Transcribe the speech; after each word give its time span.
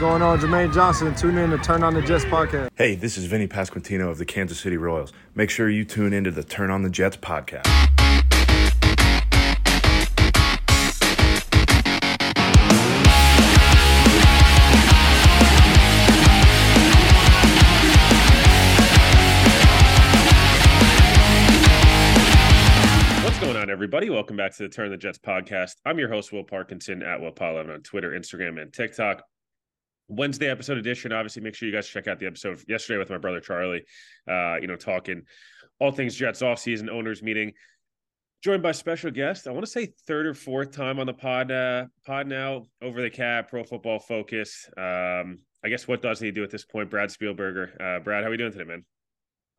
Going 0.00 0.22
on, 0.22 0.40
Jermaine 0.40 0.72
Johnson? 0.72 1.14
Tune 1.14 1.36
in 1.36 1.50
to 1.50 1.58
Turn 1.58 1.82
on 1.82 1.92
the 1.92 2.00
Jets 2.00 2.24
podcast. 2.24 2.70
Hey, 2.74 2.94
this 2.94 3.18
is 3.18 3.26
Vinny 3.26 3.46
Pasquantino 3.46 4.08
of 4.08 4.16
the 4.16 4.24
Kansas 4.24 4.58
City 4.58 4.78
Royals. 4.78 5.12
Make 5.34 5.50
sure 5.50 5.68
you 5.68 5.84
tune 5.84 6.14
into 6.14 6.30
the 6.30 6.42
Turn 6.42 6.70
on 6.70 6.80
the 6.80 6.88
Jets 6.88 7.18
podcast. 7.18 7.66
What's 23.22 23.38
going 23.38 23.56
on, 23.58 23.68
everybody? 23.68 24.08
Welcome 24.08 24.38
back 24.38 24.56
to 24.56 24.62
the 24.62 24.70
Turn 24.70 24.86
on 24.86 24.92
the 24.92 24.96
Jets 24.96 25.18
podcast. 25.18 25.72
I'm 25.84 25.98
your 25.98 26.08
host, 26.08 26.32
Will 26.32 26.44
Parkinson 26.44 27.02
at 27.02 27.20
Will 27.20 27.32
Paul 27.32 27.58
on 27.58 27.82
Twitter, 27.82 28.12
Instagram, 28.12 28.58
and 28.58 28.72
TikTok. 28.72 29.24
Wednesday 30.10 30.50
episode 30.50 30.76
edition. 30.76 31.12
Obviously, 31.12 31.42
make 31.42 31.54
sure 31.54 31.68
you 31.68 31.74
guys 31.74 31.88
check 31.88 32.08
out 32.08 32.18
the 32.18 32.26
episode 32.26 32.62
yesterday 32.68 32.98
with 32.98 33.10
my 33.10 33.18
brother 33.18 33.40
Charlie. 33.40 33.84
Uh, 34.28 34.56
you 34.60 34.66
know, 34.66 34.76
talking 34.76 35.22
all 35.78 35.92
things 35.92 36.14
Jets 36.14 36.42
offseason 36.42 36.90
owners 36.90 37.22
meeting. 37.22 37.52
Joined 38.42 38.62
by 38.62 38.72
special 38.72 39.10
guest. 39.10 39.46
I 39.46 39.50
want 39.50 39.64
to 39.64 39.70
say 39.70 39.92
third 40.06 40.26
or 40.26 40.34
fourth 40.34 40.72
time 40.72 40.98
on 40.98 41.06
the 41.06 41.12
pod. 41.12 41.50
Uh, 41.50 41.86
pod 42.06 42.26
now 42.26 42.66
over 42.82 43.02
the 43.02 43.10
cap, 43.10 43.50
Pro 43.50 43.62
Football 43.64 43.98
Focus. 43.98 44.68
Um, 44.76 45.38
I 45.62 45.68
guess 45.68 45.86
what 45.86 46.00
doesn't 46.02 46.24
he 46.24 46.32
do 46.32 46.42
at 46.42 46.50
this 46.50 46.64
point? 46.64 46.90
Brad 46.90 47.10
Spielberger. 47.10 47.74
Uh, 47.80 48.00
Brad, 48.00 48.22
how 48.22 48.28
are 48.28 48.30
we 48.30 48.36
doing 48.38 48.52
today, 48.52 48.64
man? 48.64 48.84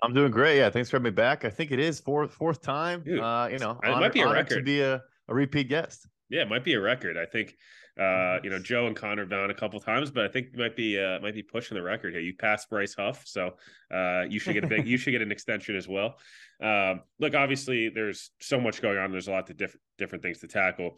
I'm 0.04 0.14
doing 0.14 0.32
great. 0.32 0.58
Yeah, 0.58 0.72
thanks 0.72 0.90
for 0.90 0.98
having 0.98 1.06
me 1.06 1.12
back. 1.12 1.46
I 1.46 1.50
think 1.52 1.72
it 1.72 1.80
is 1.80 2.00
fourth 2.00 2.34
fourth 2.34 2.62
time. 2.62 3.04
Dude, 3.04 3.20
uh, 3.20 3.50
you 3.52 3.60
know, 3.60 3.80
it 3.84 3.90
honor, 3.90 4.00
might 4.02 4.14
be 4.14 4.22
a 4.22 4.32
record. 4.32 4.58
to 4.58 4.64
be 4.64 4.82
a, 4.82 5.02
a 5.28 5.34
repeat 5.34 5.70
guest. 5.70 6.08
Yeah, 6.30 6.42
it 6.42 6.50
might 6.50 6.64
be 6.64 6.74
a 6.74 6.82
record. 6.82 7.18
I 7.18 7.26
think 7.26 7.56
uh, 8.00 8.40
you 8.44 8.50
know 8.50 8.60
Joe 8.60 8.88
and 8.88 8.96
Connor 8.96 9.26
done 9.26 9.50
a 9.52 9.54
couple 9.54 9.80
times, 9.80 10.12
but 10.12 10.26
I 10.26 10.28
think 10.30 10.48
you 10.54 10.60
might 10.60 10.76
be 10.76 11.00
uh, 11.00 11.20
might 11.20 11.36
be 11.36 11.44
pushing 11.44 11.76
the 11.76 11.84
record 11.84 12.14
here. 12.14 12.22
You 12.22 12.36
passed 12.36 12.70
Bryce 12.70 12.96
Huff, 12.96 13.24
so 13.26 13.56
uh, 13.94 14.24
you 14.30 14.40
should 14.40 14.54
get 14.54 14.64
a 14.64 14.68
big 14.68 14.88
you 14.88 14.98
should 14.98 15.12
get 15.12 15.22
an 15.22 15.32
extension 15.32 15.76
as 15.76 15.88
well. 15.88 16.16
Um, 16.62 17.02
look, 17.20 17.36
obviously, 17.36 17.90
there's 17.90 18.32
so 18.40 18.60
much 18.60 18.82
going 18.82 18.98
on. 18.98 19.12
There's 19.12 19.28
a 19.28 19.32
lot 19.32 19.50
of 19.50 19.58
different 19.58 19.82
different 19.98 20.24
things 20.24 20.40
to 20.40 20.48
tackle. 20.48 20.98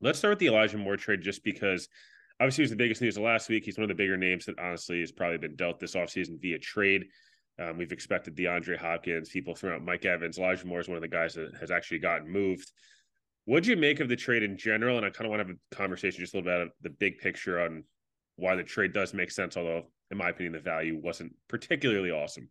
Let's 0.00 0.18
start 0.18 0.32
with 0.32 0.38
the 0.38 0.46
Elijah 0.46 0.78
Moore 0.78 0.96
trade, 0.96 1.22
just 1.22 1.44
because 1.44 1.88
obviously 2.40 2.62
he 2.62 2.64
was 2.64 2.70
the 2.70 2.76
biggest 2.76 3.02
news 3.02 3.16
of 3.16 3.24
last 3.24 3.48
week. 3.48 3.64
He's 3.64 3.76
one 3.76 3.82
of 3.82 3.88
the 3.88 3.94
bigger 3.94 4.16
names 4.16 4.46
that 4.46 4.58
honestly 4.58 5.00
has 5.00 5.12
probably 5.12 5.38
been 5.38 5.56
dealt 5.56 5.80
this 5.80 5.94
offseason 5.94 6.40
via 6.40 6.58
trade. 6.58 7.06
Um, 7.58 7.76
we've 7.76 7.92
expected 7.92 8.36
DeAndre 8.36 8.78
Hopkins, 8.78 9.30
people 9.30 9.54
throwing 9.54 9.76
out 9.76 9.84
Mike 9.84 10.04
Evans. 10.04 10.38
Elijah 10.38 10.66
Moore 10.66 10.80
is 10.80 10.88
one 10.88 10.96
of 10.96 11.02
the 11.02 11.08
guys 11.08 11.34
that 11.34 11.54
has 11.58 11.70
actually 11.70 11.98
gotten 11.98 12.30
moved. 12.30 12.70
What'd 13.48 13.66
you 13.66 13.78
make 13.78 14.00
of 14.00 14.10
the 14.10 14.16
trade 14.16 14.42
in 14.42 14.58
general? 14.58 14.98
And 14.98 15.06
I 15.06 15.08
kind 15.08 15.24
of 15.24 15.30
want 15.30 15.40
to 15.40 15.46
have 15.46 15.56
a 15.56 15.74
conversation 15.74 16.20
just 16.20 16.34
a 16.34 16.36
little 16.36 16.50
bit 16.50 16.60
about 16.60 16.74
the 16.82 16.90
big 16.90 17.16
picture 17.16 17.58
on 17.62 17.82
why 18.36 18.54
the 18.54 18.62
trade 18.62 18.92
does 18.92 19.14
make 19.14 19.30
sense, 19.30 19.56
although 19.56 19.86
in 20.10 20.18
my 20.18 20.28
opinion, 20.28 20.52
the 20.52 20.58
value 20.58 21.00
wasn't 21.02 21.32
particularly 21.48 22.10
awesome. 22.10 22.50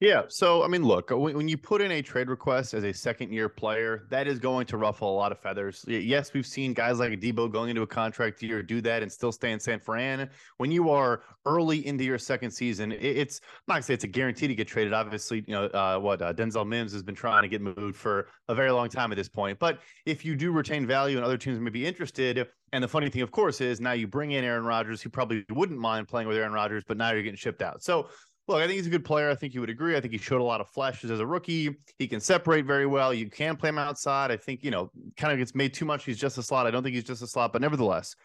Yeah. 0.00 0.22
So, 0.28 0.62
I 0.62 0.68
mean, 0.68 0.82
look, 0.82 1.10
when, 1.10 1.36
when 1.36 1.46
you 1.46 1.58
put 1.58 1.82
in 1.82 1.90
a 1.92 2.00
trade 2.00 2.30
request 2.30 2.72
as 2.72 2.84
a 2.84 2.92
second 2.92 3.34
year 3.34 3.50
player, 3.50 4.06
that 4.08 4.26
is 4.26 4.38
going 4.38 4.66
to 4.68 4.78
ruffle 4.78 5.12
a 5.12 5.16
lot 5.16 5.30
of 5.30 5.38
feathers. 5.38 5.84
Yes, 5.86 6.32
we've 6.32 6.46
seen 6.46 6.72
guys 6.72 6.98
like 6.98 7.12
Deebo 7.20 7.52
going 7.52 7.68
into 7.68 7.82
a 7.82 7.86
contract 7.86 8.42
year 8.42 8.62
do 8.62 8.80
that 8.80 9.02
and 9.02 9.12
still 9.12 9.30
stay 9.30 9.52
in 9.52 9.60
San 9.60 9.78
Fran. 9.78 10.30
When 10.56 10.72
you 10.72 10.88
are 10.88 11.22
early 11.44 11.86
into 11.86 12.02
your 12.02 12.16
second 12.16 12.50
season, 12.50 12.92
it, 12.92 13.02
it's 13.02 13.42
not 13.68 13.74
gonna 13.74 13.82
say 13.82 13.92
it's 13.92 14.04
a 14.04 14.08
guarantee 14.08 14.48
to 14.48 14.54
get 14.54 14.66
traded. 14.66 14.94
Obviously, 14.94 15.44
you 15.46 15.54
know, 15.54 15.66
uh, 15.66 15.98
what 15.98 16.22
uh, 16.22 16.32
Denzel 16.32 16.66
Mims 16.66 16.92
has 16.92 17.02
been 17.02 17.14
trying 17.14 17.42
to 17.42 17.48
get 17.48 17.60
moved 17.60 17.96
for 17.96 18.28
a 18.48 18.54
very 18.54 18.70
long 18.70 18.88
time 18.88 19.12
at 19.12 19.16
this 19.16 19.28
point. 19.28 19.58
But 19.58 19.80
if 20.06 20.24
you 20.24 20.34
do 20.34 20.50
retain 20.50 20.86
value 20.86 21.18
and 21.18 21.26
other 21.26 21.36
teams 21.36 21.60
may 21.60 21.70
be 21.70 21.84
interested, 21.86 22.48
and 22.72 22.82
the 22.82 22.88
funny 22.88 23.10
thing, 23.10 23.20
of 23.20 23.32
course, 23.32 23.60
is 23.60 23.80
now 23.80 23.92
you 23.92 24.06
bring 24.06 24.30
in 24.30 24.44
Aaron 24.44 24.64
Rodgers, 24.64 25.02
who 25.02 25.10
probably 25.10 25.44
wouldn't 25.50 25.78
mind 25.78 26.08
playing 26.08 26.28
with 26.28 26.36
Aaron 26.36 26.52
Rodgers, 26.52 26.84
but 26.86 26.96
now 26.96 27.10
you're 27.10 27.22
getting 27.22 27.36
shipped 27.36 27.62
out. 27.62 27.82
So 27.82 28.08
look, 28.50 28.62
I 28.62 28.66
think 28.66 28.76
he's 28.76 28.86
a 28.86 28.90
good 28.90 29.04
player. 29.04 29.30
I 29.30 29.34
think 29.34 29.54
you 29.54 29.60
would 29.60 29.70
agree. 29.70 29.96
I 29.96 30.00
think 30.00 30.12
he 30.12 30.18
showed 30.18 30.40
a 30.40 30.44
lot 30.44 30.60
of 30.60 30.68
flashes 30.68 31.10
as 31.10 31.20
a 31.20 31.26
rookie. 31.26 31.76
He 31.98 32.08
can 32.08 32.20
separate 32.20 32.66
very 32.66 32.86
well. 32.86 33.14
You 33.14 33.30
can 33.30 33.56
play 33.56 33.68
him 33.68 33.78
outside. 33.78 34.30
I 34.30 34.36
think, 34.36 34.64
you 34.64 34.70
know, 34.70 34.90
kind 35.16 35.32
of 35.32 35.38
gets 35.38 35.54
made 35.54 35.72
too 35.72 35.84
much. 35.84 36.04
He's 36.04 36.18
just 36.18 36.36
a 36.36 36.42
slot. 36.42 36.66
I 36.66 36.70
don't 36.70 36.82
think 36.82 36.94
he's 36.94 37.04
just 37.04 37.22
a 37.22 37.26
slot, 37.26 37.52
but 37.52 37.62
nevertheless, 37.62 38.16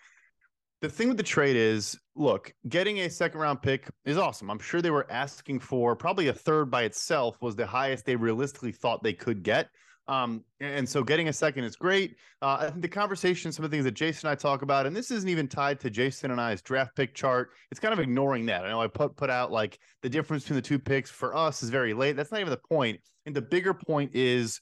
the 0.81 0.89
thing 0.89 1.07
with 1.07 1.17
the 1.17 1.23
trade 1.23 1.55
is 1.55 1.97
look, 2.15 2.53
getting 2.67 2.99
a 3.01 3.09
second 3.09 3.39
round 3.39 3.61
pick 3.61 3.87
is 4.03 4.17
awesome. 4.17 4.49
I'm 4.49 4.59
sure 4.59 4.81
they 4.81 4.91
were 4.91 5.09
asking 5.11 5.59
for 5.59 5.95
probably 5.95 6.27
a 6.27 6.33
third 6.33 6.69
by 6.71 6.83
itself 6.83 7.37
was 7.41 7.55
the 7.55 7.67
highest 7.67 8.05
they 8.05 8.15
realistically 8.15 8.71
thought 8.71 9.03
they 9.03 9.13
could 9.13 9.43
get. 9.43 9.69
Um, 10.07 10.43
and 10.59 10.88
so 10.88 11.03
getting 11.03 11.29
a 11.29 11.33
second 11.33 11.63
is 11.63 11.75
great. 11.75 12.16
Uh, 12.41 12.57
I 12.59 12.69
think 12.69 12.81
the 12.81 12.88
conversation, 12.88 13.51
some 13.51 13.66
of 13.66 13.71
the 13.71 13.75
things 13.75 13.85
that 13.85 13.93
Jason 13.93 14.27
and 14.27 14.31
I 14.31 14.35
talk 14.35 14.61
about, 14.61 14.85
and 14.85 14.95
this 14.95 15.09
isn't 15.09 15.29
even 15.29 15.47
tied 15.47 15.79
to 15.79 15.89
Jason 15.89 16.31
and 16.31 16.39
I's 16.39 16.61
draft 16.61 16.95
pick 16.95 17.16
chart. 17.16 17.49
It's 17.71 17.79
kind 17.79 17.93
of 17.93 17.99
ignoring 17.99 18.45
that. 18.47 18.66
I 18.66 18.69
know 18.69 18.81
I 18.81 18.88
put 18.88 19.16
put 19.16 19.29
out 19.29 19.51
like 19.51 19.79
the 20.03 20.09
difference 20.09 20.43
between 20.43 20.57
the 20.57 20.61
two 20.61 20.79
picks 20.79 21.09
for 21.09 21.35
us 21.35 21.63
is 21.63 21.69
very 21.69 21.93
late. 21.93 22.16
That's 22.16 22.31
not 22.31 22.39
even 22.39 22.51
the 22.51 22.57
point. 22.57 22.99
And 23.25 23.35
the 23.35 23.41
bigger 23.41 23.73
point 23.73 24.11
is 24.13 24.61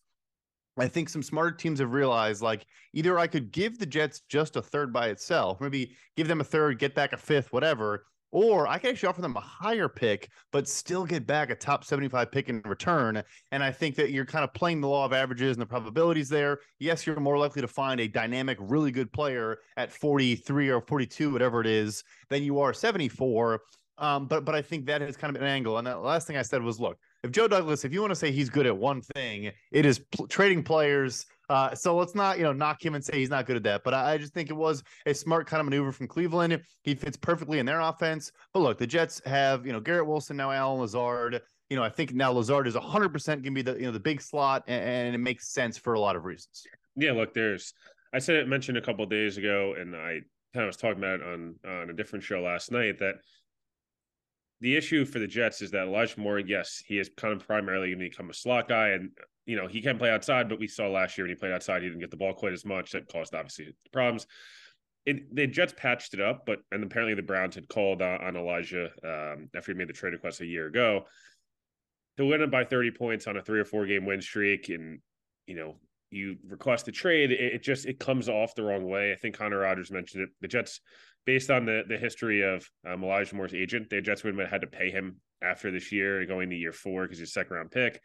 I 0.78 0.88
think 0.88 1.10
some 1.10 1.22
smarter 1.22 1.52
teams 1.52 1.80
have 1.80 1.94
realized 1.94 2.42
like 2.42 2.66
either 2.94 3.20
I 3.20 3.28
could 3.28 3.52
give 3.52 3.78
the 3.78 3.86
Jets 3.86 4.22
just 4.30 4.56
a 4.56 4.62
third 4.62 4.92
by 4.92 5.10
itself, 5.10 5.62
maybe 5.62 5.96
give 6.16 6.28
them 6.28 6.42
a 6.42 6.46
third, 6.46 6.80
get 6.80 6.96
back 6.96 7.14
a 7.14 7.18
fifth, 7.18 7.52
whatever, 7.52 8.06
or 8.34 8.68
I 8.68 8.80
can 8.80 8.90
actually 8.90 9.10
offer 9.10 9.22
them 9.22 9.38
a 9.38 9.42
higher 9.42 9.88
pick, 9.88 10.28
but 10.52 10.68
still 10.68 11.06
get 11.06 11.28
back 11.28 11.52
a 11.52 11.56
top 11.56 11.86
75 11.86 12.32
pick 12.32 12.50
in 12.50 12.64
return. 12.66 13.22
And 13.52 13.64
I 13.64 13.72
think 13.72 13.96
that 13.98 14.10
you're 14.10 14.26
kind 14.26 14.44
of 14.44 14.52
playing 14.56 14.82
the 14.82 14.88
law 14.88 15.06
of 15.06 15.14
averages 15.14 15.56
and 15.56 15.62
the 15.62 15.68
probabilities 15.68 16.30
there. 16.30 16.60
Yes, 16.80 17.06
you're 17.06 17.20
more 17.20 17.38
likely 17.38 17.62
to 17.62 17.68
find 17.68 18.02
a 18.02 18.08
dynamic, 18.08 18.58
really 18.60 18.90
good 18.90 19.14
player 19.14 19.60
at 19.78 19.92
43 19.92 20.70
or 20.70 20.82
42, 20.82 21.32
whatever 21.32 21.62
it 21.62 21.68
is, 21.68 22.04
than 22.30 22.42
you 22.42 22.60
are 22.60 22.74
74. 22.74 23.62
Um, 24.00 24.26
but 24.28 24.44
but 24.44 24.56
I 24.56 24.64
think 24.64 24.88
that 24.88 25.04
is 25.04 25.16
kind 25.16 25.36
of 25.36 25.40
an 25.40 25.48
angle. 25.48 25.78
And 25.78 25.86
the 25.86 25.96
last 25.96 26.26
thing 26.26 26.36
I 26.36 26.42
said 26.42 26.64
was, 26.64 26.80
look, 26.80 26.98
if 27.24 27.32
Joe 27.32 27.48
Douglas, 27.48 27.86
if 27.86 27.94
you 27.94 28.02
want 28.02 28.12
to 28.12 28.16
say 28.16 28.32
he's 28.32 28.50
good 28.50 28.66
at 28.66 28.76
one 28.76 29.02
thing, 29.02 29.52
it 29.72 29.86
is 29.86 30.00
pl- 30.00 30.28
trading 30.28 30.64
players. 30.64 31.28
Uh, 31.54 31.76
so 31.76 31.96
let's 31.96 32.16
not, 32.16 32.40
you 32.40 32.44
know, 32.44 32.52
knock 32.52 32.84
him 32.84 32.96
and 32.96 33.06
say 33.06 33.20
he's 33.20 33.30
not 33.30 33.46
good 33.46 33.56
at 33.56 33.64
that. 33.64 33.84
But 33.84 33.94
I, 33.94 34.14
I 34.14 34.18
just 34.18 34.34
think 34.34 34.50
it 34.50 34.56
was 34.56 34.84
a 35.06 35.14
smart 35.14 35.46
kind 35.46 35.60
of 35.60 35.66
maneuver 35.66 35.92
from 35.92 36.08
Cleveland. 36.08 36.60
He 36.82 36.96
fits 36.96 37.16
perfectly 37.16 37.60
in 37.60 37.66
their 37.68 37.80
offense. 37.80 38.32
But 38.54 38.62
look, 38.62 38.80
the 38.80 38.88
Jets 38.88 39.22
have, 39.28 39.64
you 39.64 39.72
know, 39.72 39.80
Garrett 39.80 40.08
Wilson 40.08 40.36
now, 40.36 40.52
Allen 40.52 40.82
Lazard. 40.82 41.42
You 41.70 41.78
know, 41.78 41.84
I 41.84 41.90
think 41.90 42.12
now 42.12 42.32
Lazard 42.32 42.66
is 42.68 42.74
100% 42.74 43.26
going 43.26 43.44
to 43.44 43.52
be 43.52 43.62
the, 43.62 43.76
you 43.76 43.84
know, 43.84 43.92
the 43.92 44.00
big 44.00 44.20
slot, 44.20 44.64
and, 44.68 44.84
and, 44.84 45.16
it 45.16 45.20
makes 45.20 45.50
sense 45.50 45.78
for 45.78 45.94
a 45.94 46.00
lot 46.00 46.16
of 46.16 46.26
reasons. 46.26 46.64
Yeah, 46.96 47.12
look, 47.12 47.36
there's, 47.36 47.74
I 48.14 48.20
said 48.20 48.36
it 48.38 48.48
mentioned 48.48 48.80
a 48.80 48.82
couple 48.82 49.06
days 49.06 49.38
ago, 49.38 49.76
and 49.80 49.96
I 49.96 50.22
kind 50.54 50.64
of 50.64 50.68
was 50.68 50.78
talking 50.78 50.98
about 50.98 51.22
it 51.22 51.26
on 51.26 51.56
on 51.66 51.90
a 51.90 51.94
different 51.94 52.24
show 52.24 52.42
last 52.42 52.72
night 52.72 53.00
that 53.00 53.16
the 54.62 54.76
issue 54.76 55.04
for 55.06 55.20
the 55.20 55.28
Jets 55.28 55.62
is 55.62 55.72
that 55.72 55.88
Elijah 55.88 56.20
Moore, 56.20 56.40
yes, 56.40 56.82
he 56.86 57.00
is 57.00 57.10
kind 57.18 57.34
of 57.34 57.46
primarily 57.46 57.90
going 57.90 58.00
to 58.00 58.10
become 58.10 58.30
a 58.30 58.34
slot 58.34 58.68
guy, 58.68 58.90
and 58.90 59.12
you 59.46 59.56
know 59.56 59.68
he 59.68 59.82
can 59.82 59.98
play 59.98 60.10
outside, 60.10 60.50
but 60.50 60.60
we 60.60 60.68
saw 60.68 60.88
last 60.88 61.18
year 61.18 61.26
when 61.26 61.36
he 61.36 61.40
played 61.40 61.52
outside, 61.52 61.82
he 61.82 61.90
didn't 61.90 62.02
get 62.02 62.12
the 62.12 62.18
ball 62.18 62.34
quite 62.34 62.54
as 62.54 62.66
much. 62.66 62.92
That 62.92 63.08
caused 63.08 63.36
obviously 63.36 63.76
problems. 63.92 64.28
It, 65.06 65.36
the 65.36 65.48
Jets 65.48 65.74
patched 65.76 66.14
it 66.14 66.22
up, 66.22 66.46
but 66.46 66.60
and 66.72 66.84
apparently 66.84 67.14
the 67.14 67.22
Browns 67.22 67.56
had 67.56 67.68
called 67.68 68.02
on, 68.02 68.22
on 68.22 68.38
Elijah 68.38 68.90
um, 69.04 69.50
after 69.56 69.74
he 69.74 69.78
made 69.78 69.90
the 69.90 69.94
trade 69.94 70.14
request 70.14 70.42
a 70.42 70.46
year 70.46 70.68
ago 70.68 71.06
to 72.18 72.26
win 72.26 72.42
it 72.42 72.52
by 72.52 72.64
30 72.64 72.92
points 72.92 73.28
on 73.28 73.38
a 73.38 73.42
three 73.42 73.60
or 73.60 73.66
four 73.66 73.86
game 73.86 74.06
win 74.06 74.22
streak, 74.22 74.70
and 74.70 75.00
you 75.48 75.56
know 75.56 75.76
you 76.10 76.38
request 76.48 76.88
a 76.88 76.92
trade, 76.92 77.32
it, 77.32 77.40
it 77.40 77.64
just 77.64 77.86
it 77.86 78.00
comes 78.00 78.30
off 78.30 78.56
the 78.56 78.64
wrong 78.64 78.88
way. 78.88 79.12
I 79.12 79.16
think 79.16 79.38
Connor 79.38 79.60
Rogers 79.60 79.92
mentioned 79.92 80.24
it. 80.24 80.30
The 80.42 80.48
Jets 80.48 80.80
based 81.26 81.50
on 81.50 81.66
the 81.66 81.84
the 81.88 81.98
history 81.98 82.42
of 82.42 82.70
um, 82.88 83.04
Elijah 83.04 83.36
Moore's 83.36 83.54
agent, 83.54 83.90
the 83.90 84.02
Jets 84.02 84.24
would 84.24 84.38
have 84.38 84.50
had 84.50 84.62
to 84.62 84.68
pay 84.68 84.92
him 84.92 85.18
after 85.42 85.72
this 85.72 85.92
year, 85.92 86.26
going 86.26 86.50
to 86.50 86.56
year 86.56 86.72
four 86.72 87.04
because 87.04 87.20
he's 87.20 87.30
a 87.30 87.32
second 87.32 87.56
round 87.56 87.72
pick. 87.72 88.02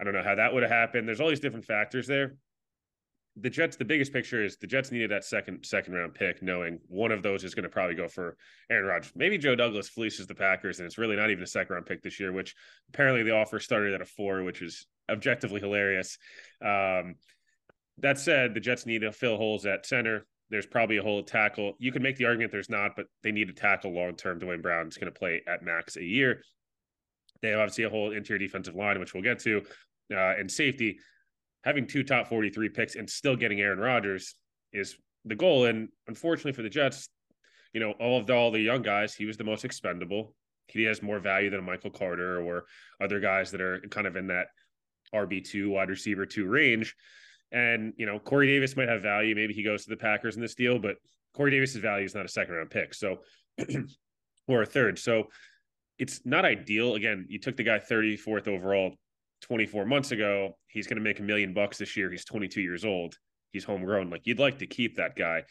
I 0.00 0.04
don't 0.04 0.14
know 0.14 0.22
how 0.22 0.34
that 0.34 0.52
would 0.52 0.62
have 0.62 0.72
happened. 0.72 1.06
There's 1.06 1.20
all 1.20 1.28
these 1.28 1.40
different 1.40 1.64
factors 1.64 2.06
there. 2.06 2.36
The 3.36 3.50
Jets, 3.50 3.76
the 3.76 3.84
biggest 3.84 4.12
picture 4.12 4.44
is 4.44 4.56
the 4.58 4.66
Jets 4.66 4.92
needed 4.92 5.10
that 5.10 5.24
second 5.24 5.64
second 5.64 5.94
round 5.94 6.14
pick, 6.14 6.40
knowing 6.40 6.78
one 6.86 7.10
of 7.10 7.22
those 7.22 7.42
is 7.42 7.54
going 7.54 7.64
to 7.64 7.68
probably 7.68 7.96
go 7.96 8.06
for 8.06 8.36
Aaron 8.70 8.86
Rodgers. 8.86 9.12
Maybe 9.16 9.38
Joe 9.38 9.56
Douglas 9.56 9.88
fleeces 9.88 10.28
the 10.28 10.36
Packers, 10.36 10.78
and 10.78 10.86
it's 10.86 10.98
really 10.98 11.16
not 11.16 11.30
even 11.30 11.42
a 11.42 11.46
second 11.46 11.74
round 11.74 11.86
pick 11.86 12.02
this 12.02 12.20
year. 12.20 12.32
Which 12.32 12.54
apparently 12.90 13.24
the 13.24 13.34
offer 13.34 13.58
started 13.58 13.92
at 13.92 14.00
a 14.00 14.04
four, 14.04 14.44
which 14.44 14.62
is 14.62 14.86
objectively 15.10 15.60
hilarious. 15.60 16.16
Um, 16.64 17.16
that 17.98 18.18
said, 18.18 18.54
the 18.54 18.60
Jets 18.60 18.86
need 18.86 19.00
to 19.00 19.12
fill 19.12 19.36
holes 19.36 19.66
at 19.66 19.86
center. 19.86 20.26
There's 20.50 20.66
probably 20.66 20.98
a 20.98 21.02
hole 21.02 21.20
at 21.20 21.26
tackle. 21.26 21.74
You 21.78 21.90
can 21.90 22.02
make 22.02 22.16
the 22.16 22.26
argument 22.26 22.52
there's 22.52 22.70
not, 22.70 22.92
but 22.96 23.06
they 23.22 23.32
need 23.32 23.48
to 23.48 23.54
tackle 23.54 23.92
long 23.92 24.14
term. 24.14 24.38
Duane 24.38 24.62
Brown's 24.62 24.96
going 24.96 25.12
to 25.12 25.18
play 25.18 25.42
at 25.48 25.62
max 25.62 25.96
a 25.96 26.04
year. 26.04 26.42
They 27.44 27.52
obviously 27.52 27.84
a 27.84 27.90
whole 27.90 28.12
interior 28.12 28.38
defensive 28.38 28.74
line, 28.74 28.98
which 28.98 29.12
we'll 29.12 29.22
get 29.22 29.38
to, 29.40 29.62
uh, 30.10 30.34
and 30.38 30.50
safety. 30.50 30.98
Having 31.62 31.88
two 31.88 32.02
top 32.02 32.28
43 32.28 32.70
picks 32.70 32.94
and 32.94 33.08
still 33.08 33.36
getting 33.36 33.60
Aaron 33.60 33.78
Rodgers 33.78 34.34
is 34.72 34.96
the 35.26 35.34
goal. 35.34 35.66
And 35.66 35.90
unfortunately 36.08 36.52
for 36.52 36.62
the 36.62 36.70
Jets, 36.70 37.10
you 37.74 37.80
know, 37.80 37.92
all 38.00 38.18
of 38.18 38.26
the, 38.26 38.34
all 38.34 38.50
the 38.50 38.60
young 38.60 38.80
guys, 38.80 39.14
he 39.14 39.26
was 39.26 39.36
the 39.36 39.44
most 39.44 39.64
expendable. 39.64 40.34
He 40.68 40.84
has 40.84 41.02
more 41.02 41.18
value 41.18 41.50
than 41.50 41.64
Michael 41.64 41.90
Carter 41.90 42.40
or 42.40 42.64
other 42.98 43.20
guys 43.20 43.50
that 43.50 43.60
are 43.60 43.80
kind 43.90 44.06
of 44.06 44.16
in 44.16 44.28
that 44.28 44.46
RB2 45.14 45.68
wide 45.68 45.90
receiver 45.90 46.24
two 46.24 46.46
range. 46.46 46.96
And, 47.52 47.92
you 47.98 48.06
know, 48.06 48.18
Corey 48.18 48.46
Davis 48.46 48.74
might 48.74 48.88
have 48.88 49.02
value. 49.02 49.34
Maybe 49.34 49.52
he 49.52 49.62
goes 49.62 49.84
to 49.84 49.90
the 49.90 49.98
Packers 49.98 50.36
in 50.36 50.40
this 50.40 50.54
deal, 50.54 50.78
but 50.78 50.96
Corey 51.34 51.50
Davis's 51.50 51.76
value 51.76 52.06
is 52.06 52.14
not 52.14 52.24
a 52.24 52.28
second 52.28 52.54
round 52.54 52.70
pick. 52.70 52.94
So, 52.94 53.18
or 54.48 54.62
a 54.62 54.66
third. 54.66 54.98
So 54.98 55.28
it's 55.98 56.20
not 56.24 56.44
ideal. 56.44 56.94
Again, 56.94 57.26
you 57.28 57.38
took 57.38 57.56
the 57.56 57.62
guy 57.62 57.78
34th 57.78 58.48
overall 58.48 58.94
24 59.42 59.84
months 59.86 60.10
ago. 60.10 60.56
He's 60.66 60.86
going 60.86 60.96
to 60.96 61.02
make 61.02 61.20
a 61.20 61.22
million 61.22 61.54
bucks 61.54 61.78
this 61.78 61.96
year. 61.96 62.10
He's 62.10 62.24
22 62.24 62.60
years 62.60 62.84
old. 62.84 63.14
He's 63.52 63.64
homegrown. 63.64 64.10
Like 64.10 64.22
you'd 64.24 64.38
like 64.38 64.58
to 64.58 64.66
keep 64.66 64.96
that 64.96 65.16
guy. 65.16 65.44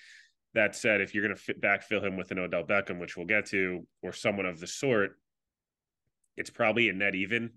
That 0.54 0.76
said, 0.76 1.02
if 1.02 1.16
you're 1.16 1.26
going 1.26 1.38
to 1.38 1.54
backfill 1.56 2.04
him 2.04 2.16
with 2.16 2.32
an 2.32 2.40
Odell 2.40 2.64
Beckham, 2.64 3.00
which 3.00 3.18
we'll 3.18 3.26
get 3.26 3.48
to, 3.48 3.88
or 4.04 4.14
someone 4.14 4.46
of 4.46 4.60
the 4.60 4.68
sort, 4.68 5.18
it's 6.38 6.50
probably 6.50 6.90
a 6.90 6.94
net 6.94 7.16
even 7.16 7.52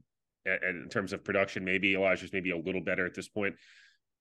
and 0.47 0.83
in 0.85 0.89
terms 0.89 1.13
of 1.13 1.25
production, 1.25 1.65
maybe 1.65 1.95
Elijah's 1.95 2.33
maybe 2.33 2.51
a 2.51 2.57
little 2.57 2.81
better 2.81 3.05
at 3.05 3.15
this 3.15 3.29
point, 3.29 3.57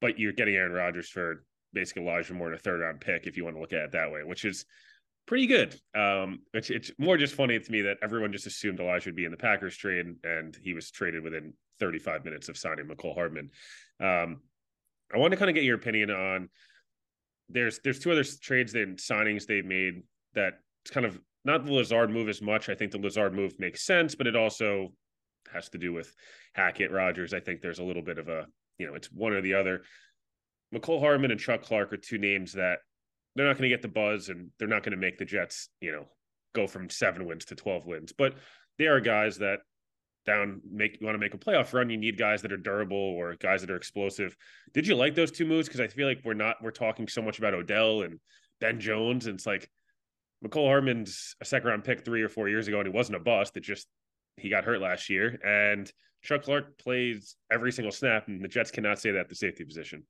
but 0.01 0.19
you're 0.19 0.33
getting 0.33 0.55
Aaron 0.55 0.71
Rodgers 0.71 1.09
for 1.09 1.43
basically 1.73 2.03
Elijah 2.03 2.33
Moore 2.33 2.49
in 2.49 2.55
a 2.55 2.57
third 2.57 2.81
round 2.81 3.01
pick 3.01 3.27
if 3.27 3.37
you 3.37 3.43
want 3.43 3.55
to 3.55 3.59
look 3.61 3.73
at 3.73 3.83
it 3.83 3.91
that 3.91 4.11
way, 4.11 4.23
which 4.23 4.45
is 4.45 4.65
pretty 5.27 5.47
good. 5.47 5.75
Um, 5.95 6.39
it's, 6.53 6.69
it's 6.69 6.91
more 6.97 7.17
just 7.17 7.35
funny 7.35 7.59
to 7.59 7.71
me 7.71 7.81
that 7.81 7.97
everyone 8.03 8.31
just 8.31 8.47
assumed 8.47 8.79
Elijah 8.79 9.09
would 9.09 9.15
be 9.15 9.25
in 9.25 9.31
the 9.31 9.37
Packers 9.37 9.75
trade 9.75 10.05
and 10.23 10.57
he 10.61 10.73
was 10.73 10.91
traded 10.91 11.23
within 11.23 11.53
35 11.79 12.25
minutes 12.25 12.49
of 12.49 12.57
signing 12.57 12.87
Mecole 12.87 13.15
Hardman. 13.15 13.49
Um, 13.99 14.41
I 15.13 15.17
want 15.17 15.31
to 15.31 15.37
kind 15.37 15.49
of 15.49 15.55
get 15.55 15.63
your 15.63 15.75
opinion 15.75 16.11
on 16.11 16.49
there's 17.49 17.79
there's 17.83 17.99
two 17.99 18.11
other 18.11 18.23
trades 18.23 18.73
and 18.73 18.97
signings 18.97 19.45
they've 19.45 19.65
made 19.65 20.01
that 20.33 20.53
it's 20.83 20.91
kind 20.91 21.05
of 21.05 21.19
not 21.43 21.65
the 21.65 21.73
Lazard 21.73 22.09
move 22.09 22.27
as 22.27 22.41
much. 22.41 22.69
I 22.69 22.75
think 22.75 22.91
the 22.91 22.97
Lazard 22.97 23.33
move 23.33 23.53
makes 23.59 23.85
sense, 23.85 24.15
but 24.15 24.25
it 24.25 24.35
also 24.35 24.89
has 25.53 25.69
to 25.69 25.77
do 25.77 25.93
with 25.93 26.13
Hackett, 26.53 26.91
Rodgers. 26.91 27.33
I 27.33 27.39
think 27.39 27.61
there's 27.61 27.79
a 27.79 27.83
little 27.83 28.01
bit 28.01 28.17
of 28.17 28.29
a, 28.29 28.47
you 28.79 28.87
know, 28.87 28.95
it's 28.95 29.11
one 29.11 29.31
or 29.31 29.41
the 29.41 29.53
other. 29.53 29.83
Mecole 30.73 30.99
Hardman 30.99 31.29
and 31.29 31.39
Chuck 31.39 31.61
Clark 31.61 31.93
are 31.93 31.97
two 31.97 32.17
names 32.17 32.53
that 32.53 32.79
they're 33.35 33.45
not 33.45 33.57
going 33.57 33.69
to 33.69 33.75
get 33.75 33.81
the 33.81 33.87
buzz 33.87 34.29
and 34.29 34.49
they're 34.57 34.67
not 34.67 34.83
going 34.83 34.91
to 34.91 34.97
make 34.97 35.17
the 35.17 35.25
Jets, 35.25 35.69
you 35.81 35.91
know, 35.91 36.05
go 36.53 36.67
from 36.67 36.89
seven 36.89 37.25
wins 37.25 37.45
to 37.45 37.55
12 37.55 37.85
wins. 37.85 38.13
But 38.17 38.35
they 38.77 38.85
are 38.85 38.99
guys 38.99 39.37
that 39.39 39.59
down 40.25 40.61
make 40.69 40.99
you 40.99 41.05
want 41.05 41.15
to 41.15 41.19
make 41.19 41.33
a 41.33 41.37
playoff 41.37 41.73
run, 41.73 41.89
you 41.89 41.97
need 41.97 42.17
guys 42.17 42.41
that 42.41 42.51
are 42.51 42.57
durable 42.57 42.97
or 42.97 43.35
guys 43.35 43.61
that 43.61 43.69
are 43.69 43.75
explosive. 43.75 44.35
Did 44.73 44.87
you 44.87 44.95
like 44.95 45.15
those 45.15 45.31
two 45.31 45.45
moves? 45.45 45.67
Because 45.67 45.81
I 45.81 45.87
feel 45.87 46.07
like 46.07 46.21
we're 46.23 46.33
not 46.33 46.57
we're 46.61 46.71
talking 46.71 47.07
so 47.07 47.21
much 47.21 47.37
about 47.37 47.53
Odell 47.53 48.01
and 48.01 48.19
Ben 48.59 48.79
Jones, 48.79 49.27
and 49.27 49.35
it's 49.35 49.45
like 49.45 49.69
Mecole 50.43 50.67
Hardman's 50.67 51.35
a 51.41 51.45
second 51.45 51.69
round 51.69 51.83
pick 51.83 52.03
three 52.03 52.23
or 52.23 52.29
four 52.29 52.49
years 52.49 52.67
ago, 52.67 52.79
and 52.79 52.87
he 52.87 52.93
wasn't 52.93 53.17
a 53.17 53.19
bust. 53.19 53.55
It 53.55 53.61
just 53.61 53.87
he 54.37 54.49
got 54.49 54.65
hurt 54.65 54.81
last 54.81 55.09
year, 55.09 55.39
and 55.45 55.91
Chuck 56.23 56.43
Clark 56.43 56.77
plays 56.79 57.35
every 57.51 57.71
single 57.71 57.91
snap, 57.91 58.27
and 58.27 58.43
the 58.43 58.47
Jets 58.47 58.71
cannot 58.71 58.99
say 58.99 59.11
that 59.11 59.29
the 59.29 59.35
safety 59.35 59.63
position. 59.63 60.03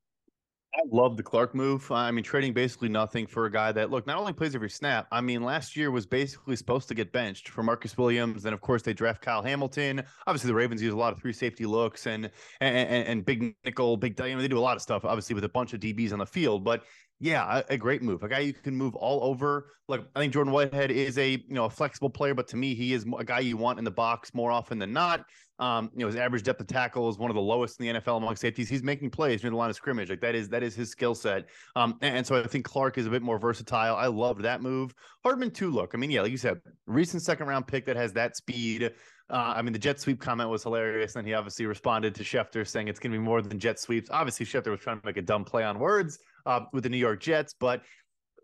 I 0.78 0.82
love 0.92 1.16
the 1.16 1.24
Clark 1.24 1.56
move. 1.56 1.90
I 1.90 2.12
mean, 2.12 2.24
trading 2.24 2.52
basically 2.52 2.90
nothing 2.90 3.28
for 3.28 3.46
a 3.46 3.52
guy 3.52 3.72
that 3.72 3.92
look 3.92 4.06
not 4.06 4.18
only 4.18 4.34
plays 4.34 4.56
every 4.56 4.70
snap. 4.70 5.08
I 5.10 5.22
mean, 5.22 5.42
last 5.42 5.78
year 5.78 5.90
was 5.90 6.06
basically 6.06 6.58
supposed 6.58 6.90
to 6.90 6.94
get 6.94 7.14
benched 7.14 7.48
for 7.48 7.64
Marcus 7.64 7.98
Williams. 7.98 8.44
Then, 8.44 8.52
of 8.52 8.60
course, 8.60 8.82
they 8.82 8.94
draft 8.94 9.22
Kyle 9.22 9.42
Hamilton. 9.42 10.04
Obviously, 10.28 10.50
the 10.50 10.54
Ravens 10.54 10.82
use 10.82 10.94
a 10.94 10.98
lot 10.98 11.14
of 11.14 11.20
three 11.20 11.32
safety 11.32 11.66
looks 11.66 12.08
and 12.08 12.30
and 12.60 12.76
and, 12.76 13.08
and 13.08 13.26
big 13.26 13.56
nickel, 13.64 13.96
big. 13.96 14.20
Mean, 14.20 14.38
they 14.38 14.50
do 14.50 14.58
a 14.58 14.60
lot 14.60 14.76
of 14.76 14.82
stuff, 14.82 15.06
obviously, 15.06 15.34
with 15.34 15.46
a 15.46 15.50
bunch 15.50 15.74
of 15.74 15.80
DBs 15.80 16.12
on 16.12 16.20
the 16.20 16.26
field. 16.26 16.66
But 16.66 16.84
yeah, 17.20 17.60
a, 17.70 17.74
a, 17.74 17.78
great 17.78 18.02
move. 18.02 18.24
A 18.24 18.28
guy 18.28 18.40
you 18.40 18.54
can 18.54 18.76
move 18.76 18.96
all 18.96 19.24
over. 19.24 19.72
Like 19.88 20.02
I 20.16 20.20
think 20.20 20.34
Jordan 20.34 20.52
Whitehead 20.52 20.92
is 20.92 21.18
a 21.18 21.32
you 21.32 21.44
know 21.50 21.66
a 21.66 21.70
flexible 21.70 22.10
player, 22.10 22.34
but 22.34 22.48
to 22.50 22.58
me, 22.58 22.76
he 22.76 22.94
is 22.94 23.06
a 23.18 23.24
guy 23.24 23.40
you 23.40 23.56
want 23.56 23.80
in 23.80 23.86
the 23.86 23.92
box 23.92 24.34
more 24.34 24.52
often 24.52 24.80
than 24.80 24.92
not. 24.92 25.26
Um, 25.58 25.90
you 25.94 26.02
know, 26.02 26.08
his 26.08 26.18
average 26.18 26.44
depth 26.44 26.60
of 26.60 26.68
tackle 26.68 27.08
is 27.10 27.18
one 27.18 27.32
of 27.32 27.36
the 27.36 27.42
lowest 27.42 27.80
in 27.80 27.88
the 27.88 28.00
NFL 28.00 28.18
among 28.18 28.36
safeties. 28.36 28.68
He's 28.68 28.84
making 28.84 29.10
plays 29.10 29.42
near 29.42 29.52
the 29.52 29.56
line 29.56 29.70
of 29.70 29.76
scrimmage. 29.76 30.10
Like 30.10 30.22
that 30.22 30.36
is 30.36 30.50
that 30.50 30.64
is 30.64 30.76
his 30.76 30.90
skill 30.90 31.16
set. 31.16 31.46
Um, 31.76 31.98
and, 32.02 32.18
and, 32.18 32.28
so 32.28 32.36
I 32.36 32.48
think 32.48 32.66
Clark 32.66 32.98
is 32.98 33.06
a 33.06 33.10
bit 33.10 33.22
more 33.22 33.40
versatile. 33.40 33.96
I 33.96 34.08
loved 34.08 34.42
that 34.42 34.62
move. 34.62 34.94
Hardman 35.24 35.52
too. 35.52 35.72
Look, 35.72 35.92
I 35.94 35.98
mean, 35.98 36.12
yeah, 36.12 36.22
like 36.22 36.32
you 36.32 36.38
said, 36.38 36.60
recent 36.88 37.24
second 37.24 37.48
round 37.48 37.68
pick 37.68 37.86
that 37.86 37.96
has 37.96 38.12
that 38.14 38.36
speed. 38.36 38.92
Uh, 39.30 39.54
I 39.56 39.62
mean, 39.62 39.74
the 39.74 39.80
jet 39.80 40.00
sweep 40.00 40.20
comment 40.20 40.50
was 40.50 40.64
hilarious. 40.64 41.16
And 41.16 41.26
he 41.26 41.34
obviously 41.34 41.66
responded 41.66 42.14
to 42.16 42.24
Schefter 42.24 42.68
saying 42.68 42.88
it's 42.88 43.00
going 43.00 43.12
to 43.12 43.18
be 43.18 43.24
more 43.24 43.42
than 43.42 43.58
jet 43.58 43.80
sweeps. 43.80 44.10
Obviously, 44.12 44.46
Schefter 44.46 44.72
was 44.72 44.82
trying 44.82 45.00
to 45.00 45.06
make 45.06 45.18
a 45.18 45.22
dumb 45.22 45.44
play 45.46 45.64
on 45.64 45.80
words 45.80 46.20
uh, 46.46 46.62
with 46.74 46.84
the 46.84 46.90
New 46.90 46.98
York 46.98 47.22
Jets, 47.22 47.56
but 47.60 47.82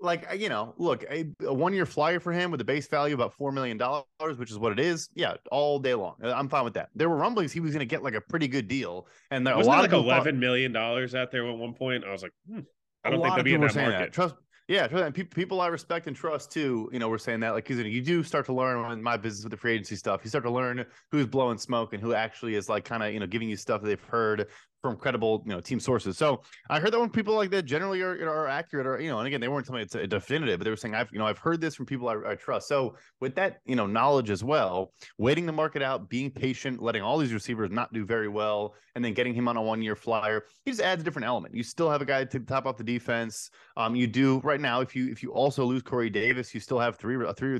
like 0.01 0.27
you 0.37 0.49
know, 0.49 0.73
look, 0.77 1.03
a, 1.09 1.25
a 1.45 1.53
one-year 1.53 1.85
flyer 1.85 2.19
for 2.19 2.31
him 2.31 2.51
with 2.51 2.61
a 2.61 2.63
base 2.63 2.87
value 2.87 3.15
about 3.15 3.33
four 3.33 3.51
million 3.51 3.77
dollars, 3.77 4.37
which 4.37 4.51
is 4.51 4.57
what 4.57 4.71
it 4.71 4.79
is. 4.79 5.09
Yeah, 5.15 5.35
all 5.51 5.79
day 5.79 5.93
long. 5.93 6.15
Uh, 6.23 6.33
I'm 6.33 6.49
fine 6.49 6.63
with 6.63 6.73
that. 6.73 6.89
There 6.95 7.09
were 7.09 7.17
rumblings 7.17 7.51
he 7.51 7.59
was 7.59 7.71
going 7.71 7.79
to 7.79 7.85
get 7.85 8.03
like 8.03 8.15
a 8.15 8.21
pretty 8.21 8.47
good 8.47 8.67
deal, 8.67 9.07
and 9.29 9.45
there, 9.45 9.55
was 9.55 9.67
a 9.67 9.69
lot 9.69 9.81
like 9.81 9.93
of 9.93 10.03
eleven 10.03 10.35
thought, 10.35 10.39
million 10.39 10.71
dollars 10.71 11.15
out 11.15 11.31
there 11.31 11.47
at 11.47 11.57
one 11.57 11.73
point. 11.73 12.03
I 12.03 12.11
was 12.11 12.23
like, 12.23 12.33
hmm, 12.47 12.59
I 13.03 13.09
don't 13.09 13.21
think 13.21 13.35
they'll 13.35 13.43
be 13.43 13.53
in 13.53 13.61
that 13.61 13.75
market. 13.75 13.97
That. 13.97 14.13
Trust 14.13 14.35
yeah, 14.71 14.87
and 14.89 15.13
people, 15.13 15.35
people 15.35 15.59
I 15.59 15.67
respect 15.67 16.07
and 16.07 16.15
trust 16.15 16.49
too. 16.49 16.89
You 16.93 16.99
know, 16.99 17.09
we're 17.09 17.17
saying 17.17 17.41
that 17.41 17.49
like 17.49 17.67
because 17.67 17.83
you 17.83 18.01
do 18.01 18.23
start 18.23 18.45
to 18.45 18.53
learn 18.53 18.89
in 18.91 19.03
my 19.03 19.17
business 19.17 19.43
with 19.43 19.51
the 19.51 19.57
free 19.57 19.73
agency 19.73 19.97
stuff. 19.97 20.21
You 20.23 20.29
start 20.29 20.45
to 20.45 20.49
learn 20.49 20.85
who's 21.11 21.25
blowing 21.25 21.57
smoke 21.57 21.91
and 21.91 22.01
who 22.01 22.13
actually 22.13 22.55
is 22.55 22.69
like 22.69 22.85
kind 22.85 23.03
of 23.03 23.13
you 23.13 23.19
know 23.19 23.27
giving 23.27 23.49
you 23.49 23.57
stuff 23.57 23.81
that 23.81 23.87
they've 23.87 23.99
heard 23.99 24.47
from 24.81 24.97
credible 24.97 25.43
you 25.45 25.51
know 25.51 25.61
team 25.61 25.79
sources. 25.79 26.17
So 26.17 26.41
I 26.69 26.79
heard 26.79 26.91
that 26.93 26.99
when 26.99 27.09
people 27.09 27.35
like 27.35 27.51
that 27.51 27.63
generally 27.63 28.01
are, 28.01 28.13
are 28.27 28.47
accurate 28.47 28.87
or 28.87 28.99
you 28.99 29.09
know, 29.09 29.19
and 29.19 29.27
again 29.27 29.39
they 29.39 29.47
weren't 29.47 29.65
telling 29.65 29.79
me 29.79 29.83
it's 29.83 29.95
a 29.95 30.07
definitive, 30.07 30.59
but 30.59 30.65
they 30.65 30.69
were 30.69 30.75
saying 30.75 30.95
I've 30.95 31.11
you 31.11 31.19
know 31.19 31.25
I've 31.25 31.37
heard 31.37 31.61
this 31.61 31.75
from 31.75 31.85
people 31.85 32.09
I, 32.09 32.31
I, 32.31 32.35
trust. 32.35 32.67
So 32.67 32.95
with 33.19 33.35
that 33.35 33.59
you 33.65 33.75
know 33.75 33.85
knowledge 33.85 34.29
as 34.29 34.43
well, 34.43 34.93
waiting 35.17 35.45
the 35.45 35.51
market 35.51 35.81
out, 35.81 36.09
being 36.09 36.31
patient, 36.31 36.81
letting 36.81 37.01
all 37.01 37.17
these 37.17 37.33
receivers 37.33 37.69
not 37.71 37.93
do 37.93 38.05
very 38.05 38.27
well, 38.27 38.75
and 38.95 39.05
then 39.05 39.13
getting 39.13 39.33
him 39.33 39.47
on 39.47 39.57
a 39.57 39.61
one 39.61 39.81
year 39.81 39.95
flyer, 39.95 40.45
he 40.65 40.71
just 40.71 40.81
adds 40.81 41.01
a 41.01 41.05
different 41.05 41.27
element. 41.27 41.55
You 41.55 41.63
still 41.63 41.89
have 41.89 42.01
a 42.01 42.05
guy 42.05 42.25
to 42.25 42.39
top 42.39 42.65
off 42.65 42.77
the 42.77 42.83
defense. 42.83 43.51
Um, 43.77 43.95
you 43.95 44.07
do 44.07 44.39
right 44.43 44.59
now 44.59 44.81
if 44.81 44.95
you 44.95 45.11
if 45.11 45.21
you 45.21 45.31
also 45.31 45.63
lose 45.63 45.81
Corey 45.81 46.09
Davis, 46.09 46.53
you 46.53 46.59
still 46.59 46.79
have 46.79 46.97
three 46.97 47.17
three 47.35 47.59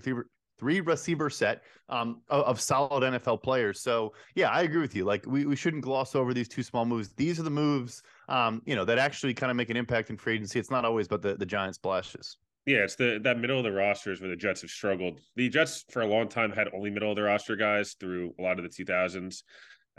three 0.62 0.80
receiver 0.80 1.28
set 1.28 1.64
um, 1.90 2.22
of, 2.30 2.44
of, 2.46 2.62
solid 2.62 3.02
NFL 3.02 3.42
players. 3.42 3.82
So 3.82 4.14
yeah, 4.36 4.50
I 4.50 4.62
agree 4.62 4.80
with 4.80 4.96
you. 4.96 5.06
Like 5.06 5.26
we, 5.26 5.46
we 5.48 5.56
shouldn't 5.56 5.84
gloss 5.84 6.16
over 6.16 6.36
these 6.36 6.48
two 6.48 6.62
small 6.62 6.86
moves. 6.86 7.10
These 7.10 7.40
are 7.40 7.44
the 7.44 7.50
moves, 7.50 8.04
um, 8.30 8.62
you 8.66 8.76
know, 8.76 8.86
that 8.86 9.00
actually 9.00 9.34
kind 9.34 9.50
of 9.50 9.58
make 9.58 9.72
an 9.72 9.76
impact 9.76 10.12
in 10.12 10.18
free 10.18 10.36
agency. 10.36 10.60
It's 10.60 10.70
not 10.70 10.86
always 10.86 11.08
about 11.08 11.24
the, 11.24 11.36
the 11.36 11.48
giant 11.48 11.76
splashes. 11.76 12.38
Yeah, 12.68 12.84
it's 12.84 12.96
the 12.96 13.20
that 13.24 13.40
middle 13.40 13.58
of 13.58 13.64
the 13.64 13.72
rosters 13.72 14.22
where 14.22 14.30
the 14.30 14.36
Jets 14.36 14.62
have 14.62 14.70
struggled. 14.70 15.20
The 15.36 15.50
Jets 15.50 15.84
for 15.90 16.04
a 16.04 16.08
long 16.08 16.30
time 16.30 16.52
had 16.52 16.68
only 16.76 16.92
middle 16.92 17.10
of 17.10 17.16
the 17.16 17.24
roster 17.24 17.56
guys 17.56 17.94
through 18.00 18.36
a 18.38 18.44
lot 18.44 18.60
of 18.60 18.64
the 18.64 18.70
2000s. 18.70 19.42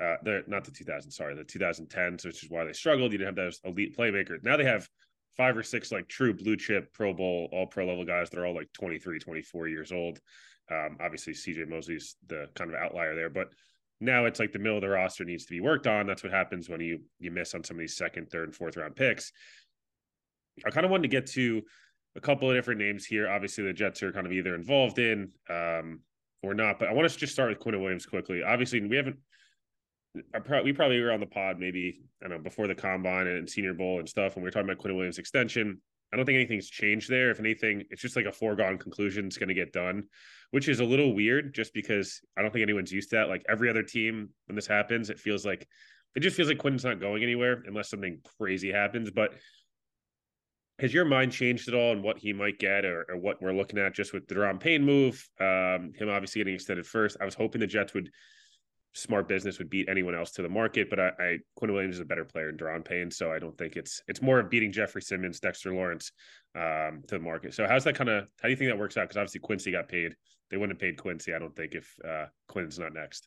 Uh, 0.00 0.14
they're 0.22 0.44
not 0.46 0.64
the 0.64 0.70
2000s, 0.70 1.12
sorry, 1.12 1.34
the 1.34 1.42
2010s, 1.42 2.24
which 2.24 2.44
is 2.44 2.50
why 2.50 2.64
they 2.64 2.72
struggled. 2.72 3.10
You 3.10 3.18
didn't 3.18 3.36
have 3.36 3.44
those 3.44 3.60
elite 3.64 3.96
playmakers. 3.98 4.44
Now 4.44 4.56
they 4.56 4.64
have 4.64 4.88
five 5.36 5.56
or 5.56 5.62
six 5.62 5.90
like 5.90 6.08
true 6.08 6.34
blue 6.34 6.56
chip 6.56 6.92
Pro 6.92 7.12
Bowl, 7.12 7.48
all 7.52 7.66
pro 7.66 7.86
level 7.86 8.04
guys. 8.04 8.30
They're 8.30 8.46
all 8.46 8.54
like 8.54 8.72
23, 8.72 9.18
24 9.18 9.68
years 9.68 9.92
old. 9.92 10.20
Um, 10.72 10.96
obviously, 11.00 11.34
CJ 11.34 11.68
Mosley's 11.68 12.16
the 12.26 12.46
kind 12.54 12.70
of 12.70 12.76
outlier 12.76 13.14
there, 13.14 13.30
but 13.30 13.48
now 14.00 14.24
it's 14.24 14.40
like 14.40 14.52
the 14.52 14.58
middle 14.58 14.78
of 14.78 14.82
the 14.82 14.88
roster 14.88 15.24
needs 15.24 15.44
to 15.44 15.52
be 15.52 15.60
worked 15.60 15.86
on. 15.86 16.06
That's 16.06 16.22
what 16.22 16.32
happens 16.32 16.68
when 16.68 16.80
you 16.80 17.00
you 17.20 17.30
miss 17.30 17.54
on 17.54 17.62
some 17.62 17.76
of 17.76 17.80
these 17.80 17.96
second, 17.96 18.30
third, 18.30 18.48
and 18.48 18.54
fourth 18.54 18.76
round 18.76 18.96
picks. 18.96 19.32
I 20.66 20.70
kind 20.70 20.84
of 20.84 20.90
wanted 20.90 21.02
to 21.02 21.08
get 21.08 21.26
to 21.28 21.62
a 22.16 22.20
couple 22.20 22.50
of 22.50 22.56
different 22.56 22.80
names 22.80 23.06
here. 23.06 23.28
Obviously, 23.28 23.64
the 23.64 23.72
Jets 23.72 24.02
are 24.02 24.12
kind 24.12 24.26
of 24.26 24.32
either 24.32 24.54
involved 24.54 24.98
in 24.98 25.30
um, 25.48 26.00
or 26.42 26.54
not, 26.54 26.78
but 26.78 26.88
I 26.88 26.92
want 26.92 27.08
to 27.10 27.16
just 27.16 27.32
start 27.32 27.50
with 27.50 27.58
Quinn 27.58 27.80
Williams 27.80 28.06
quickly. 28.06 28.42
Obviously, 28.42 28.80
we 28.80 28.96
haven't. 28.96 29.16
We 30.64 30.72
probably 30.74 31.00
were 31.00 31.10
on 31.10 31.20
the 31.20 31.26
pod 31.26 31.58
maybe 31.58 32.02
I 32.22 32.28
don't 32.28 32.36
know 32.36 32.42
before 32.42 32.66
the 32.66 32.74
combine 32.74 33.26
and 33.26 33.48
Senior 33.48 33.72
Bowl 33.72 33.98
and 33.98 34.08
stuff, 34.08 34.34
and 34.34 34.42
we 34.42 34.46
were 34.46 34.50
talking 34.50 34.68
about 34.68 34.78
Quinn 34.78 34.94
Williams 34.94 35.18
extension. 35.18 35.80
I 36.12 36.16
don't 36.16 36.26
think 36.26 36.36
anything's 36.36 36.68
changed 36.68 37.08
there. 37.08 37.30
If 37.30 37.40
anything, 37.40 37.84
it's 37.88 38.02
just 38.02 38.16
like 38.16 38.26
a 38.26 38.32
foregone 38.32 38.76
conclusion 38.76 39.26
it's 39.26 39.38
going 39.38 39.48
to 39.48 39.54
get 39.54 39.72
done, 39.72 40.04
which 40.52 40.68
is 40.68 40.80
a 40.80 40.84
little 40.84 41.14
weird 41.14 41.54
just 41.54 41.74
because 41.74 42.20
I 42.36 42.42
don't 42.42 42.52
think 42.52 42.62
anyone's 42.62 42.92
used 42.92 43.10
to 43.10 43.16
that. 43.16 43.28
Like 43.28 43.44
every 43.48 43.68
other 43.68 43.82
team, 43.82 44.28
when 44.46 44.54
this 44.54 44.66
happens, 44.66 45.10
it 45.10 45.18
feels 45.18 45.44
like 45.44 45.66
it 46.14 46.20
just 46.20 46.36
feels 46.36 46.48
like 46.48 46.58
Quinn's 46.58 46.84
not 46.84 47.00
going 47.00 47.22
anywhere 47.22 47.62
unless 47.66 47.88
something 47.88 48.20
crazy 48.38 48.70
happens. 48.70 49.10
But 49.10 49.32
has 50.78 50.92
your 50.92 51.06
mind 51.06 51.32
changed 51.32 51.68
at 51.68 51.74
all 51.74 51.92
on 51.92 52.02
what 52.02 52.18
he 52.18 52.34
might 52.34 52.58
get 52.58 52.84
or, 52.84 53.06
or 53.08 53.16
what 53.16 53.40
we're 53.40 53.54
looking 53.54 53.78
at 53.78 53.94
just 53.94 54.12
with 54.12 54.28
the 54.28 54.34
Daron 54.34 54.60
Payne 54.60 54.84
move? 54.84 55.26
Um, 55.40 55.92
him 55.98 56.10
obviously 56.10 56.40
getting 56.40 56.54
extended 56.54 56.86
first. 56.86 57.16
I 57.20 57.24
was 57.24 57.34
hoping 57.34 57.60
the 57.60 57.66
Jets 57.66 57.94
would 57.94 58.10
smart 58.94 59.26
business 59.26 59.58
would 59.58 59.70
beat 59.70 59.88
anyone 59.88 60.14
else 60.14 60.32
to 60.32 60.42
the 60.42 60.48
market, 60.48 60.90
but 60.90 61.00
I, 61.00 61.12
I 61.18 61.38
Quinn 61.56 61.72
Williams 61.72 61.96
is 61.96 62.00
a 62.02 62.04
better 62.04 62.24
player 62.24 62.48
than 62.48 62.58
Daron 62.58 62.84
Payne, 62.84 63.10
so 63.10 63.32
I 63.32 63.38
don't 63.38 63.56
think 63.56 63.76
it's 63.76 64.02
it's 64.06 64.20
more 64.20 64.38
of 64.38 64.50
beating 64.50 64.70
Jeffrey 64.70 65.00
Simmons, 65.00 65.40
Dexter 65.40 65.72
Lawrence 65.72 66.12
um, 66.54 67.02
to 67.08 67.14
the 67.14 67.18
market. 67.18 67.54
So 67.54 67.66
how's 67.66 67.84
that 67.84 67.94
kind 67.94 68.10
of 68.10 68.24
how 68.40 68.48
do 68.48 68.50
you 68.50 68.56
think 68.56 68.70
that 68.70 68.78
works 68.78 68.96
out? 68.96 69.04
Because 69.04 69.16
obviously 69.16 69.40
Quincy 69.40 69.72
got 69.72 69.88
paid. 69.88 70.14
They 70.52 70.58
wouldn't 70.58 70.78
have 70.78 70.80
paid 70.80 70.98
Quincy, 70.98 71.32
I 71.32 71.38
don't 71.38 71.56
think, 71.56 71.74
if 71.74 71.90
uh, 72.06 72.26
Quinn's 72.46 72.78
not 72.78 72.92
next. 72.92 73.26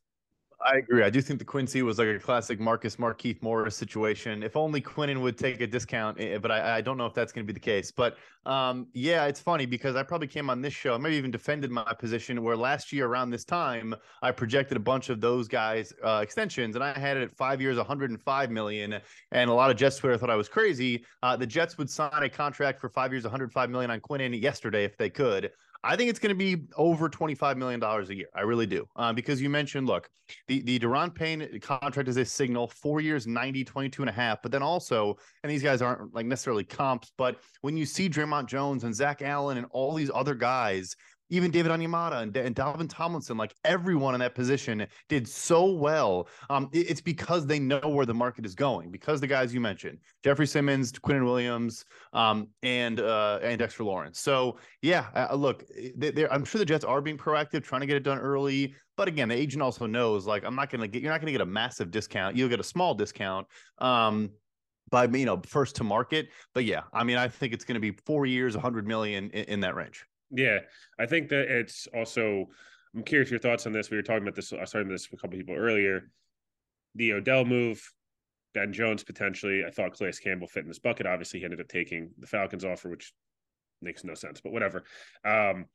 I 0.63 0.77
agree. 0.77 1.03
I 1.03 1.10
do 1.10 1.22
think 1.22 1.39
the 1.39 1.46
Quincy 1.46 1.82
was 1.82 1.98
like 1.98 2.08
a 2.08 2.20
classic 2.20 2.60
Marcus 2.60 2.96
Markieff 2.98 3.41
Morris 3.41 3.75
situation. 3.75 4.44
If 4.44 4.55
only 4.55 4.79
Quinnen 4.79 5.22
would 5.22 5.38
take 5.38 5.60
a 5.60 5.67
discount, 5.67 6.20
eh, 6.20 6.38
but 6.38 6.51
I, 6.51 6.77
I 6.77 6.82
don't 6.82 6.98
know 6.98 7.08
if 7.08 7.15
that's 7.15 7.34
going 7.34 7.46
to 7.46 7.51
be 7.51 7.53
the 7.53 7.60
case. 7.60 7.91
But 7.91 8.17
um, 8.46 8.88
yeah, 8.94 9.25
it's 9.25 9.39
funny 9.39 9.65
because 9.65 9.96
I 9.96 10.03
probably 10.03 10.27
came 10.27 10.51
on 10.51 10.62
this 10.62 10.74
show, 10.74 10.98
maybe 10.98 11.15
even 11.15 11.32
defended 11.32 11.72
my 11.72 11.94
position 11.98 12.41
where 12.41 12.55
last 12.55 12.94
year 12.94 13.08
around 13.08 13.32
this 13.32 13.44
time 13.44 13.96
I 14.22 14.32
projected 14.32 14.77
a 14.77 14.79
bunch 14.79 15.10
of 15.10 15.20
those 15.20 15.48
guys 15.48 15.91
uh, 16.03 16.20
extensions, 16.22 16.75
and 16.75 16.84
I 16.84 16.98
had 16.98 17.17
it 17.17 17.24
at 17.24 17.36
five 17.36 17.60
years, 17.60 17.77
105 17.77 18.51
million, 18.51 19.00
and 19.32 19.50
a 19.50 19.53
lot 19.53 19.72
of 19.72 19.77
Jets 19.77 19.98
Twitter 19.98 20.17
thought 20.17 20.29
I 20.29 20.36
was 20.36 20.48
crazy. 20.48 21.05
Uh, 21.24 21.36
the 21.36 21.48
Jets 21.48 21.77
would 21.77 21.89
sign 21.89 22.24
a 22.24 22.29
contract 22.29 22.79
for 22.79 22.89
five 22.89 23.12
years, 23.12 23.24
105 23.24 23.70
million 23.70 23.91
on 23.91 24.00
Quinnen 24.00 24.39
yesterday 24.39 24.86
if 24.86 24.96
they 24.98 25.10
could. 25.10 25.51
I 25.86 25.96
think 25.96 26.10
it's 26.10 26.18
going 26.18 26.30
to 26.30 26.36
be 26.36 26.65
over 26.75 27.08
$25 27.08 27.58
million 27.58 27.82
a 27.82 28.13
year. 28.13 28.27
I 28.36 28.42
really 28.42 28.65
do. 28.65 28.88
Um, 28.96 29.13
because 29.13 29.39
you 29.39 29.51
mentioned, 29.51 29.86
look, 29.86 30.10
the, 30.48 30.62
the 30.63 30.80
Daron 30.80 31.13
Payne 31.13 31.60
contract 31.62 32.10
is 32.10 32.18
a 32.18 32.25
signal, 32.25 32.68
four 32.68 33.01
years, 33.01 33.27
90, 33.27 33.63
22 33.63 34.01
and 34.01 34.10
a 34.10 34.13
half. 34.13 34.42
But 34.42 34.51
then 34.51 34.63
also, 34.63 35.15
and 35.44 35.51
these 35.51 35.62
guys 35.62 35.84
aren't 35.84 36.13
like 36.13 36.25
necessarily 36.25 36.63
comps, 36.63 37.12
but 37.18 37.38
when 37.62 37.77
you 37.77 37.86
see 37.86 38.10
Dre'Mont 38.10 38.48
Jones 38.48 38.84
and 38.84 38.96
Zach 38.96 39.22
Allen 39.22 39.60
and 39.60 39.68
all 39.70 39.94
these 39.94 40.10
other 40.13 40.34
guys 40.34 40.96
even 41.29 41.51
David 41.51 41.72
Onyemata 41.72 42.22
and, 42.22 42.36
and 42.36 42.55
Dalvin 42.55 42.89
Tomlinson, 42.89 43.38
like 43.38 43.53
everyone 43.63 44.13
in 44.13 44.20
that 44.20 44.36
position 44.36 44.86
did 45.10 45.27
so 45.27 45.72
well. 45.72 46.27
Um, 46.50 46.70
it, 46.72 46.89
it's 46.89 47.01
because 47.01 47.46
they 47.46 47.60
know 47.60 47.79
where 47.79 48.05
the 48.05 48.13
market 48.13 48.46
is 48.46 48.55
going. 48.55 48.91
Because 48.91 49.20
the 49.20 49.27
guys 49.27 49.53
you 49.53 49.60
mentioned, 49.60 50.00
Jeffrey 50.24 50.48
Simmons, 50.48 50.91
Quinnen 50.91 51.25
Williams, 51.25 51.86
um, 52.13 52.50
and 52.63 53.00
uh, 53.00 53.39
and 53.41 53.58
Dexter 53.60 53.84
Lawrence. 53.84 54.20
So 54.20 54.58
yeah, 54.82 55.08
uh, 55.15 55.36
look, 55.36 55.63
they, 55.96 56.27
I'm 56.29 56.46
sure 56.46 56.60
the 56.60 56.65
Jets 56.65 56.86
are 56.86 57.01
being 57.01 57.17
proactive, 57.17 57.63
trying 57.63 57.82
to 57.82 57.88
get 57.88 57.96
it 57.96 58.03
done 58.03 58.20
early. 58.20 58.75
But 58.98 59.08
again, 59.08 59.27
the 59.27 59.36
agent 59.36 59.62
also 59.62 59.86
knows, 59.86 60.25
like, 60.25 60.46
I'm 60.46 60.55
not 60.55 60.70
going 60.70 60.79
to 60.79 60.88
get, 60.88 61.01
you're 61.01 61.12
not 61.12 61.20
going 61.20 61.27
to 61.27 61.34
get 61.34 61.41
a 61.41 61.46
massive 61.46 61.91
discount. 61.91 62.38
You'll 62.38 62.48
get 62.48 62.62
a 62.62 62.63
small 62.63 62.94
discount. 62.94 63.46
Um, 63.79 64.29
by 64.91 65.05
you 65.05 65.25
know 65.25 65.41
first 65.48 65.75
to 65.75 65.84
market 65.84 66.29
but 66.53 66.63
yeah 66.63 66.82
i 66.94 67.03
mean 67.03 67.17
i 67.17 67.27
think 67.27 67.53
it's 67.53 67.65
going 67.65 67.74
to 67.74 67.79
be 67.82 67.91
four 68.05 68.27
years 68.27 68.55
100 68.55 68.88
million 68.88 69.32
in, 69.32 69.44
in 69.46 69.60
that 69.60 69.74
range 69.74 70.05
yeah, 70.36 70.60
I 71.00 71.06
think 71.06 71.30
that 71.30 71.51
it's 71.51 71.88
also. 71.94 72.50
I'm 72.96 73.04
curious 73.04 73.30
your 73.30 73.42
thoughts 73.42 73.65
on 73.65 73.74
this. 73.74 73.89
We 73.89 73.98
were 73.98 74.04
talking 74.04 74.24
about 74.24 74.36
this. 74.36 74.54
I 74.54 74.62
was 74.62 74.72
talking 74.72 74.88
this 74.88 75.12
with 75.12 75.20
a 75.20 75.22
couple 75.22 75.38
people 75.38 75.56
earlier. 75.56 76.10
The 76.96 77.12
Odell 77.13 77.44
move, 77.44 77.84
Ben 78.54 78.72
Jones 78.72 79.04
potentially. 79.04 79.65
I 79.65 79.70
thought 79.70 79.98
Calais 79.98 80.13
Campbell 80.24 80.48
fit 80.48 80.63
in 80.63 80.70
this 80.70 80.80
bucket. 80.80 81.06
Obviously, 81.06 81.39
he 81.39 81.46
ended 81.46 81.60
up 81.60 81.68
taking 81.68 82.12
the 82.18 82.27
Falcons 82.27 82.63
offer, 82.63 82.89
which 82.89 83.12
makes 83.82 84.06
no 84.06 84.13
sense, 84.13 84.39
but 84.39 84.54
whatever. 84.54 84.86
Um, 85.25 85.65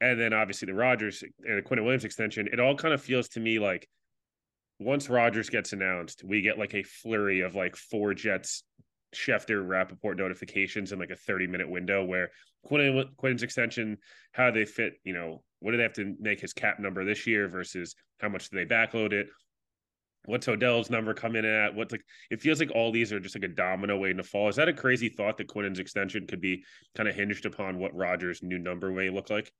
and 0.00 0.20
then 0.20 0.32
obviously 0.32 0.66
the 0.66 0.74
Rodgers 0.74 1.22
and 1.44 1.58
the 1.58 1.62
Quinnen 1.62 1.84
Williams 1.84 2.04
extension. 2.04 2.48
It 2.52 2.60
all 2.60 2.76
kind 2.76 2.94
of 2.94 3.02
feels 3.02 3.28
to 3.30 3.40
me 3.40 3.58
like 3.58 3.88
once 4.78 5.08
Rodgers 5.08 5.48
gets 5.48 5.72
announced, 5.72 6.24
we 6.24 6.42
get 6.42 6.58
like 6.58 6.74
a 6.74 6.82
flurry 6.82 7.40
of 7.40 7.54
like 7.54 7.76
four 7.76 8.14
Jets 8.14 8.64
Schefter 9.14 9.66
Rapoport 9.66 10.16
notifications 10.16 10.92
in 10.92 10.98
like 10.98 11.10
a 11.10 11.16
30 11.16 11.46
minute 11.46 11.68
window 11.68 12.04
where 12.04 12.30
Quinn, 12.64 13.04
Quinn's 13.16 13.42
extension, 13.42 13.98
how 14.32 14.50
they 14.50 14.64
fit, 14.64 14.94
you 15.04 15.12
know, 15.12 15.42
what 15.60 15.72
do 15.72 15.76
they 15.76 15.82
have 15.82 15.92
to 15.94 16.14
make 16.18 16.40
his 16.40 16.52
cap 16.52 16.78
number 16.80 17.04
this 17.04 17.26
year 17.26 17.48
versus 17.48 17.94
how 18.20 18.28
much 18.28 18.50
do 18.50 18.56
they 18.56 18.64
backload 18.64 19.12
it? 19.12 19.28
What's 20.24 20.46
Odell's 20.46 20.90
number 20.90 21.14
coming 21.14 21.44
at? 21.44 21.74
What's 21.74 21.92
like 21.92 22.04
it 22.30 22.40
feels 22.40 22.60
like 22.60 22.70
all 22.70 22.92
these 22.92 23.12
are 23.12 23.18
just 23.18 23.34
like 23.34 23.44
a 23.44 23.48
domino 23.48 23.98
waiting 23.98 24.18
to 24.18 24.22
fall. 24.22 24.48
Is 24.48 24.56
that 24.56 24.68
a 24.68 24.72
crazy 24.72 25.08
thought 25.08 25.36
that 25.38 25.48
Quinn's 25.48 25.80
extension 25.80 26.26
could 26.26 26.40
be 26.40 26.64
kind 26.94 27.08
of 27.08 27.14
hinged 27.14 27.44
upon 27.44 27.78
what 27.78 27.94
Rodgers' 27.94 28.42
new 28.42 28.58
number 28.58 28.90
may 28.90 29.10
look 29.10 29.30
like? 29.30 29.50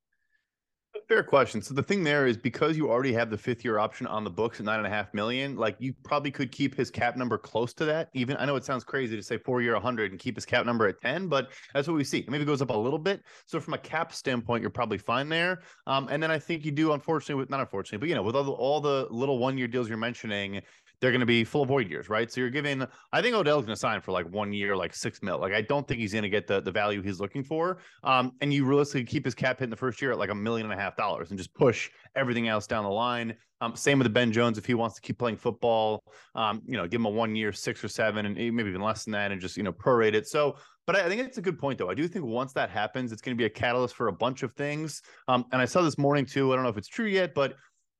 Fair 1.09 1.23
question. 1.23 1.61
So 1.61 1.75
the 1.75 1.83
thing 1.83 2.05
there 2.05 2.27
is 2.27 2.37
because 2.37 2.77
you 2.77 2.91
already 2.91 3.13
have 3.13 3.31
the 3.31 3.37
fifth 3.37 3.65
year 3.65 3.79
option 3.79 4.07
on 4.07 4.25
the 4.25 4.31
books 4.31 4.61
at 4.61 4.67
nine 4.67 4.79
and 4.79 4.87
a 4.87 4.91
half 4.91 5.13
million, 5.13 5.57
like 5.57 5.77
you 5.79 5.95
probably 6.05 6.31
could 6.31 6.53
keep 6.53 6.75
his 6.75 6.91
cap 6.91 7.17
number 7.17 7.37
close 7.37 7.75
to 7.75 7.85
that. 7.87 8.09
Even 8.15 8.37
I 8.37 8.45
know 8.45 8.57
it 8.57 8.65
sounds 8.65 8.85
crazy 8.85 9.17
to 9.17 9.23
say 9.23 9.39
four 9.39 9.63
year 9.63 9.75
100 9.75 10.13
and 10.13 10.21
keep 10.21 10.37
his 10.37 10.45
cap 10.45 10.65
number 10.65 10.87
at 10.87 11.01
10, 11.01 11.29
but 11.29 11.51
that's 11.75 11.89
what 11.89 11.97
we 11.97 12.05
see. 12.05 12.25
Maybe 12.29 12.43
it 12.45 12.47
goes 12.47 12.63
up 12.63 12.71
a 12.71 12.77
little 12.77 12.99
bit. 12.99 13.23
So 13.47 13.61
from 13.61 13.75
a 13.75 13.79
cap 13.79 14.13
standpoint, 14.13 14.63
you're 14.63 14.71
probably 14.71 14.99
fine 14.99 15.29
there. 15.29 15.63
Um, 15.87 16.09
and 16.11 16.23
then 16.23 16.31
I 16.31 16.39
think 16.39 16.65
you 16.65 16.73
do, 16.73 16.93
unfortunately, 16.93 17.37
with 17.37 17.51
not 17.51 17.61
unfortunately, 17.61 17.99
but 17.99 18.09
you 18.09 18.15
know, 18.15 18.23
with 18.23 18.37
all 18.37 18.45
the, 18.45 18.53
all 18.53 18.81
the 18.81 19.09
little 19.11 19.39
one 19.39 19.59
year 19.59 19.69
deals 19.69 19.89
you're 19.89 19.99
mentioning, 19.99 20.63
they're 21.03 21.11
going 21.11 21.21
to 21.21 21.27
be 21.27 21.43
full 21.43 21.67
void 21.67 21.91
years, 21.91 22.09
right? 22.09 22.31
So 22.31 22.41
you're 22.41 22.49
giving, 22.49 22.87
I 23.13 23.21
think 23.21 23.35
Odell's 23.35 23.65
going 23.65 23.75
to 23.75 23.81
sign 23.81 24.01
for 24.01 24.13
like 24.13 24.25
one 24.33 24.53
year, 24.53 24.77
like 24.77 24.95
six 24.95 25.21
mil. 25.21 25.37
Like 25.37 25.53
I 25.53 25.61
don't 25.61 25.87
think 25.87 26.01
he's 26.01 26.13
going 26.13 26.23
to 26.23 26.29
get 26.29 26.47
the, 26.47 26.61
the 26.61 26.71
value 26.71 27.03
he's 27.03 27.19
looking 27.19 27.43
for. 27.43 27.79
Um, 28.05 28.33
and 28.41 28.55
you 28.55 28.65
realistically 28.65 29.05
keep 29.05 29.25
his 29.25 29.35
cap 29.35 29.59
hit 29.59 29.65
in 29.65 29.71
the 29.71 29.77
first 29.77 30.01
year 30.01 30.13
at 30.13 30.19
like 30.19 30.31
a 30.31 30.35
million 30.35 30.71
and 30.71 30.79
a 30.79 30.81
half 30.81 30.97
dollars 30.97 31.31
and 31.31 31.39
just 31.39 31.53
push 31.55 31.91
everything 32.15 32.47
else 32.47 32.69
down 32.69 32.85
the 32.85 32.91
line. 32.91 33.35
Um, 33.61 33.75
same 33.75 33.99
with 33.99 34.07
the 34.07 34.11
Ben 34.11 34.31
Jones 34.31 34.59
if 34.59 34.67
he 34.67 34.75
wants 34.75 34.95
to 34.97 35.03
keep 35.03 35.19
playing 35.19 35.39
football. 35.39 36.05
Um, 36.37 36.63
you 36.67 36.77
know, 36.77 36.87
give 36.87 37.01
him 37.01 37.07
a 37.07 37.11
one 37.11 37.35
year, 37.35 37.53
six 37.53 37.83
or 37.83 37.89
seven, 37.89 38.27
and 38.27 38.35
maybe 38.37 38.69
even 38.69 38.81
less 38.81 39.05
than 39.05 39.13
that, 39.13 39.31
and 39.31 39.41
just 39.41 39.57
you 39.57 39.63
know 39.63 39.73
prorate 39.73 40.15
it. 40.15 40.27
So, 40.27 40.57
but 40.87 40.97
I 40.97 41.09
think 41.09 41.21
it's 41.21 41.39
a 41.39 41.43
good 41.43 41.59
point 41.61 41.79
though. 41.79 41.89
I 41.89 41.95
do 41.95 42.09
think 42.09 42.25
once 42.25 42.53
that 42.55 42.71
happens, 42.71 43.13
it's 43.13 43.23
going 43.23 43.37
to 43.37 43.41
be 43.41 43.45
a 43.45 43.51
catalyst 43.51 43.95
for 43.95 44.09
a 44.09 44.13
bunch 44.13 44.43
of 44.43 44.53
things. 44.55 45.03
Um, 45.29 45.45
and 45.53 45.63
I 45.63 45.65
saw 45.65 45.83
this 45.83 45.97
morning 45.97 46.27
too. 46.27 46.53
I 46.53 46.57
don't 46.57 46.65
know 46.65 46.71
if 46.71 46.77
it's 46.77 46.89
true 46.89 47.07
yet, 47.07 47.35
but 47.35 47.55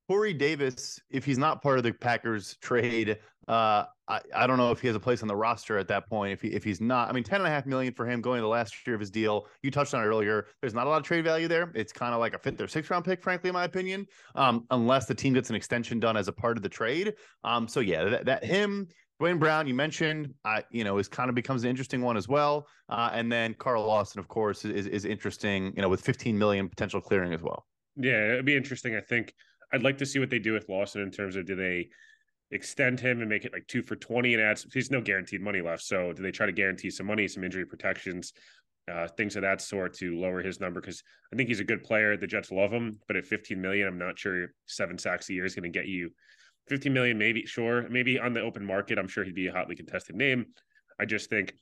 Corey 0.09 0.33
Davis, 0.33 1.01
if 1.11 1.25
he's 1.25 1.39
not 1.39 1.63
part 1.63 1.79
of 1.79 1.85
the 1.85 1.93
Packers 1.93 2.57
trade, 2.61 3.19
uh, 3.49 3.85
I, 4.09 4.21
I 4.35 4.47
don't 4.47 4.57
know 4.57 4.71
if 4.71 4.81
he 4.81 4.87
has 4.87 4.97
a 4.97 5.01
place 5.01 5.23
on 5.23 5.29
the 5.29 5.37
roster 5.37 5.79
at 5.79 5.89
that 5.89 6.09
point. 6.09 6.33
If 6.33 6.43
he 6.43 6.49
if 6.49 6.63
he's 6.63 6.81
not, 6.81 7.09
I 7.09 7.13
mean, 7.13 7.25
ten 7.25 7.41
and 7.41 7.47
a 7.47 7.51
half 7.51 7.67
million 7.67 7.93
for 7.93 8.07
him 8.07 8.21
going 8.21 8.39
to 8.39 8.43
the 8.43 8.49
last 8.49 8.75
year 8.87 8.95
of 8.95 9.01
his 9.01 9.11
deal. 9.11 9.47
You 9.63 9.71
touched 9.71 9.95
on 9.95 10.03
it 10.03 10.07
earlier. 10.07 10.47
There's 10.61 10.75
not 10.75 10.87
a 10.87 10.91
lot 10.91 10.99
of 10.99 11.05
trade 11.05 11.25
value 11.25 11.49
there. 11.49 11.73
It's 11.75 11.93
kind 11.93 12.15
of 12.15 12.21
like 12.21 12.35
a 12.35 12.39
fifth 12.39 12.61
or 12.61 12.69
sixth 12.69 12.91
round 12.91 13.05
pick, 13.05 13.23
frankly, 13.23 13.49
in 13.49 13.55
my 13.55 13.65
opinion. 13.65 14.07
Um, 14.35 14.65
unless 14.71 15.07
the 15.07 15.15
team 15.15 15.35
gets 15.35 15.51
an 15.51 15.57
extension 15.57 15.99
done 15.99 16.17
as 16.17 16.29
a 16.29 16.33
part 16.33 16.57
of 16.57 16.63
the 16.63 16.69
trade. 16.69 17.15
Um, 17.43 17.67
so 17.67 17.81
yeah, 17.81 18.05
that, 18.05 18.25
that 18.27 18.45
him. 18.45 18.89
Duane 19.21 19.39
Brown, 19.39 19.69
you 19.69 19.75
mentioned, 19.75 20.35
uh, 20.45 20.63
you 20.73 20.83
know, 20.83 20.99
is 20.99 21.07
kind 21.07 21.29
of 21.29 21.37
becomes 21.37 21.63
an 21.63 21.71
interesting 21.71 22.03
one 22.03 22.17
as 22.17 22.27
well. 22.27 22.67
Uh, 22.89 23.11
and 23.13 23.31
then 23.31 23.55
Carl 23.55 23.87
Lawson, 23.87 24.19
of 24.19 24.27
course, 24.27 24.65
is 24.65 24.87
is 24.87 25.05
interesting. 25.05 25.73
You 25.77 25.83
know, 25.83 25.89
with 25.89 26.01
15 26.01 26.37
million 26.37 26.69
potential 26.69 27.01
clearing 27.01 27.33
as 27.33 27.41
well. 27.41 27.67
Yeah, 27.97 28.33
it'd 28.33 28.45
be 28.45 28.57
interesting. 28.57 28.97
I 28.97 29.01
think 29.01 29.35
I'd 29.73 29.83
like 29.83 29.99
to 29.99 30.07
see 30.07 30.19
what 30.19 30.31
they 30.31 30.39
do 30.39 30.53
with 30.53 30.69
Lawson 30.69 31.03
in 31.03 31.11
terms 31.11 31.37
of 31.37 31.47
do 31.47 31.57
they 31.57 31.89
extend 32.51 33.01
him 33.01 33.21
and 33.21 33.29
make 33.31 33.45
it 33.45 33.53
like 33.53 33.67
two 33.67 33.83
for 33.83 33.97
20 33.97 34.35
and 34.35 34.43
add 34.43 34.61
there's 34.73 34.91
no 34.91 35.01
guaranteed 35.01 35.41
money 35.41 35.63
left. 35.63 35.83
So 35.83 36.13
do 36.13 36.23
they 36.23 36.31
try 36.31 36.47
to 36.47 36.53
guarantee 36.53 36.91
some 36.91 37.07
money, 37.07 37.27
some 37.27 37.45
injury 37.45 37.65
protections, 37.65 38.35
uh, 38.93 39.09
things 39.09 39.37
of 39.37 39.43
that 39.43 39.63
sort 39.63 39.95
to 39.95 40.19
lower 40.19 40.43
his 40.43 40.61
number? 40.61 40.81
Because 40.81 41.03
I 41.33 41.37
think 41.37 41.49
he's 41.49 41.61
a 41.61 41.65
good 41.65 41.83
player. 41.83 42.17
The 42.17 42.27
Jets 42.27 42.53
love 42.53 42.71
him, 42.71 42.99
but 43.09 43.17
at 43.17 43.25
15 43.25 43.61
million, 43.61 43.89
I'm 43.89 43.99
not 43.99 44.19
sure 44.19 44.49
seven 44.67 44.99
sacks 44.99 45.31
a 45.31 45.33
year 45.33 45.47
is 45.47 45.55
going 45.55 45.71
to 45.71 45.79
get 45.79 45.89
you 45.89 46.11
15 46.69 46.93
million, 46.93 47.17
maybe 47.17 47.47
sure. 47.47 47.89
Maybe 47.89 48.19
on 48.19 48.35
the 48.35 48.43
open 48.43 48.65
market, 48.65 48.99
I'm 48.99 49.09
sure 49.09 49.25
he'd 49.25 49.35
be 49.35 49.47
a 49.47 49.53
hotly 49.53 49.75
contested 49.75 50.17
name. 50.17 50.47
I 51.01 51.07
just 51.07 51.31
think 51.31 51.55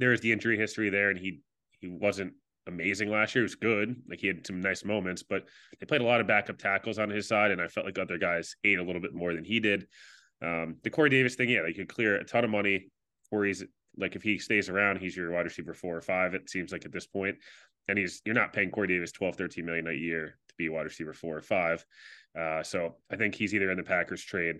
there 0.00 0.12
is 0.12 0.20
the 0.20 0.32
injury 0.32 0.58
history 0.58 0.90
there 0.90 1.10
and 1.10 1.18
he 1.18 1.40
he 1.80 1.88
wasn't 1.88 2.34
amazing 2.66 3.10
last 3.10 3.34
year. 3.34 3.42
It 3.42 3.46
was 3.46 3.54
good. 3.54 3.96
Like 4.08 4.20
he 4.20 4.26
had 4.26 4.46
some 4.46 4.60
nice 4.60 4.84
moments, 4.84 5.22
but 5.22 5.44
they 5.78 5.86
played 5.86 6.00
a 6.00 6.04
lot 6.04 6.20
of 6.20 6.26
backup 6.26 6.58
tackles 6.58 6.98
on 6.98 7.10
his 7.10 7.28
side, 7.28 7.50
and 7.50 7.60
I 7.60 7.68
felt 7.68 7.86
like 7.86 7.98
other 7.98 8.18
guys 8.18 8.56
ate 8.64 8.78
a 8.78 8.82
little 8.82 9.00
bit 9.00 9.14
more 9.14 9.34
than 9.34 9.44
he 9.44 9.60
did. 9.60 9.86
Um, 10.42 10.76
the 10.82 10.90
Corey 10.90 11.10
Davis 11.10 11.34
thing, 11.34 11.50
yeah, 11.50 11.62
they 11.62 11.72
could 11.72 11.88
clear 11.88 12.16
a 12.16 12.24
ton 12.24 12.44
of 12.44 12.50
money. 12.50 12.90
Corey's 13.30 13.64
like 13.96 14.16
if 14.16 14.22
he 14.22 14.38
stays 14.38 14.68
around, 14.68 14.98
he's 14.98 15.16
your 15.16 15.30
wide 15.32 15.44
receiver 15.44 15.74
four 15.74 15.96
or 15.96 16.00
five. 16.00 16.34
It 16.34 16.48
seems 16.50 16.72
like 16.72 16.84
at 16.84 16.92
this 16.92 17.06
point, 17.06 17.36
and 17.88 17.98
he's 17.98 18.22
you're 18.24 18.34
not 18.34 18.52
paying 18.52 18.70
Corey 18.70 18.88
Davis 18.88 19.12
12, 19.12 19.36
13 19.36 19.64
million 19.64 19.86
a 19.86 19.92
year 19.92 20.38
to 20.48 20.54
be 20.56 20.68
wide 20.68 20.84
receiver 20.84 21.12
four 21.12 21.36
or 21.36 21.42
five. 21.42 21.84
Uh, 22.38 22.62
so 22.62 22.96
I 23.10 23.16
think 23.16 23.34
he's 23.34 23.54
either 23.54 23.70
in 23.70 23.76
the 23.76 23.82
Packers 23.82 24.22
trade 24.22 24.56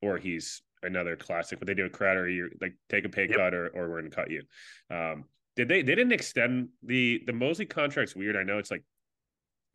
or 0.00 0.18
he's 0.18 0.62
another 0.82 1.16
classic. 1.16 1.60
What 1.60 1.66
they 1.66 1.74
do 1.74 1.84
with 1.84 1.92
Crowder, 1.92 2.28
you 2.28 2.50
like 2.60 2.74
take 2.88 3.04
a 3.04 3.08
pay 3.08 3.28
yep. 3.28 3.38
cut 3.38 3.54
or, 3.54 3.68
or 3.68 3.88
we're 3.88 4.00
going 4.00 4.10
to 4.10 4.16
cut 4.16 4.30
you. 4.30 4.42
Um, 4.90 5.24
did 5.56 5.68
they? 5.68 5.82
They 5.82 5.94
didn't 5.94 6.12
extend 6.12 6.68
the 6.82 7.22
the 7.26 7.32
Mosley 7.32 7.66
contract's 7.66 8.16
weird. 8.16 8.36
I 8.36 8.42
know 8.42 8.58
it's 8.58 8.70
like 8.70 8.84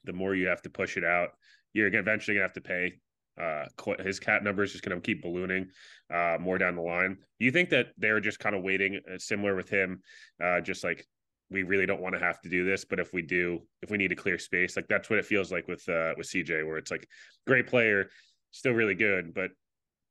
the 0.03 0.13
more 0.13 0.35
you 0.35 0.47
have 0.47 0.61
to 0.63 0.69
push 0.69 0.97
it 0.97 1.03
out, 1.03 1.29
you're 1.73 1.87
eventually 1.87 2.35
gonna 2.35 2.45
have 2.45 2.53
to 2.53 2.61
pay. 2.61 2.99
Uh, 3.39 3.65
his 3.99 4.19
cap 4.19 4.41
number 4.41 4.63
is 4.63 4.71
just 4.71 4.83
to 4.83 4.99
keep 4.99 5.21
ballooning 5.21 5.69
uh, 6.11 6.37
more 6.39 6.57
down 6.57 6.75
the 6.75 6.81
line. 6.81 7.17
You 7.37 7.51
think 7.51 7.69
that 7.69 7.89
they're 7.97 8.19
just 8.19 8.39
kind 8.39 8.55
of 8.55 8.63
waiting, 8.63 8.99
uh, 9.13 9.19
similar 9.19 9.55
with 9.55 9.69
him, 9.69 10.01
uh, 10.43 10.59
just 10.59 10.83
like 10.83 11.05
we 11.51 11.63
really 11.63 11.85
don't 11.85 12.01
want 12.01 12.15
to 12.15 12.19
have 12.19 12.41
to 12.41 12.49
do 12.49 12.65
this, 12.65 12.83
but 12.83 12.99
if 12.99 13.13
we 13.13 13.21
do, 13.21 13.59
if 13.81 13.91
we 13.91 13.97
need 13.97 14.09
to 14.09 14.15
clear 14.15 14.39
space, 14.39 14.75
like 14.75 14.87
that's 14.87 15.09
what 15.09 15.19
it 15.19 15.25
feels 15.25 15.51
like 15.51 15.67
with 15.67 15.87
uh 15.87 16.13
with 16.17 16.27
CJ, 16.27 16.65
where 16.65 16.77
it's 16.77 16.91
like 16.91 17.07
great 17.45 17.67
player, 17.67 18.09
still 18.51 18.73
really 18.73 18.95
good, 18.95 19.33
but 19.33 19.51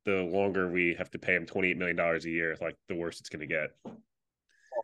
the 0.05 0.23
longer 0.23 0.71
we 0.71 0.95
have 0.95 1.11
to 1.11 1.19
pay 1.19 1.35
him 1.35 1.47
twenty 1.47 1.71
eight 1.71 1.79
million 1.79 1.97
dollars 1.97 2.25
a 2.25 2.31
year, 2.31 2.57
like 2.61 2.77
the 2.89 2.95
worse 2.95 3.21
it's 3.21 3.29
going 3.29 3.41
to 3.41 3.47
get. 3.47 3.71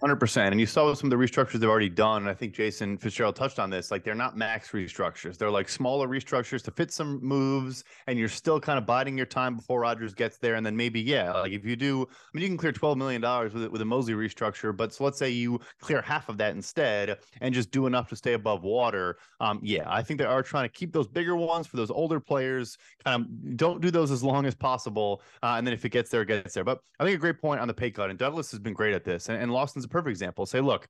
100%. 0.02 0.48
And 0.48 0.58
you 0.58 0.66
saw 0.66 0.92
some 0.94 1.12
of 1.12 1.18
the 1.18 1.24
restructures 1.24 1.60
they've 1.60 1.70
already 1.70 1.88
done. 1.88 2.22
And 2.22 2.28
I 2.28 2.34
think 2.34 2.54
Jason 2.54 2.98
Fitzgerald 2.98 3.36
touched 3.36 3.60
on 3.60 3.70
this. 3.70 3.92
Like 3.92 4.02
they're 4.02 4.14
not 4.14 4.36
max 4.36 4.70
restructures, 4.72 5.38
they're 5.38 5.50
like 5.50 5.68
smaller 5.68 6.08
restructures 6.08 6.62
to 6.64 6.70
fit 6.72 6.92
some 6.92 7.24
moves. 7.24 7.84
And 8.08 8.18
you're 8.18 8.28
still 8.28 8.58
kind 8.58 8.78
of 8.78 8.86
biding 8.86 9.16
your 9.16 9.26
time 9.26 9.56
before 9.56 9.80
Rodgers 9.80 10.12
gets 10.12 10.38
there. 10.38 10.56
And 10.56 10.66
then 10.66 10.76
maybe, 10.76 11.00
yeah, 11.00 11.32
like 11.32 11.52
if 11.52 11.64
you 11.64 11.76
do, 11.76 12.02
I 12.02 12.06
mean, 12.32 12.42
you 12.42 12.48
can 12.48 12.56
clear 12.56 12.72
$12 12.72 12.96
million 12.96 13.22
with, 13.44 13.70
with 13.70 13.80
a 13.80 13.84
Mosley 13.84 14.14
restructure. 14.14 14.76
But 14.76 14.92
so 14.92 15.04
let's 15.04 15.18
say 15.18 15.30
you 15.30 15.60
clear 15.80 16.02
half 16.02 16.28
of 16.28 16.36
that 16.38 16.54
instead 16.56 17.18
and 17.40 17.54
just 17.54 17.70
do 17.70 17.86
enough 17.86 18.08
to 18.08 18.16
stay 18.16 18.32
above 18.32 18.64
water. 18.64 19.18
Um, 19.40 19.60
yeah, 19.62 19.84
I 19.86 20.02
think 20.02 20.18
they 20.18 20.26
are 20.26 20.42
trying 20.42 20.64
to 20.64 20.72
keep 20.72 20.92
those 20.92 21.06
bigger 21.06 21.36
ones 21.36 21.68
for 21.68 21.76
those 21.76 21.90
older 21.92 22.18
players. 22.18 22.76
Kind 23.04 23.24
of 23.24 23.56
don't 23.56 23.80
do 23.80 23.90
those 23.92 24.10
as 24.10 24.24
long 24.24 24.46
as 24.46 24.54
possible. 24.56 25.22
Uh, 25.44 25.54
and 25.58 25.66
then 25.66 25.74
if 25.74 25.84
it 25.84 25.90
gets 25.90 26.10
there, 26.10 26.22
it 26.22 26.26
gets 26.26 26.54
there. 26.54 26.64
But 26.64 26.80
I 26.98 27.04
think 27.04 27.16
a 27.16 27.20
great 27.20 27.40
point 27.40 27.60
on 27.60 27.68
the 27.68 27.74
pay 27.74 27.90
cut. 27.92 28.10
And 28.10 28.18
Douglas 28.18 28.50
has 28.50 28.58
been 28.58 28.72
great 28.72 28.94
at 28.94 29.04
this. 29.04 29.28
And, 29.28 29.40
and 29.40 29.52
Lawson's 29.52 29.86
perfect 29.92 30.10
example. 30.10 30.46
Say, 30.46 30.60
look, 30.60 30.86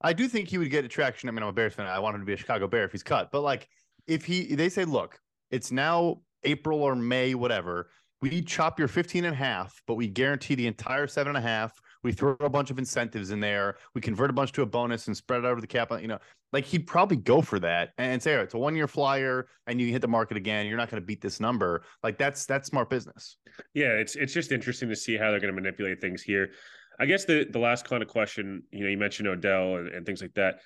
I 0.00 0.12
do 0.12 0.28
think 0.28 0.48
he 0.48 0.58
would 0.58 0.70
get 0.70 0.84
attraction. 0.84 1.28
I 1.28 1.32
mean, 1.32 1.42
I'm 1.42 1.48
a 1.48 1.52
Bears 1.52 1.74
fan. 1.74 1.86
I 1.86 1.98
want 1.98 2.14
him 2.14 2.22
to 2.22 2.26
be 2.26 2.34
a 2.34 2.36
Chicago 2.36 2.66
Bear 2.66 2.84
if 2.84 2.92
he's 2.92 3.02
cut. 3.02 3.30
But 3.30 3.42
like, 3.42 3.68
if 4.06 4.24
he, 4.24 4.54
they 4.54 4.68
say, 4.68 4.84
look, 4.84 5.18
it's 5.50 5.72
now 5.72 6.20
April 6.42 6.82
or 6.82 6.94
May, 6.94 7.34
whatever. 7.34 7.90
We 8.20 8.40
chop 8.42 8.78
your 8.78 8.88
15 8.88 9.26
and 9.26 9.34
a 9.34 9.36
half, 9.36 9.82
but 9.86 9.94
we 9.94 10.08
guarantee 10.08 10.54
the 10.54 10.66
entire 10.66 11.06
seven 11.06 11.36
and 11.36 11.44
a 11.44 11.46
half. 11.46 11.78
We 12.02 12.12
throw 12.12 12.36
a 12.40 12.48
bunch 12.48 12.70
of 12.70 12.78
incentives 12.78 13.30
in 13.30 13.40
there. 13.40 13.76
We 13.94 14.00
convert 14.00 14.30
a 14.30 14.32
bunch 14.32 14.52
to 14.52 14.62
a 14.62 14.66
bonus 14.66 15.08
and 15.08 15.16
spread 15.16 15.40
it 15.40 15.46
over 15.46 15.60
the 15.60 15.66
cap. 15.66 15.90
You 16.00 16.08
know, 16.08 16.18
like 16.52 16.64
he'd 16.64 16.86
probably 16.86 17.16
go 17.16 17.42
for 17.42 17.58
that 17.60 17.90
and 17.98 18.22
say, 18.22 18.34
it's 18.34 18.54
a 18.54 18.58
one 18.58 18.76
year 18.76 18.88
flyer 18.88 19.46
and 19.66 19.80
you 19.80 19.90
hit 19.90 20.00
the 20.00 20.08
market 20.08 20.36
again. 20.36 20.66
You're 20.66 20.78
not 20.78 20.90
going 20.90 21.02
to 21.02 21.06
beat 21.06 21.20
this 21.20 21.40
number. 21.40 21.82
Like 22.02 22.16
that's 22.16 22.46
that's 22.46 22.68
smart 22.68 22.88
business. 22.88 23.36
Yeah, 23.74 23.92
it's 23.92 24.16
it's 24.16 24.32
just 24.32 24.52
interesting 24.52 24.88
to 24.88 24.96
see 24.96 25.16
how 25.16 25.30
they're 25.30 25.40
going 25.40 25.54
to 25.54 25.60
manipulate 25.60 26.00
things 26.00 26.22
here. 26.22 26.50
I 26.98 27.06
guess 27.06 27.24
the 27.24 27.46
the 27.50 27.58
last 27.58 27.84
kind 27.84 28.02
of 28.02 28.08
question, 28.08 28.62
you 28.70 28.84
know, 28.84 28.90
you 28.90 28.98
mentioned 28.98 29.28
Odell 29.28 29.76
and, 29.76 29.88
and 29.88 30.06
things 30.06 30.22
like 30.22 30.34
that. 30.34 30.60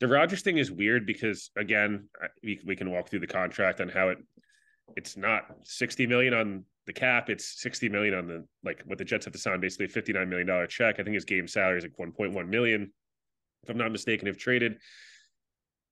The 0.00 0.08
Rodgers 0.08 0.42
thing 0.42 0.58
is 0.58 0.70
weird 0.70 1.06
because 1.06 1.50
again, 1.56 2.08
we 2.42 2.60
we 2.64 2.76
can 2.76 2.90
walk 2.90 3.08
through 3.08 3.20
the 3.20 3.26
contract 3.26 3.80
on 3.80 3.88
how 3.88 4.10
it 4.10 4.18
it's 4.96 5.16
not 5.16 5.42
60 5.64 6.06
million 6.06 6.32
on 6.32 6.64
the 6.86 6.92
cap, 6.92 7.28
it's 7.28 7.60
60 7.60 7.88
million 7.88 8.14
on 8.14 8.26
the 8.26 8.44
like 8.64 8.82
what 8.86 8.98
the 8.98 9.04
Jets 9.04 9.24
have 9.24 9.32
to 9.32 9.38
sign 9.38 9.60
basically 9.60 9.86
a 9.86 9.88
59 9.88 10.28
million 10.28 10.46
dollar 10.46 10.66
check. 10.66 10.98
I 10.98 11.02
think 11.02 11.14
his 11.14 11.24
game 11.24 11.48
salary 11.48 11.78
is 11.78 11.84
like 11.84 11.96
1.1 11.96 12.48
million 12.48 12.92
if 13.62 13.70
I'm 13.70 13.78
not 13.78 13.90
mistaken 13.90 14.28
if 14.28 14.38
traded. 14.38 14.78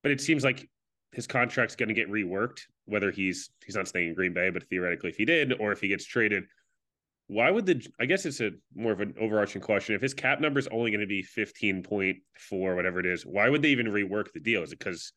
But 0.03 0.13
it 0.13 0.21
seems 0.21 0.45
like 0.45 0.69
his 1.13 1.27
contract's 1.27 1.77
going 1.77 1.89
to 1.89 1.95
get 1.95 2.11
reworked 2.11 2.61
whether 2.87 3.11
he's 3.11 3.51
he's 3.65 3.77
not 3.77 3.89
staying 3.89 4.09
in 4.09 4.15
Green 4.15 4.35
Bay, 4.35 4.51
but 4.51 4.63
theoretically 4.65 5.11
if 5.11 5.17
he 5.17 5.25
did 5.25 5.55
or 5.59 5.73
if 5.73 5.81
he 5.81 5.89
gets 5.89 6.05
traded 6.05 6.45
why 7.27 7.51
would 7.51 7.67
the 7.67 7.87
I 7.99 8.07
guess 8.07 8.27
it's 8.27 8.41
a 8.41 8.51
more 8.75 8.93
of 8.93 9.01
an 9.01 9.15
overarching 9.19 9.63
question. 9.63 9.95
If 9.95 10.03
his 10.03 10.15
cap 10.15 10.41
number 10.41 10.59
is 10.59 10.69
only 10.69 10.91
going 10.91 11.01
to 11.01 11.07
be 11.07 11.23
15.4, 11.23 12.77
whatever 12.77 13.01
it 13.01 13.07
is, 13.07 13.25
why 13.25 13.49
would 13.49 13.63
they 13.63 13.71
even 13.71 13.87
rework 13.87 14.33
the 14.33 14.41
deal? 14.41 14.63
Is 14.63 14.73
it 14.73 14.79
because 14.79 15.13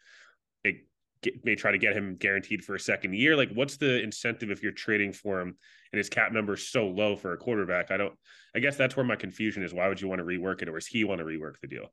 it 0.64 0.76
get, 1.22 1.44
may 1.44 1.56
try 1.56 1.72
to 1.72 1.78
get 1.78 1.94
him 1.94 2.16
guaranteed 2.16 2.64
for 2.64 2.76
a 2.76 2.80
second 2.80 3.14
year? 3.14 3.36
Like, 3.36 3.52
what's 3.54 3.78
the 3.78 4.02
incentive 4.02 4.52
if 4.52 4.64
you're 4.64 4.72
trading 4.72 5.12
for 5.12 5.42
him 5.42 5.58
and 5.92 5.98
his 5.98 6.10
cap 6.10 6.32
number 6.32 6.54
is 6.54 6.70
so 6.70 6.88
low 6.88 7.18
for 7.18 7.34
a 7.34 7.38
quarterback? 7.38 7.92
I 7.92 7.98
don't, 7.98 8.14
I 8.56 8.60
guess 8.60 8.78
that's 8.78 8.96
where 8.96 9.06
my 9.06 9.18
confusion 9.18 9.64
is. 9.64 9.74
Why 9.74 9.90
would 9.90 10.00
you 10.00 10.08
want 10.08 10.20
to 10.20 10.26
rework 10.26 10.62
it, 10.62 10.70
or 10.70 10.76
does 10.76 10.88
he 10.88 11.04
want 11.04 11.20
to 11.20 11.26
rework 11.26 11.60
the 11.62 11.68
deal? 11.68 11.92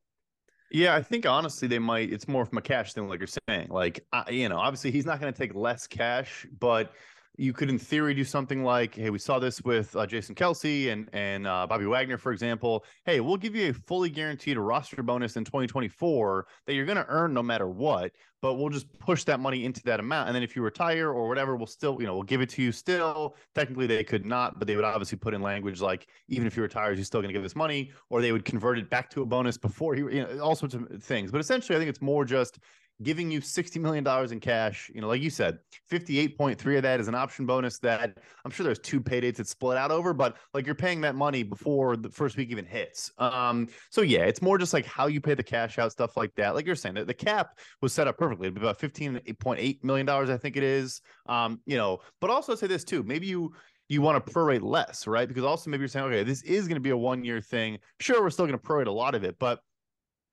Yeah, 0.71 0.95
I 0.95 1.03
think 1.03 1.27
honestly 1.27 1.69
they 1.69 1.79
might. 1.79 2.13
It's 2.13 2.27
more 2.27 2.47
from 2.47 2.59
a 2.59 2.63
cash 2.63 2.95
thing, 2.95 3.09
like 3.09 3.21
you're 3.21 3.29
saying. 3.49 3.69
Like, 3.69 4.05
I, 4.13 4.31
you 4.31 4.49
know, 4.49 4.59
obviously 4.59 4.91
he's 4.91 5.07
not 5.07 5.21
going 5.21 5.33
to 5.33 5.39
take 5.39 5.55
less 5.55 5.87
cash, 5.87 6.47
but 6.59 6.93
you 7.37 7.53
could 7.53 7.69
in 7.69 7.79
theory 7.79 8.15
do 8.15 8.25
something 8.25 8.63
like 8.63 8.95
hey 8.95 9.11
we 9.11 9.19
saw 9.19 9.39
this 9.39 9.61
with 9.63 9.95
uh, 9.97 10.07
jason 10.07 10.35
kelce 10.35 10.93
and 10.93 11.09
and 11.13 11.47
uh, 11.47 11.67
bobby 11.67 11.87
wagner 11.87 12.17
for 12.17 12.33
example. 12.33 12.85
Hey 13.05 13.21
we'll 13.21 13.37
give 13.37 13.55
you 13.57 13.71
a 13.71 13.73
fully 13.73 14.09
guaranteed 14.09 14.57
roster 14.57 15.03
bonus 15.03 15.37
in 15.37 15.45
2024 15.45 16.47
that 16.67 16.75
you're 16.75 16.85
going 16.85 16.97
to 16.97 17.07
earn 17.09 17.35
no 17.35 17.43
matter 17.43 17.69
what 17.69 18.13
but 18.41 18.55
we'll 18.55 18.69
just 18.69 18.87
push 18.99 19.25
that 19.25 19.41
money 19.41 19.65
into 19.65 19.83
that 19.85 20.01
amount. 20.01 20.29
And 20.29 20.37
then 20.37 20.43
if 20.43 20.55
you 20.55 20.61
retire 20.61 21.11
or 21.11 21.29
whatever 21.29 21.57
we'll 21.57 21.67
still 21.67 21.97
you 22.01 22.07
know 22.07 22.15
we'll 22.15 22.23
give 22.23 22.41
it 22.41 22.51
to 22.51 22.63
you 22.63 22.71
still. 22.73 23.37
Technically 23.55 23.87
they 23.87 24.05
could 24.05 24.25
not 24.25 24.59
but 24.59 24.69
they 24.69 24.77
would 24.77 24.85
obviously 24.85 25.19
put 25.19 25.35
in 25.35 25.43
language 25.43 25.81
like 25.81 26.07
even 26.29 26.47
if 26.47 26.57
you 26.57 26.63
retire 26.63 26.93
you're 26.93 27.05
still 27.05 27.21
going 27.21 27.31
to 27.31 27.35
give 27.35 27.43
this 27.43 27.57
money 27.57 27.91
or 28.11 28.23
they 28.23 28.33
would 28.33 28.45
convert 28.45 28.79
it 28.79 28.89
back 28.91 29.11
to 29.11 29.23
a 29.23 29.27
bonus 29.27 29.59
before 29.59 29.95
he 29.95 30.03
you 30.03 30.23
know 30.23 30.39
all 30.39 30.55
sorts 30.55 30.75
of 30.75 31.03
things. 31.03 31.33
But 31.33 31.41
essentially 31.41 31.77
i 31.77 31.79
think 31.79 31.89
it's 31.89 32.03
more 32.03 32.25
just 32.25 32.59
giving 33.03 33.31
you 33.31 33.41
$60 33.41 33.81
million 33.81 34.07
in 34.33 34.41
cash. 34.41 34.91
You 34.95 35.01
know, 35.01 35.09
like 35.09 35.21
you 35.21 35.31
said, 35.31 35.59
58.3 35.91 36.77
of 36.77 36.83
that 36.83 37.01
is 37.01 37.09
an 37.09 37.15
option 37.15 37.45
bonus 37.47 37.79
that 37.81 38.19
I'm 38.45 38.51
sure 38.51 38.65
there's 38.65 38.79
two 38.79 39.01
paydates 39.01 39.37
that 39.37 39.49
split 39.49 39.77
out 39.77 39.91
over, 39.91 40.15
but 40.15 40.37
like 40.53 40.67
you're 40.67 40.75
paying 40.75 41.01
that 41.03 41.15
money 41.15 41.43
before 41.43 41.97
the 41.97 42.09
first 42.09 42.37
week 42.37 42.51
even 42.51 42.65
hits. 42.65 43.11
Um, 43.19 43.69
so 43.91 44.03
yeah, 44.03 44.21
it's 44.21 44.43
more 44.43 44.59
just 44.59 44.73
like 44.73 44.87
how 44.87 45.07
you 45.07 45.21
pay 45.21 45.35
the 45.35 45.43
cash 45.43 45.79
out, 45.79 45.93
stuff 45.93 46.17
like 46.17 46.35
that. 46.37 46.55
Like 46.55 46.67
you're 46.67 46.77
saying, 46.77 46.95
the, 46.95 47.05
the 47.05 47.15
cap 47.15 47.59
was 47.81 47.93
set 47.93 48.07
up 48.07 48.17
perfectly. 48.17 48.47
It'd 48.47 48.55
be 48.55 48.61
about 48.61 48.79
$15.8 48.79 49.85
million, 49.85 50.09
I 50.09 50.37
think 50.37 50.57
it 50.57 50.63
is. 50.63 51.01
Um, 51.27 51.61
you 51.67 51.77
know, 51.77 51.99
but 52.21 52.31
also 52.31 52.55
say 52.55 52.67
this 52.69 52.85
too, 52.85 53.03
maybe 53.03 53.27
you 53.27 53.53
you 53.89 54.01
want 54.01 54.25
to 54.25 54.33
prorate 54.33 54.63
less, 54.63 55.07
right? 55.07 55.29
Because 55.29 55.45
also 55.45 55.69
maybe 55.69 55.83
you're 55.83 55.89
saying, 55.89 56.07
okay, 56.07 56.23
this 56.23 56.43
is 56.43 56.67
going 56.67 56.77
to 56.77 56.81
be 56.81 56.91
a 56.91 56.97
one 56.97 57.23
year 57.23 57.41
thing. 57.41 57.79
Sure, 58.01 58.23
we're 58.23 58.31
still 58.31 58.47
going 58.47 58.59
to 58.59 58.65
prorate 58.65 58.87
a 58.87 58.91
lot 58.91 59.15
of 59.15 59.25
it, 59.25 59.37
but 59.39 59.61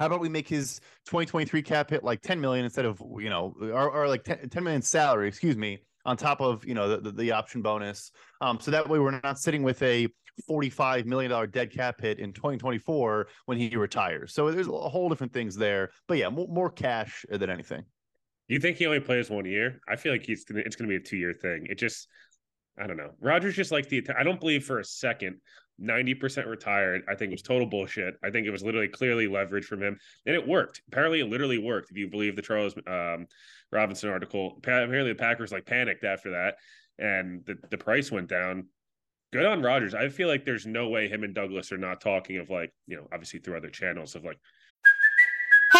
how 0.02 0.08
about 0.08 0.20
we 0.20 0.30
make 0.30 0.48
his 0.48 0.80
2023 1.06 1.62
cap 1.62 1.92
hit 1.92 2.04
like 2.04 2.22
10 2.22 2.42
million 2.42 2.66
instead 2.66 2.86
of 2.86 3.00
you 3.20 3.30
know 3.30 3.54
or, 3.62 3.88
or 3.88 4.08
like 4.08 4.24
10, 4.24 4.50
10 4.50 4.64
million 4.64 4.82
salary 4.82 5.28
excuse 5.28 5.56
me 5.56 5.78
on 6.06 6.18
top 6.18 6.42
of 6.42 6.66
you 6.66 6.74
know 6.74 6.90
the, 6.90 6.98
the, 6.98 7.12
the 7.12 7.32
option 7.32 7.62
bonus. 7.62 8.12
Um, 8.42 8.60
so 8.60 8.72
that 8.72 8.90
way 8.90 8.98
we're 8.98 9.20
not 9.24 9.38
sitting 9.38 9.62
with 9.62 9.80
a 9.84 10.08
45 10.48 11.06
million 11.06 11.30
dollar 11.30 11.46
dead 11.46 11.72
cap 11.72 12.02
hit 12.02 12.18
in 12.18 12.34
2024 12.34 13.28
when 13.46 13.60
he 13.60 13.76
retires. 13.78 14.34
So 14.34 14.50
there's 14.50 14.68
a 14.68 14.72
whole 14.72 15.08
different 15.08 15.34
things 15.34 15.56
there. 15.56 15.92
But 16.08 16.18
yeah 16.18 16.30
more, 16.30 16.48
more 16.48 16.72
cash 16.72 17.24
than 17.30 17.52
anything. 17.52 17.84
You 18.48 18.60
think 18.60 18.78
he 18.78 18.88
only 18.88 19.02
plays 19.02 19.30
one 19.30 19.46
year? 19.46 19.82
I 19.88 19.98
feel 19.98 20.14
like 20.14 20.24
he's 20.24 20.46
gonna 20.46 20.62
it's 20.66 20.76
gonna 20.76 20.90
be 20.90 20.96
a 20.96 21.00
two 21.00 21.18
year 21.18 21.36
thing. 21.40 21.68
It 21.70 21.78
just 21.78 22.08
I 22.82 22.88
don't 22.88 22.98
know. 22.98 23.12
Rodgers 23.20 23.56
just 23.56 23.72
like 23.72 23.88
the. 23.90 24.04
I 24.18 24.24
don't 24.24 24.40
believe 24.40 24.66
for 24.66 24.80
a 24.80 24.84
second 24.84 25.38
90% 25.82 26.48
retired. 26.48 27.04
I 27.10 27.15
think 27.15 27.30
it 27.30 27.34
was 27.34 27.41
total 27.41 27.67
bullshit. 27.67 28.15
I 28.24 28.30
think 28.30 28.48
it 28.48 28.52
was 28.52 28.63
literally 28.63 28.88
clearly 28.88 29.28
leverage 29.28 29.65
from 29.65 29.82
him. 29.82 29.98
And 30.26 30.36
it 30.36 30.48
worked. 30.48 30.82
Apparently, 30.88 31.22
it 31.22 31.30
literally 31.30 31.58
worked. 31.58 31.91
If 31.91 31.98
you 31.98 32.08
believe 32.08 32.36
the 32.36 32.41
Charles 32.41 32.76
um, 32.88 33.28
Robinson 33.72 34.10
article, 34.10 34.56
apparently 34.58 35.12
the 35.12 35.15
Packers 35.15 35.52
like 35.52 35.65
panicked 35.65 36.04
after 36.04 36.32
that 36.32 36.56
and 37.00 37.44
the, 37.46 37.58
the 37.70 37.78
price 37.78 38.12
went 38.12 38.30
down. 38.30 38.67
Good 39.34 39.46
on 39.46 39.63
Rodgers. 39.63 39.96
I 39.96 40.10
feel 40.10 40.28
like 40.28 40.46
there's 40.46 40.65
no 40.65 40.89
way 40.89 41.08
him 41.08 41.24
and 41.24 41.34
Douglas 41.34 41.72
are 41.72 41.78
not 41.78 42.02
talking 42.02 42.38
of 42.38 42.50
like, 42.50 42.72
you 42.86 42.98
know, 42.98 43.08
obviously 43.12 43.39
through 43.39 43.58
other 43.58 43.70
channels 43.70 44.15
of 44.15 44.24
like, 44.26 44.38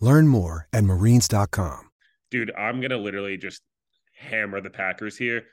Learn 0.00 0.28
more 0.28 0.68
at 0.72 0.84
marines.com. 0.84 1.90
Dude, 2.30 2.52
I'm 2.56 2.80
going 2.80 2.90
to 2.90 2.98
literally 2.98 3.36
just 3.36 3.62
hammer 4.16 4.60
the 4.60 4.70
Packers 4.70 5.16
here. 5.16 5.44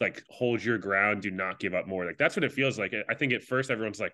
Like, 0.00 0.22
hold 0.28 0.62
your 0.62 0.78
ground. 0.78 1.22
Do 1.22 1.30
not 1.30 1.58
give 1.58 1.74
up 1.74 1.86
more. 1.86 2.04
Like, 2.04 2.18
that's 2.18 2.36
what 2.36 2.44
it 2.44 2.52
feels 2.52 2.78
like. 2.78 2.94
I 3.08 3.14
think 3.14 3.32
at 3.32 3.42
first 3.42 3.70
everyone's 3.70 4.00
like, 4.00 4.12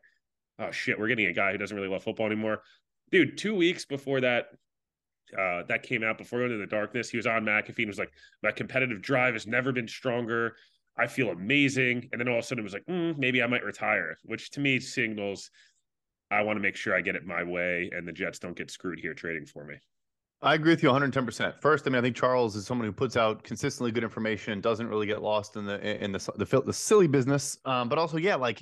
oh 0.59 0.71
shit, 0.71 0.99
we're 0.99 1.09
getting 1.09 1.27
a 1.27 1.33
guy 1.33 1.53
who 1.53 1.59
doesn't 1.59 1.77
really 1.77 1.89
love 1.89 2.03
football 2.03 2.27
anymore. 2.27 2.63
Dude, 3.11 3.37
two 3.37 3.55
weeks 3.55 3.85
before 3.85 4.21
that 4.21 4.47
uh, 5.39 5.63
that 5.69 5.83
came 5.83 6.03
out 6.03 6.19
before 6.19 6.43
Into 6.43 6.59
the 6.59 6.67
Darkness. 6.67 7.09
He 7.09 7.17
was 7.17 7.27
on 7.27 7.45
McAfee 7.45 7.79
and 7.79 7.89
was 7.89 7.99
like, 7.99 8.13
My 8.43 8.53
competitive 8.53 9.01
drive 9.01 9.35
has 9.35 9.47
never 9.47 9.73
been 9.73 9.89
stronger. 9.89 10.57
I 10.97 11.07
feel 11.07 11.31
amazing. 11.31 12.09
And 12.13 12.21
then 12.21 12.29
all 12.29 12.39
of 12.39 12.45
a 12.45 12.47
sudden 12.47 12.61
it 12.61 12.65
was 12.65 12.75
like, 12.75 12.85
mm, 12.85 13.17
maybe 13.17 13.43
I 13.43 13.47
might 13.47 13.65
retire, 13.65 14.19
which 14.25 14.51
to 14.53 14.61
me 14.61 14.79
signals 14.79 15.51
I 16.33 16.43
want 16.43 16.57
to 16.57 16.61
make 16.61 16.77
sure 16.77 16.97
I 16.97 17.01
get 17.01 17.15
it 17.15 17.27
my 17.27 17.43
way 17.43 17.91
and 17.95 18.09
the 18.09 18.13
Jets 18.13 18.39
don't 18.39 18.57
get 18.57 18.71
screwed 18.71 18.99
here 18.99 19.15
trading 19.15 19.45
for 19.45 19.65
me. 19.65 19.75
I 20.41 20.55
agree 20.55 20.73
with 20.73 20.83
you 20.83 20.89
110%. 20.89 21.61
First, 21.61 21.87
I 21.87 21.91
mean, 21.91 21.99
I 21.99 22.03
think 22.03 22.17
Charles 22.17 22.57
is 22.57 22.67
someone 22.67 22.87
who 22.87 22.93
puts 22.93 23.17
out 23.17 23.45
consistently 23.45 23.93
good 23.93 24.03
information, 24.03 24.61
doesn't 24.61 24.89
really 24.89 25.07
get 25.07 25.23
lost 25.23 25.57
in 25.57 25.65
the 25.65 26.03
in 26.03 26.11
the 26.11 26.19
the, 26.37 26.63
the 26.63 26.73
silly 26.73 27.07
business. 27.07 27.59
Um, 27.65 27.89
but 27.89 27.97
also, 27.97 28.17
yeah, 28.17 28.35
like 28.35 28.61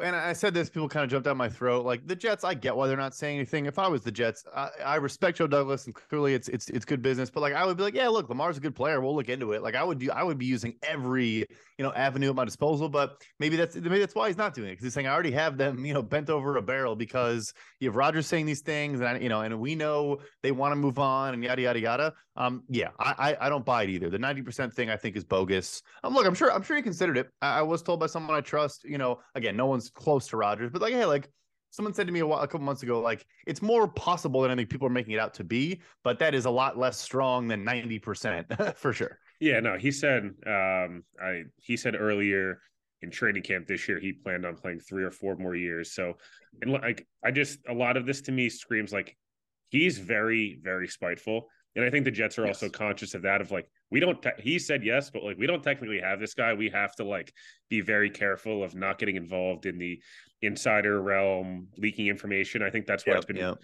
and 0.00 0.16
I 0.16 0.32
said 0.32 0.54
this, 0.54 0.70
people 0.70 0.88
kind 0.88 1.04
of 1.04 1.10
jumped 1.10 1.26
out 1.26 1.36
my 1.36 1.48
throat. 1.48 1.84
Like 1.84 2.06
the 2.06 2.16
Jets, 2.16 2.44
I 2.44 2.54
get 2.54 2.76
why 2.76 2.86
they're 2.86 2.96
not 2.96 3.14
saying 3.14 3.36
anything. 3.36 3.66
If 3.66 3.78
I 3.78 3.88
was 3.88 4.02
the 4.02 4.10
Jets, 4.10 4.44
I, 4.54 4.68
I, 4.84 4.96
respect 4.96 5.38
Joe 5.38 5.46
Douglas, 5.46 5.86
and 5.86 5.94
clearly 5.94 6.34
it's 6.34 6.48
it's 6.48 6.68
it's 6.70 6.84
good 6.84 7.02
business. 7.02 7.30
But 7.30 7.40
like 7.40 7.54
I 7.54 7.66
would 7.66 7.76
be 7.76 7.82
like, 7.82 7.94
yeah, 7.94 8.08
look, 8.08 8.28
Lamar's 8.28 8.56
a 8.56 8.60
good 8.60 8.74
player. 8.74 9.00
We'll 9.00 9.14
look 9.14 9.28
into 9.28 9.52
it. 9.52 9.62
Like 9.62 9.74
I 9.74 9.84
would 9.84 9.98
do, 9.98 10.10
I 10.10 10.22
would 10.22 10.38
be 10.38 10.46
using 10.46 10.74
every 10.82 11.46
you 11.78 11.84
know 11.84 11.92
avenue 11.92 12.30
at 12.30 12.36
my 12.36 12.44
disposal. 12.44 12.88
But 12.88 13.22
maybe 13.38 13.56
that's 13.56 13.76
maybe 13.76 13.98
that's 13.98 14.14
why 14.14 14.28
he's 14.28 14.36
not 14.36 14.54
doing 14.54 14.68
it 14.68 14.72
because 14.72 14.84
he's 14.84 14.94
saying 14.94 15.06
I 15.06 15.12
already 15.12 15.32
have 15.32 15.56
them 15.56 15.84
you 15.84 15.94
know 15.94 16.02
bent 16.02 16.30
over 16.30 16.56
a 16.56 16.62
barrel 16.62 16.96
because 16.96 17.52
you 17.80 17.88
have 17.88 17.96
Rodgers 17.96 18.26
saying 18.26 18.46
these 18.46 18.60
things, 18.60 19.00
and 19.00 19.08
I, 19.08 19.18
you 19.18 19.28
know, 19.28 19.40
and 19.40 19.58
we 19.60 19.74
know 19.74 20.18
they 20.42 20.52
want 20.52 20.72
to 20.72 20.76
move 20.76 20.98
on 20.98 21.34
and 21.34 21.42
yada 21.42 21.62
yada 21.62 21.80
yada. 21.80 22.14
Um, 22.36 22.62
yeah, 22.68 22.88
I 22.98 23.14
I, 23.40 23.46
I 23.46 23.48
don't 23.48 23.64
buy 23.64 23.82
it 23.84 23.90
either. 23.90 24.10
The 24.10 24.18
ninety 24.18 24.42
percent 24.42 24.72
thing 24.72 24.90
I 24.90 24.96
think 24.96 25.16
is 25.16 25.24
bogus. 25.24 25.82
Um, 26.04 26.14
look, 26.14 26.26
I'm 26.26 26.34
sure 26.34 26.52
I'm 26.52 26.62
sure 26.62 26.76
he 26.76 26.82
considered 26.82 27.18
it. 27.18 27.28
I, 27.40 27.58
I 27.58 27.62
was 27.62 27.82
told 27.82 28.00
by 28.00 28.06
someone 28.06 28.36
I 28.36 28.40
trust. 28.40 28.84
You 28.84 28.98
know, 28.98 29.20
again, 29.34 29.56
no 29.56 29.66
close 29.90 30.28
to 30.28 30.36
Rodgers, 30.36 30.70
but 30.70 30.82
like, 30.82 30.94
hey, 30.94 31.04
like 31.04 31.28
someone 31.72 31.94
said 31.94 32.06
to 32.06 32.12
me 32.12 32.20
a, 32.20 32.26
while, 32.26 32.40
a 32.40 32.46
couple 32.46 32.64
months 32.64 32.82
ago, 32.82 33.00
like 33.00 33.26
it's 33.46 33.62
more 33.62 33.88
possible 33.88 34.42
than 34.42 34.50
I 34.50 34.56
think 34.56 34.68
people 34.68 34.86
are 34.86 34.90
making 34.90 35.14
it 35.14 35.18
out 35.18 35.34
to 35.34 35.44
be, 35.44 35.80
but 36.04 36.18
that 36.20 36.34
is 36.34 36.44
a 36.44 36.50
lot 36.50 36.78
less 36.78 36.98
strong 36.98 37.48
than 37.48 37.64
90% 37.64 38.76
for 38.76 38.92
sure. 38.92 39.18
Yeah, 39.40 39.58
no, 39.60 39.76
he 39.76 39.90
said, 39.90 40.30
um, 40.46 41.02
I, 41.20 41.44
he 41.56 41.76
said 41.76 41.96
earlier 41.98 42.60
in 43.00 43.10
training 43.10 43.42
camp 43.42 43.66
this 43.66 43.88
year, 43.88 43.98
he 43.98 44.12
planned 44.12 44.46
on 44.46 44.56
playing 44.56 44.80
three 44.80 45.02
or 45.02 45.10
four 45.10 45.34
more 45.36 45.56
years. 45.56 45.92
So, 45.92 46.14
and 46.60 46.72
like, 46.72 47.06
I 47.24 47.30
just, 47.32 47.58
a 47.68 47.74
lot 47.74 47.96
of 47.96 48.06
this 48.06 48.20
to 48.22 48.32
me 48.32 48.48
screams 48.48 48.92
like 48.92 49.16
he's 49.70 49.98
very, 49.98 50.60
very 50.62 50.86
spiteful. 50.86 51.48
And 51.74 51.84
I 51.84 51.90
think 51.90 52.04
the 52.04 52.10
Jets 52.10 52.38
are 52.38 52.46
yes. 52.46 52.62
also 52.62 52.70
conscious 52.70 53.14
of 53.14 53.22
that, 53.22 53.40
of 53.40 53.50
like, 53.50 53.68
we 53.92 54.00
don't 54.00 54.22
te- 54.22 54.30
he 54.38 54.58
said 54.58 54.82
yes 54.82 55.10
but 55.10 55.22
like 55.22 55.36
we 55.36 55.46
don't 55.46 55.62
technically 55.62 56.00
have 56.00 56.18
this 56.18 56.32
guy. 56.32 56.54
We 56.54 56.70
have 56.70 56.96
to 56.96 57.04
like 57.04 57.32
be 57.68 57.82
very 57.82 58.08
careful 58.08 58.64
of 58.64 58.74
not 58.74 58.98
getting 58.98 59.16
involved 59.16 59.66
in 59.66 59.78
the 59.78 60.00
insider 60.40 61.00
realm 61.00 61.68
leaking 61.76 62.06
information. 62.06 62.62
I 62.62 62.70
think 62.70 62.86
that's 62.86 63.06
why 63.06 63.12
yep, 63.12 63.18
it's 63.18 63.26
been 63.26 63.36
yep. 63.36 63.58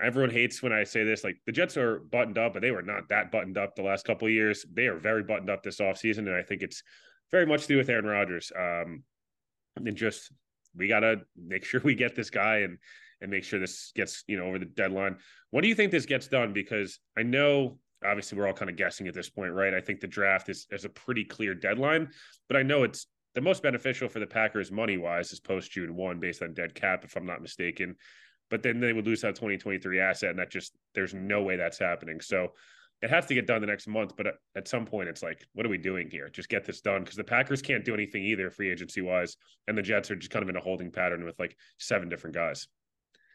everyone 0.00 0.30
hates 0.30 0.62
when 0.62 0.72
i 0.72 0.82
say 0.82 1.04
this 1.04 1.22
like 1.22 1.36
the 1.44 1.52
jets 1.52 1.76
are 1.76 2.00
buttoned 2.00 2.38
up 2.38 2.54
but 2.54 2.62
they 2.62 2.70
were 2.70 2.82
not 2.82 3.10
that 3.10 3.30
buttoned 3.30 3.58
up 3.58 3.76
the 3.76 3.82
last 3.82 4.06
couple 4.06 4.26
of 4.26 4.32
years. 4.32 4.64
They 4.72 4.86
are 4.86 4.96
very 4.96 5.22
buttoned 5.22 5.50
up 5.50 5.62
this 5.62 5.80
offseason 5.80 6.20
and 6.20 6.34
i 6.34 6.42
think 6.42 6.62
it's 6.62 6.82
very 7.30 7.46
much 7.46 7.62
to 7.62 7.68
do 7.68 7.76
with 7.76 7.90
aaron 7.90 8.06
rodgers. 8.06 8.50
Um 8.58 9.04
and 9.76 9.94
just 9.94 10.32
we 10.74 10.88
gotta 10.88 11.20
make 11.36 11.64
sure 11.70 11.82
we 11.84 11.94
get 11.94 12.16
this 12.16 12.30
guy 12.30 12.60
and 12.60 12.78
and 13.20 13.30
make 13.30 13.44
sure 13.44 13.60
this 13.60 13.92
gets 13.94 14.24
you 14.26 14.38
know 14.38 14.46
over 14.46 14.58
the 14.58 14.64
deadline. 14.64 15.18
When 15.50 15.62
do 15.62 15.68
you 15.68 15.74
think 15.74 15.92
this 15.92 16.06
gets 16.06 16.26
done? 16.26 16.54
Because 16.54 16.98
i 17.18 17.22
know 17.22 17.78
obviously 18.04 18.38
we're 18.38 18.46
all 18.46 18.52
kind 18.52 18.70
of 18.70 18.76
guessing 18.76 19.08
at 19.08 19.14
this 19.14 19.28
point, 19.28 19.52
right? 19.52 19.74
I 19.74 19.80
think 19.80 20.00
the 20.00 20.06
draft 20.06 20.48
is, 20.48 20.66
is 20.70 20.84
a 20.84 20.88
pretty 20.88 21.24
clear 21.24 21.54
deadline, 21.54 22.10
but 22.48 22.56
I 22.56 22.62
know 22.62 22.82
it's 22.82 23.06
the 23.34 23.40
most 23.40 23.62
beneficial 23.62 24.08
for 24.08 24.18
the 24.18 24.26
Packers 24.26 24.70
money 24.70 24.98
wise 24.98 25.32
is 25.32 25.40
post 25.40 25.70
June 25.70 25.96
one 25.96 26.20
based 26.20 26.42
on 26.42 26.52
dead 26.54 26.74
cap, 26.74 27.04
if 27.04 27.16
I'm 27.16 27.26
not 27.26 27.40
mistaken. 27.40 27.96
But 28.50 28.62
then 28.62 28.80
they 28.80 28.92
would 28.92 29.06
lose 29.06 29.22
that 29.22 29.34
2023 29.34 29.98
asset, 29.98 30.30
and 30.30 30.38
that 30.38 30.50
just 30.50 30.72
there's 30.94 31.14
no 31.14 31.42
way 31.42 31.56
that's 31.56 31.78
happening. 31.78 32.20
So 32.20 32.48
it 33.00 33.08
has 33.08 33.24
to 33.26 33.34
get 33.34 33.46
done 33.46 33.62
the 33.62 33.66
next 33.66 33.86
month. 33.86 34.14
But 34.16 34.26
at, 34.26 34.34
at 34.54 34.68
some 34.68 34.84
point, 34.84 35.08
it's 35.08 35.22
like, 35.22 35.46
what 35.54 35.64
are 35.64 35.70
we 35.70 35.78
doing 35.78 36.10
here? 36.10 36.28
Just 36.28 36.50
get 36.50 36.64
this 36.66 36.82
done 36.82 37.02
because 37.02 37.16
the 37.16 37.24
Packers 37.24 37.62
can't 37.62 37.84
do 37.84 37.94
anything 37.94 38.22
either 38.22 38.50
free 38.50 38.70
agency 38.70 39.00
wise, 39.00 39.36
and 39.66 39.76
the 39.76 39.82
Jets 39.82 40.10
are 40.10 40.16
just 40.16 40.30
kind 40.30 40.42
of 40.42 40.50
in 40.50 40.56
a 40.56 40.60
holding 40.60 40.90
pattern 40.90 41.24
with 41.24 41.38
like 41.38 41.56
seven 41.78 42.10
different 42.10 42.36
guys. 42.36 42.68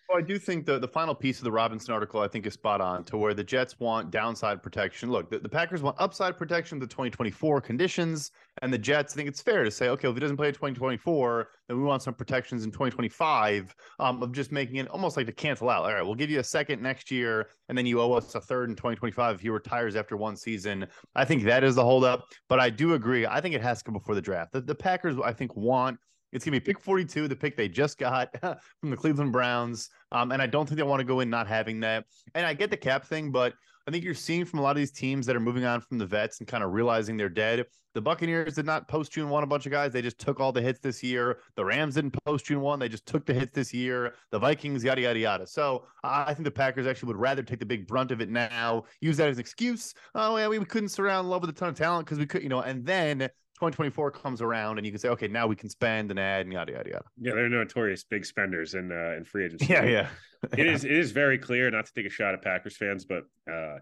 Well, 0.09 0.19
I 0.19 0.21
do 0.21 0.39
think 0.39 0.65
the, 0.65 0.79
the 0.79 0.87
final 0.87 1.13
piece 1.13 1.39
of 1.39 1.43
the 1.43 1.51
Robinson 1.51 1.93
article 1.93 2.21
I 2.21 2.29
think 2.29 2.45
is 2.45 2.53
spot 2.53 2.79
on 2.79 3.03
to 3.05 3.17
where 3.17 3.33
the 3.33 3.43
Jets 3.43 3.77
want 3.77 4.09
downside 4.09 4.63
protection. 4.63 5.11
Look, 5.11 5.29
the, 5.29 5.39
the 5.39 5.49
Packers 5.49 5.81
want 5.81 5.97
upside 5.99 6.37
protection 6.37 6.79
the 6.79 6.87
2024 6.87 7.59
conditions, 7.59 8.31
and 8.61 8.71
the 8.71 8.77
Jets 8.77 9.13
I 9.13 9.15
think 9.17 9.27
it's 9.27 9.41
fair 9.41 9.65
to 9.65 9.71
say, 9.71 9.89
okay, 9.89 10.07
if 10.07 10.13
he 10.13 10.21
doesn't 10.21 10.37
play 10.37 10.47
in 10.47 10.53
2024, 10.53 11.49
then 11.67 11.77
we 11.77 11.83
want 11.83 12.03
some 12.03 12.13
protections 12.13 12.63
in 12.63 12.71
2025 12.71 13.75
um, 13.99 14.23
of 14.23 14.31
just 14.31 14.53
making 14.53 14.77
it 14.77 14.87
almost 14.87 15.17
like 15.17 15.25
to 15.25 15.33
cancel 15.33 15.69
out. 15.69 15.83
All 15.83 15.93
right, 15.93 16.03
we'll 16.03 16.15
give 16.15 16.29
you 16.29 16.39
a 16.39 16.43
second 16.43 16.81
next 16.81 17.11
year, 17.11 17.49
and 17.67 17.77
then 17.77 17.85
you 17.85 17.99
owe 17.99 18.13
us 18.13 18.33
a 18.33 18.39
third 18.39 18.69
in 18.69 18.77
2025 18.77 19.35
if 19.35 19.41
he 19.41 19.49
retires 19.49 19.97
after 19.97 20.15
one 20.15 20.37
season. 20.37 20.87
I 21.15 21.25
think 21.25 21.43
that 21.43 21.65
is 21.65 21.75
the 21.75 21.83
holdup, 21.83 22.23
but 22.47 22.61
I 22.61 22.69
do 22.69 22.93
agree. 22.93 23.25
I 23.25 23.41
think 23.41 23.55
it 23.55 23.61
has 23.61 23.79
to 23.79 23.83
come 23.83 23.93
before 23.93 24.15
the 24.15 24.21
draft. 24.21 24.53
The, 24.53 24.61
the 24.61 24.75
Packers, 24.75 25.17
I 25.21 25.33
think, 25.33 25.53
want 25.57 25.99
it's 26.31 26.45
going 26.45 26.53
to 26.53 26.59
be 26.59 26.73
pick 26.73 26.79
42, 26.81 27.27
the 27.27 27.35
pick 27.35 27.55
they 27.55 27.67
just 27.67 27.97
got 27.97 28.29
from 28.41 28.89
the 28.89 28.97
Cleveland 28.97 29.31
Browns. 29.31 29.89
Um, 30.11 30.31
and 30.31 30.41
I 30.41 30.47
don't 30.47 30.65
think 30.65 30.77
they 30.77 30.83
want 30.83 30.99
to 30.99 31.05
go 31.05 31.19
in 31.19 31.29
not 31.29 31.47
having 31.47 31.79
that. 31.81 32.05
And 32.35 32.45
I 32.45 32.53
get 32.53 32.69
the 32.69 32.77
cap 32.77 33.05
thing, 33.05 33.31
but 33.31 33.53
I 33.87 33.91
think 33.91 34.03
you're 34.03 34.13
seeing 34.13 34.43
from 34.43 34.59
a 34.59 34.61
lot 34.61 34.71
of 34.71 34.77
these 34.77 34.91
teams 34.91 35.25
that 35.25 35.35
are 35.35 35.39
moving 35.39 35.63
on 35.63 35.79
from 35.79 35.97
the 35.97 36.05
vets 36.05 36.39
and 36.39 36.47
kind 36.47 36.61
of 36.61 36.73
realizing 36.73 37.15
they're 37.15 37.29
dead. 37.29 37.65
The 37.93 38.01
Buccaneers 38.01 38.55
did 38.55 38.65
not 38.65 38.89
post 38.89 39.13
June 39.13 39.29
one 39.29 39.43
a 39.43 39.47
bunch 39.47 39.65
of 39.65 39.71
guys. 39.71 39.93
They 39.93 40.01
just 40.01 40.19
took 40.19 40.41
all 40.41 40.51
the 40.51 40.61
hits 40.61 40.81
this 40.81 41.01
year. 41.01 41.39
The 41.55 41.63
Rams 41.63 41.95
didn't 41.95 42.13
post 42.25 42.45
June 42.45 42.59
one. 42.59 42.79
They 42.79 42.89
just 42.89 43.05
took 43.05 43.25
the 43.25 43.33
hits 43.33 43.53
this 43.53 43.73
year. 43.73 44.13
The 44.31 44.39
Vikings, 44.39 44.83
yada, 44.83 45.01
yada, 45.01 45.17
yada. 45.17 45.47
So 45.47 45.85
I 46.03 46.33
think 46.33 46.43
the 46.43 46.51
Packers 46.51 46.85
actually 46.85 47.07
would 47.07 47.17
rather 47.17 47.41
take 47.43 47.59
the 47.59 47.65
big 47.65 47.87
brunt 47.87 48.11
of 48.11 48.19
it 48.19 48.29
now, 48.29 48.83
use 48.99 49.15
that 49.17 49.29
as 49.29 49.37
an 49.37 49.41
excuse. 49.41 49.93
Oh, 50.13 50.35
yeah, 50.35 50.49
we 50.49 50.63
couldn't 50.65 50.89
surround 50.89 51.29
love 51.29 51.41
with 51.41 51.49
a 51.49 51.53
ton 51.53 51.69
of 51.69 51.75
talent 51.75 52.05
because 52.05 52.19
we 52.19 52.25
could, 52.25 52.43
you 52.43 52.49
know, 52.49 52.61
and 52.61 52.85
then 52.85 53.29
2024 53.57 54.11
comes 54.11 54.41
around 54.41 54.77
and 54.77 54.85
you 54.85 54.91
can 54.91 54.99
say, 54.99 55.09
okay, 55.09 55.27
now 55.27 55.47
we 55.47 55.55
can 55.55 55.67
spend 55.67 56.11
and 56.11 56.19
add 56.19 56.41
and 56.41 56.53
yada 56.53 56.73
yada 56.73 56.89
yada. 56.91 57.05
Yeah, 57.19 57.33
they're 57.33 57.49
notorious 57.49 58.03
big 58.03 58.23
spenders 58.23 58.75
in 58.75 58.91
uh, 58.91 59.15
in 59.17 59.25
free 59.25 59.45
agency. 59.45 59.65
Yeah, 59.69 59.83
yeah. 59.83 60.09
it 60.55 60.67
is 60.67 60.83
it 60.83 60.91
is 60.91 61.11
very 61.11 61.39
clear, 61.39 61.71
not 61.71 61.87
to 61.87 61.93
take 61.93 62.05
a 62.05 62.09
shot 62.09 62.35
at 62.35 62.43
Packers 62.43 62.77
fans, 62.77 63.05
but 63.05 63.23
uh, 63.51 63.79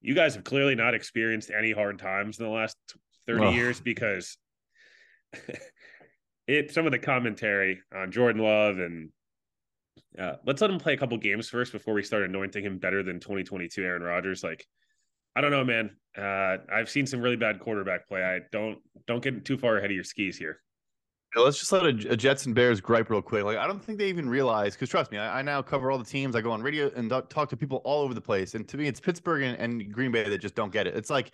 you 0.00 0.14
guys 0.14 0.34
have 0.36 0.44
clearly 0.44 0.74
not 0.74 0.94
experienced 0.94 1.50
any 1.50 1.70
hard 1.70 1.98
times 1.98 2.38
in 2.38 2.46
the 2.46 2.50
last 2.50 2.78
30 3.26 3.44
oh. 3.44 3.50
years 3.50 3.78
because 3.78 4.38
it 6.46 6.72
some 6.72 6.86
of 6.86 6.92
the 6.92 6.98
commentary 6.98 7.82
on 7.94 8.10
Jordan 8.10 8.42
Love 8.42 8.78
and 8.78 9.10
uh, 10.18 10.36
let's 10.46 10.62
let 10.62 10.70
him 10.70 10.78
play 10.78 10.94
a 10.94 10.96
couple 10.96 11.18
games 11.18 11.50
first 11.50 11.72
before 11.72 11.92
we 11.92 12.02
start 12.02 12.22
anointing 12.22 12.64
him 12.64 12.78
better 12.78 13.02
than 13.02 13.20
2022 13.20 13.82
Aaron 13.82 14.02
Rodgers. 14.02 14.42
Like 14.42 14.66
I 15.36 15.40
don't 15.40 15.50
know, 15.50 15.64
man. 15.64 15.90
Uh, 16.16 16.58
I've 16.72 16.88
seen 16.88 17.06
some 17.06 17.20
really 17.20 17.36
bad 17.36 17.58
quarterback 17.58 18.06
play. 18.06 18.22
I 18.22 18.40
don't 18.52 18.78
don't 19.06 19.22
get 19.22 19.44
too 19.44 19.56
far 19.56 19.76
ahead 19.76 19.90
of 19.90 19.94
your 19.94 20.04
skis 20.04 20.36
here. 20.36 20.60
Let's 21.36 21.58
just 21.58 21.72
let 21.72 21.84
a, 21.84 22.12
a 22.12 22.16
Jets 22.16 22.46
and 22.46 22.54
Bears 22.54 22.80
gripe 22.80 23.10
real 23.10 23.20
quick. 23.20 23.44
Like 23.44 23.56
I 23.56 23.66
don't 23.66 23.82
think 23.82 23.98
they 23.98 24.08
even 24.08 24.28
realize 24.28 24.74
because 24.74 24.88
trust 24.88 25.10
me, 25.10 25.18
I, 25.18 25.40
I, 25.40 25.42
now 25.42 25.62
cover 25.62 25.90
all 25.90 25.98
the 25.98 26.04
teams. 26.04 26.36
I 26.36 26.40
go 26.40 26.52
on 26.52 26.62
radio 26.62 26.92
and 26.94 27.10
talk 27.10 27.48
to 27.48 27.56
people 27.56 27.78
all 27.84 28.02
over 28.02 28.14
the 28.14 28.20
place. 28.20 28.54
And 28.54 28.68
to 28.68 28.76
me, 28.76 28.86
it's 28.86 29.00
Pittsburgh 29.00 29.42
and, 29.42 29.58
and 29.58 29.92
Green 29.92 30.12
Bay 30.12 30.28
that 30.28 30.38
just 30.38 30.54
don't 30.54 30.72
get 30.72 30.86
it. 30.86 30.94
It's 30.94 31.10
like 31.10 31.32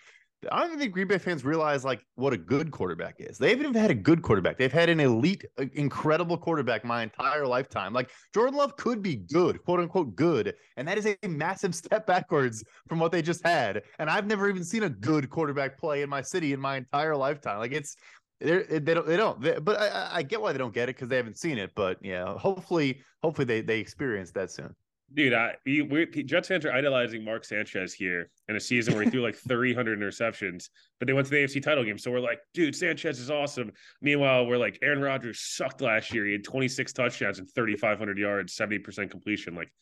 I 0.50 0.66
don't 0.66 0.78
think 0.78 0.92
Green 0.94 1.06
Bay 1.06 1.18
fans 1.18 1.44
realize 1.44 1.84
like 1.84 2.00
what 2.14 2.32
a 2.32 2.38
good 2.38 2.70
quarterback 2.70 3.16
is. 3.18 3.36
They 3.36 3.50
haven't 3.50 3.66
even 3.66 3.80
had 3.80 3.90
a 3.90 3.94
good 3.94 4.22
quarterback. 4.22 4.56
They've 4.56 4.72
had 4.72 4.88
an 4.88 4.98
elite, 4.98 5.44
uh, 5.58 5.66
incredible 5.74 6.38
quarterback 6.38 6.84
my 6.84 7.02
entire 7.02 7.46
lifetime. 7.46 7.92
Like 7.92 8.10
Jordan 8.32 8.56
Love 8.56 8.76
could 8.76 9.02
be 9.02 9.16
good, 9.16 9.62
quote 9.62 9.80
unquote 9.80 10.16
good, 10.16 10.54
and 10.76 10.88
that 10.88 10.96
is 10.96 11.06
a 11.06 11.28
massive 11.28 11.74
step 11.80 12.06
backwards 12.06 12.64
from 12.88 12.98
what 12.98 13.12
they 13.12 13.20
just 13.20 13.44
had. 13.44 13.82
And 13.98 14.08
I've 14.08 14.26
never 14.26 14.48
even 14.48 14.64
seen 14.64 14.84
a 14.84 14.90
good 14.90 15.28
quarterback 15.28 15.78
play 15.78 16.02
in 16.02 16.08
my 16.08 16.22
city 16.22 16.52
in 16.52 16.60
my 16.60 16.76
entire 16.76 17.16
lifetime. 17.16 17.58
Like 17.58 17.72
it's 17.72 17.96
they 18.40 18.62
they 18.62 18.94
don't 18.94 19.06
they 19.06 19.18
don't. 19.18 19.40
They, 19.42 19.58
but 19.58 19.78
I, 19.78 20.08
I 20.12 20.22
get 20.22 20.40
why 20.40 20.52
they 20.52 20.58
don't 20.58 20.72
get 20.72 20.88
it 20.88 20.96
because 20.96 21.08
they 21.08 21.16
haven't 21.16 21.36
seen 21.36 21.58
it. 21.58 21.72
But 21.74 21.98
yeah, 22.02 22.38
hopefully 22.38 23.02
hopefully 23.22 23.44
they 23.44 23.60
they 23.60 23.78
experience 23.78 24.30
that 24.32 24.50
soon. 24.50 24.74
Dude, 25.12 25.34
I 25.34 25.56
we 25.66 26.06
Jets 26.06 26.48
fans 26.48 26.64
are 26.64 26.72
idolizing 26.72 27.24
Mark 27.24 27.44
Sanchez 27.44 27.92
here 27.92 28.30
in 28.48 28.54
a 28.54 28.60
season 28.60 28.94
where 28.94 29.02
he 29.02 29.10
threw 29.10 29.22
like 29.22 29.34
300 29.48 29.98
interceptions, 29.98 30.68
but 30.98 31.06
they 31.06 31.12
went 31.12 31.26
to 31.26 31.30
the 31.30 31.38
AFC 31.38 31.62
title 31.62 31.82
game. 31.82 31.98
So 31.98 32.12
we're 32.12 32.20
like, 32.20 32.40
dude, 32.54 32.76
Sanchez 32.76 33.18
is 33.18 33.30
awesome. 33.30 33.72
Meanwhile, 34.00 34.46
we're 34.46 34.56
like, 34.56 34.78
Aaron 34.82 35.00
Rodgers 35.00 35.40
sucked 35.40 35.80
last 35.80 36.14
year. 36.14 36.26
He 36.26 36.32
had 36.32 36.44
26 36.44 36.92
touchdowns 36.92 37.40
and 37.40 37.48
3,500 37.52 38.18
yards, 38.18 38.54
70% 38.54 39.10
completion. 39.10 39.56
Like, 39.56 39.72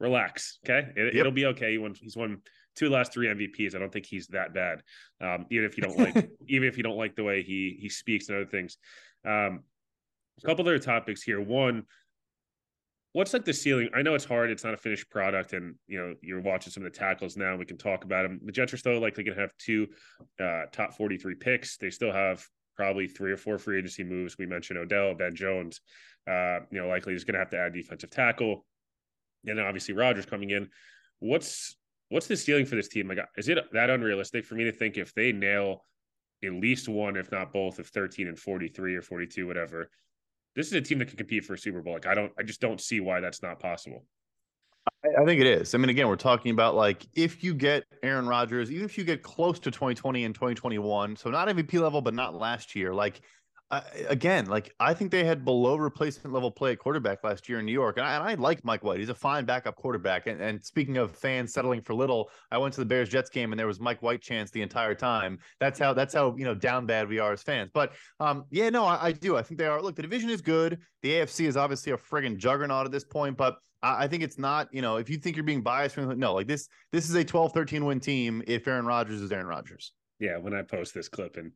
relax. 0.00 0.58
Okay, 0.64 0.88
it, 0.96 1.24
will 1.24 1.32
be 1.32 1.46
okay. 1.46 1.72
He 1.72 1.78
won. 1.78 1.94
He's 1.94 2.16
won 2.16 2.40
two 2.76 2.88
last 2.88 3.12
three 3.12 3.26
MVPs. 3.26 3.74
I 3.74 3.78
don't 3.78 3.92
think 3.92 4.06
he's 4.06 4.28
that 4.28 4.54
bad. 4.54 4.82
Um, 5.20 5.46
even 5.50 5.64
if 5.64 5.76
you 5.76 5.82
don't 5.82 5.98
like, 5.98 6.30
even 6.48 6.68
if 6.68 6.76
you 6.76 6.82
don't 6.82 6.96
like 6.96 7.16
the 7.16 7.24
way 7.24 7.42
he 7.42 7.76
he 7.80 7.88
speaks 7.88 8.28
and 8.28 8.36
other 8.36 8.46
things. 8.46 8.76
Um, 9.26 9.64
a 10.42 10.46
couple 10.46 10.64
other 10.64 10.78
topics 10.78 11.22
here. 11.22 11.40
One, 11.40 11.84
what's 13.12 13.32
like 13.32 13.44
the 13.44 13.52
ceiling? 13.52 13.88
I 13.94 14.02
know 14.02 14.14
it's 14.14 14.24
hard. 14.24 14.50
It's 14.50 14.64
not 14.64 14.74
a 14.74 14.78
finished 14.78 15.10
product, 15.10 15.52
and 15.52 15.74
you 15.86 15.98
know 15.98 16.14
you're 16.20 16.40
watching 16.40 16.72
some 16.72 16.84
of 16.84 16.92
the 16.92 16.98
tackles 16.98 17.36
now. 17.36 17.56
We 17.56 17.64
can 17.64 17.78
talk 17.78 18.04
about 18.04 18.22
them. 18.22 18.40
The 18.44 18.52
Jets 18.52 18.72
are 18.72 18.78
still 18.78 19.00
likely 19.00 19.24
going 19.24 19.36
to 19.36 19.40
have 19.40 19.56
two 19.58 19.88
uh, 20.40 20.64
top 20.72 20.94
43 20.94 21.34
picks. 21.36 21.76
They 21.76 21.90
still 21.90 22.12
have 22.12 22.44
probably 22.76 23.08
three 23.08 23.32
or 23.32 23.36
four 23.36 23.58
free 23.58 23.78
agency 23.78 24.04
moves. 24.04 24.36
We 24.38 24.46
mentioned 24.46 24.78
Odell, 24.78 25.14
Ben 25.14 25.34
Jones. 25.34 25.80
Uh, 26.28 26.60
you 26.70 26.80
know, 26.80 26.88
likely 26.88 27.14
is 27.14 27.24
going 27.24 27.34
to 27.34 27.38
have 27.38 27.50
to 27.50 27.58
add 27.58 27.72
defensive 27.72 28.10
tackle, 28.10 28.64
and 29.46 29.58
then 29.58 29.64
obviously 29.64 29.94
Rodgers 29.94 30.26
coming 30.26 30.50
in. 30.50 30.68
What's 31.20 31.76
what's 32.10 32.26
the 32.26 32.36
ceiling 32.36 32.66
for 32.66 32.76
this 32.76 32.88
team? 32.88 33.08
Like, 33.08 33.18
is 33.36 33.48
it 33.48 33.58
that 33.72 33.90
unrealistic 33.90 34.44
for 34.44 34.54
me 34.54 34.64
to 34.64 34.72
think 34.72 34.96
if 34.96 35.14
they 35.14 35.32
nail 35.32 35.84
at 36.44 36.52
least 36.52 36.88
one, 36.88 37.16
if 37.16 37.32
not 37.32 37.52
both, 37.52 37.78
of 37.78 37.88
13 37.88 38.28
and 38.28 38.38
43 38.38 38.94
or 38.94 39.02
42, 39.02 39.46
whatever, 39.46 39.90
this 40.58 40.66
is 40.66 40.72
a 40.72 40.80
team 40.80 40.98
that 40.98 41.06
can 41.06 41.16
compete 41.16 41.44
for 41.44 41.54
a 41.54 41.58
Super 41.58 41.80
Bowl. 41.80 41.94
Like, 41.94 42.08
I 42.08 42.16
don't, 42.16 42.32
I 42.36 42.42
just 42.42 42.60
don't 42.60 42.80
see 42.80 42.98
why 42.98 43.20
that's 43.20 43.44
not 43.44 43.60
possible. 43.60 44.04
I, 45.04 45.22
I 45.22 45.24
think 45.24 45.40
it 45.40 45.46
is. 45.46 45.72
I 45.72 45.78
mean, 45.78 45.88
again, 45.88 46.08
we're 46.08 46.16
talking 46.16 46.50
about 46.50 46.74
like 46.74 47.06
if 47.14 47.44
you 47.44 47.54
get 47.54 47.84
Aaron 48.02 48.26
Rodgers, 48.26 48.68
even 48.72 48.84
if 48.84 48.98
you 48.98 49.04
get 49.04 49.22
close 49.22 49.60
to 49.60 49.70
2020 49.70 50.24
and 50.24 50.34
2021, 50.34 51.14
so 51.14 51.30
not 51.30 51.46
MVP 51.46 51.80
level, 51.80 52.00
but 52.00 52.12
not 52.12 52.34
last 52.34 52.74
year, 52.74 52.92
like 52.92 53.20
again, 54.08 54.46
like 54.46 54.74
I 54.80 54.94
think 54.94 55.10
they 55.10 55.24
had 55.24 55.44
below 55.44 55.76
replacement 55.76 56.32
level 56.32 56.50
play 56.50 56.72
at 56.72 56.78
quarterback 56.78 57.22
last 57.22 57.48
year 57.48 57.58
in 57.58 57.66
New 57.66 57.72
York, 57.72 57.98
and 57.98 58.06
I, 58.06 58.14
and 58.14 58.24
I 58.24 58.34
like 58.34 58.64
Mike 58.64 58.82
White. 58.82 58.98
He's 58.98 59.08
a 59.08 59.14
fine 59.14 59.44
backup 59.44 59.76
quarterback. 59.76 60.26
And, 60.26 60.40
and, 60.40 60.64
speaking 60.64 60.96
of 60.96 61.12
fans 61.12 61.52
settling 61.52 61.82
for 61.82 61.94
little, 61.94 62.30
I 62.50 62.58
went 62.58 62.74
to 62.74 62.80
the 62.80 62.86
Bears 62.86 63.08
Jets 63.08 63.28
game 63.28 63.52
and 63.52 63.58
there 63.58 63.66
was 63.66 63.80
Mike 63.80 64.02
White 64.02 64.22
chance 64.22 64.50
the 64.50 64.62
entire 64.62 64.94
time. 64.94 65.38
That's 65.60 65.78
how 65.78 65.92
that's 65.92 66.14
how 66.14 66.34
you 66.36 66.44
know 66.44 66.54
down 66.54 66.86
bad 66.86 67.08
we 67.08 67.18
are 67.18 67.32
as 67.32 67.42
fans. 67.42 67.70
But 67.72 67.92
um, 68.20 68.44
yeah, 68.50 68.70
no, 68.70 68.84
I, 68.84 69.06
I 69.06 69.12
do. 69.12 69.36
I 69.36 69.42
think 69.42 69.58
they 69.58 69.66
are. 69.66 69.82
Look, 69.82 69.96
the 69.96 70.02
division 70.02 70.30
is 70.30 70.40
good. 70.40 70.78
The 71.02 71.10
AFC 71.10 71.46
is 71.46 71.56
obviously 71.56 71.92
a 71.92 71.96
friggin' 71.96 72.38
juggernaut 72.38 72.86
at 72.86 72.92
this 72.92 73.04
point, 73.04 73.36
but. 73.36 73.56
I 73.80 74.08
think 74.08 74.24
it's 74.24 74.40
not, 74.40 74.66
you 74.72 74.82
know, 74.82 74.96
if 74.96 75.08
you 75.08 75.18
think 75.18 75.36
you're 75.36 75.44
being 75.44 75.62
biased, 75.62 75.96
no, 75.96 76.34
like 76.34 76.48
this, 76.48 76.68
this 76.90 77.08
is 77.08 77.14
a 77.14 77.22
12, 77.22 77.52
13 77.52 77.84
win 77.84 78.00
team 78.00 78.42
if 78.48 78.66
Aaron 78.66 78.86
Rodgers 78.86 79.20
is 79.20 79.30
Aaron 79.30 79.46
Rodgers. 79.46 79.92
Yeah. 80.18 80.36
When 80.38 80.52
I 80.52 80.62
post 80.62 80.94
this 80.94 81.08
clip 81.08 81.36
and 81.36 81.52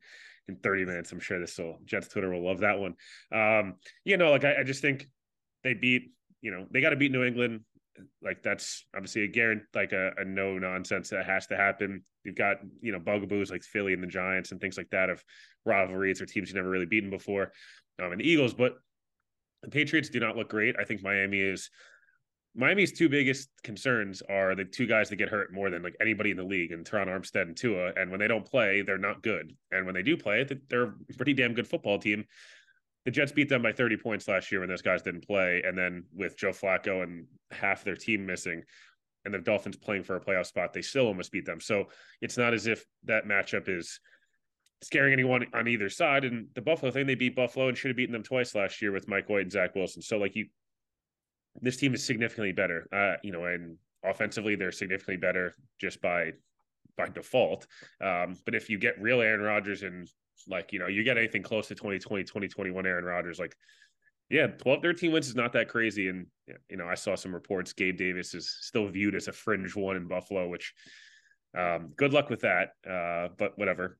in 0.47 0.55
30 0.57 0.85
minutes. 0.85 1.11
I'm 1.11 1.19
sure 1.19 1.39
this 1.39 1.57
will 1.57 1.79
Jets 1.85 2.07
Twitter 2.07 2.31
will 2.31 2.45
love 2.45 2.59
that 2.59 2.79
one. 2.79 2.95
Um, 3.31 3.75
you 4.03 4.17
know, 4.17 4.31
like 4.31 4.43
I, 4.43 4.61
I 4.61 4.63
just 4.63 4.81
think 4.81 5.07
they 5.63 5.73
beat, 5.73 6.11
you 6.41 6.51
know, 6.51 6.65
they 6.71 6.81
got 6.81 6.89
to 6.89 6.95
beat 6.95 7.11
New 7.11 7.23
England. 7.23 7.61
Like 8.21 8.41
that's 8.41 8.85
obviously 8.95 9.23
a 9.23 9.27
guarantee, 9.27 9.65
like 9.73 9.91
a, 9.91 10.11
a 10.17 10.25
no 10.25 10.57
nonsense 10.57 11.09
that 11.09 11.25
has 11.25 11.47
to 11.47 11.55
happen. 11.55 12.03
You've 12.23 12.35
got, 12.35 12.57
you 12.81 12.91
know, 12.91 12.99
bugaboos 12.99 13.51
like 13.51 13.63
Philly 13.63 13.93
and 13.93 14.01
the 14.01 14.07
Giants 14.07 14.51
and 14.51 14.59
things 14.59 14.77
like 14.77 14.89
that 14.89 15.09
of 15.09 15.23
rivalries 15.65 16.21
or 16.21 16.25
teams 16.25 16.49
you've 16.49 16.55
never 16.55 16.69
really 16.69 16.85
beaten 16.85 17.09
before. 17.09 17.51
Um, 18.01 18.11
and 18.11 18.19
the 18.21 18.27
Eagles, 18.27 18.53
but 18.53 18.75
the 19.61 19.69
Patriots 19.69 20.09
do 20.09 20.19
not 20.19 20.35
look 20.35 20.49
great. 20.49 20.75
I 20.79 20.83
think 20.83 21.03
Miami 21.03 21.39
is 21.39 21.69
Miami's 22.55 22.91
two 22.91 23.09
biggest 23.09 23.49
concerns 23.63 24.21
are 24.29 24.53
the 24.53 24.65
two 24.65 24.85
guys 24.85 25.09
that 25.09 25.15
get 25.15 25.29
hurt 25.29 25.51
more 25.51 25.69
than 25.71 25.81
like 25.81 25.95
anybody 25.99 26.31
in 26.31 26.37
the 26.37 26.43
league, 26.43 26.71
and 26.71 26.85
Terron 26.85 27.07
Armstead 27.07 27.43
and 27.43 27.57
Tua. 27.57 27.93
And 27.95 28.11
when 28.11 28.19
they 28.19 28.27
don't 28.27 28.45
play, 28.45 28.83
they're 28.83 28.97
not 28.97 29.23
good. 29.23 29.55
And 29.71 29.85
when 29.85 29.95
they 29.95 30.03
do 30.03 30.15
play, 30.15 30.45
they're 30.69 30.83
a 30.83 30.93
pretty 31.17 31.33
damn 31.33 31.53
good 31.53 31.67
football 31.67 31.97
team. 31.97 32.25
The 33.05 33.11
Jets 33.11 33.31
beat 33.31 33.49
them 33.49 33.63
by 33.63 33.73
30 33.73 33.97
points 33.97 34.27
last 34.27 34.51
year 34.51 34.61
when 34.61 34.69
those 34.69 34.81
guys 34.81 35.01
didn't 35.01 35.25
play. 35.25 35.61
And 35.65 35.77
then 35.77 36.05
with 36.13 36.37
Joe 36.37 36.51
Flacco 36.51 37.03
and 37.03 37.25
half 37.51 37.83
their 37.83 37.95
team 37.95 38.25
missing, 38.25 38.63
and 39.25 39.33
the 39.33 39.39
Dolphins 39.39 39.77
playing 39.77 40.03
for 40.03 40.15
a 40.15 40.21
playoff 40.21 40.45
spot, 40.45 40.73
they 40.73 40.81
still 40.81 41.07
almost 41.07 41.31
beat 41.31 41.45
them. 41.45 41.59
So 41.59 41.85
it's 42.21 42.37
not 42.37 42.53
as 42.53 42.67
if 42.67 42.85
that 43.05 43.25
matchup 43.25 43.67
is 43.67 43.99
scaring 44.81 45.13
anyone 45.13 45.45
on 45.53 45.67
either 45.67 45.89
side. 45.89 46.25
And 46.25 46.47
the 46.55 46.61
Buffalo 46.61 46.91
thing, 46.91 47.07
they 47.07 47.15
beat 47.15 47.35
Buffalo 47.35 47.69
and 47.69 47.77
should 47.77 47.89
have 47.89 47.97
beaten 47.97 48.13
them 48.13 48.23
twice 48.23 48.53
last 48.53 48.81
year 48.81 48.91
with 48.91 49.07
Mike 49.07 49.29
White 49.29 49.43
and 49.43 49.51
Zach 49.51 49.75
Wilson. 49.75 50.01
So 50.01 50.17
like 50.17 50.35
you 50.35 50.47
this 51.61 51.77
team 51.77 51.93
is 51.93 52.05
significantly 52.05 52.51
better. 52.51 52.87
Uh, 52.91 53.17
you 53.23 53.31
know, 53.31 53.45
and 53.45 53.77
offensively 54.03 54.55
they're 54.55 54.71
significantly 54.71 55.17
better 55.17 55.53
just 55.79 56.01
by 56.01 56.31
by 56.97 57.07
default. 57.07 57.65
Um, 58.01 58.37
but 58.45 58.55
if 58.55 58.69
you 58.69 58.77
get 58.77 59.01
real 59.01 59.21
Aaron 59.21 59.41
Rodgers 59.41 59.83
and 59.83 60.07
like, 60.47 60.73
you 60.73 60.79
know, 60.79 60.87
you 60.87 61.03
get 61.03 61.17
anything 61.17 61.43
close 61.43 61.67
to 61.67 61.75
2020, 61.75 62.23
2021 62.23 62.85
Aaron 62.85 63.05
Rodgers, 63.05 63.39
like, 63.39 63.55
yeah, 64.29 64.47
12, 64.47 64.81
13 64.81 65.11
wins 65.11 65.27
is 65.27 65.35
not 65.35 65.53
that 65.53 65.69
crazy. 65.69 66.07
And, 66.07 66.27
you 66.69 66.77
know, 66.77 66.87
I 66.87 66.95
saw 66.95 67.15
some 67.15 67.33
reports 67.33 67.73
Gabe 67.73 67.97
Davis 67.97 68.33
is 68.33 68.57
still 68.61 68.87
viewed 68.87 69.15
as 69.15 69.27
a 69.27 69.31
fringe 69.31 69.75
one 69.75 69.95
in 69.95 70.07
Buffalo, 70.07 70.47
which 70.47 70.73
um, 71.57 71.93
good 71.95 72.13
luck 72.13 72.29
with 72.29 72.41
that. 72.41 72.69
Uh, 72.89 73.29
but 73.37 73.57
whatever. 73.57 73.97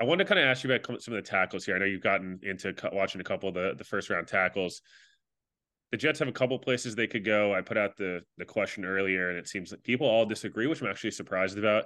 I 0.00 0.04
want 0.04 0.18
to 0.18 0.24
kind 0.24 0.38
of 0.38 0.46
ask 0.46 0.64
you 0.64 0.72
about 0.72 1.02
some 1.02 1.14
of 1.14 1.24
the 1.24 1.28
tackles 1.28 1.64
here. 1.64 1.74
I 1.74 1.78
know 1.78 1.86
you've 1.86 2.02
gotten 2.02 2.40
into 2.42 2.74
watching 2.92 3.20
a 3.20 3.24
couple 3.24 3.48
of 3.48 3.54
the, 3.54 3.74
the 3.76 3.84
first 3.84 4.10
round 4.10 4.26
tackles 4.26 4.82
the 5.90 5.96
Jets 5.96 6.18
have 6.18 6.28
a 6.28 6.32
couple 6.32 6.58
places 6.58 6.94
they 6.94 7.06
could 7.06 7.24
go. 7.24 7.54
I 7.54 7.62
put 7.62 7.78
out 7.78 7.96
the 7.96 8.20
the 8.36 8.44
question 8.44 8.84
earlier, 8.84 9.30
and 9.30 9.38
it 9.38 9.48
seems 9.48 9.70
like 9.70 9.82
people 9.82 10.06
all 10.06 10.26
disagree, 10.26 10.66
which 10.66 10.82
I'm 10.82 10.88
actually 10.88 11.12
surprised 11.12 11.58
about. 11.58 11.84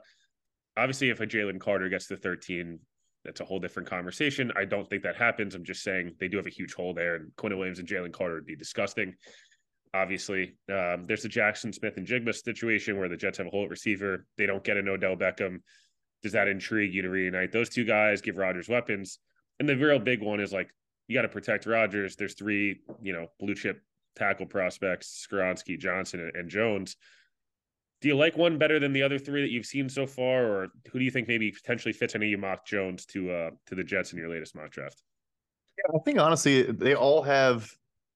Obviously, 0.76 1.10
if 1.10 1.20
a 1.20 1.26
Jalen 1.26 1.60
Carter 1.60 1.88
gets 1.88 2.08
to 2.08 2.16
13, 2.16 2.78
that's 3.24 3.40
a 3.40 3.44
whole 3.44 3.60
different 3.60 3.88
conversation. 3.88 4.50
I 4.56 4.64
don't 4.64 4.88
think 4.88 5.02
that 5.02 5.16
happens. 5.16 5.54
I'm 5.54 5.64
just 5.64 5.82
saying 5.82 6.14
they 6.18 6.28
do 6.28 6.38
have 6.38 6.46
a 6.46 6.50
huge 6.50 6.74
hole 6.74 6.94
there, 6.94 7.16
and 7.16 7.30
Quinn 7.36 7.56
Williams 7.56 7.78
and 7.78 7.86
Jalen 7.86 8.12
Carter 8.12 8.34
would 8.34 8.46
be 8.46 8.56
disgusting. 8.56 9.14
Obviously, 9.94 10.56
um, 10.72 11.04
there's 11.06 11.22
the 11.22 11.28
Jackson 11.28 11.72
Smith-Njigba 11.72 12.34
situation 12.34 12.98
where 12.98 13.10
the 13.10 13.16
Jets 13.16 13.38
have 13.38 13.46
a 13.46 13.50
hole 13.50 13.64
at 13.64 13.70
receiver. 13.70 14.26
They 14.38 14.46
don't 14.46 14.64
get 14.64 14.78
an 14.78 14.88
Odell 14.88 15.16
Beckham. 15.16 15.58
Does 16.22 16.32
that 16.32 16.48
intrigue 16.48 16.94
you 16.94 17.02
to 17.02 17.10
reunite 17.10 17.52
those 17.52 17.68
two 17.68 17.84
guys? 17.84 18.22
Give 18.22 18.36
Rodgers 18.36 18.68
weapons, 18.68 19.18
and 19.60 19.68
the 19.68 19.76
real 19.76 19.98
big 19.98 20.22
one 20.22 20.40
is 20.40 20.52
like 20.52 20.70
you 21.06 21.14
got 21.14 21.22
to 21.22 21.28
protect 21.28 21.66
Rodgers. 21.66 22.16
There's 22.16 22.34
three, 22.34 22.80
you 23.02 23.12
know, 23.12 23.26
blue 23.38 23.54
chip 23.54 23.82
tackle 24.16 24.46
prospects, 24.46 25.26
Skoronski, 25.26 25.78
Johnson, 25.78 26.30
and 26.34 26.48
Jones. 26.48 26.96
Do 28.00 28.08
you 28.08 28.16
like 28.16 28.36
one 28.36 28.58
better 28.58 28.80
than 28.80 28.92
the 28.92 29.02
other 29.02 29.18
three 29.18 29.42
that 29.42 29.50
you've 29.50 29.66
seen 29.66 29.88
so 29.88 30.06
far, 30.06 30.44
or 30.44 30.68
who 30.90 30.98
do 30.98 31.04
you 31.04 31.10
think 31.10 31.28
maybe 31.28 31.52
potentially 31.52 31.92
fits 31.92 32.14
any 32.14 32.26
of 32.26 32.30
you 32.30 32.38
mock 32.38 32.66
Jones 32.66 33.06
to 33.06 33.30
uh 33.30 33.50
to 33.66 33.74
the 33.74 33.84
Jets 33.84 34.12
in 34.12 34.18
your 34.18 34.28
latest 34.28 34.56
mock 34.56 34.70
draft? 34.70 35.02
Yeah, 35.78 35.98
I 35.98 36.02
think 36.04 36.18
honestly 36.18 36.62
they 36.62 36.94
all 36.94 37.22
have 37.22 37.72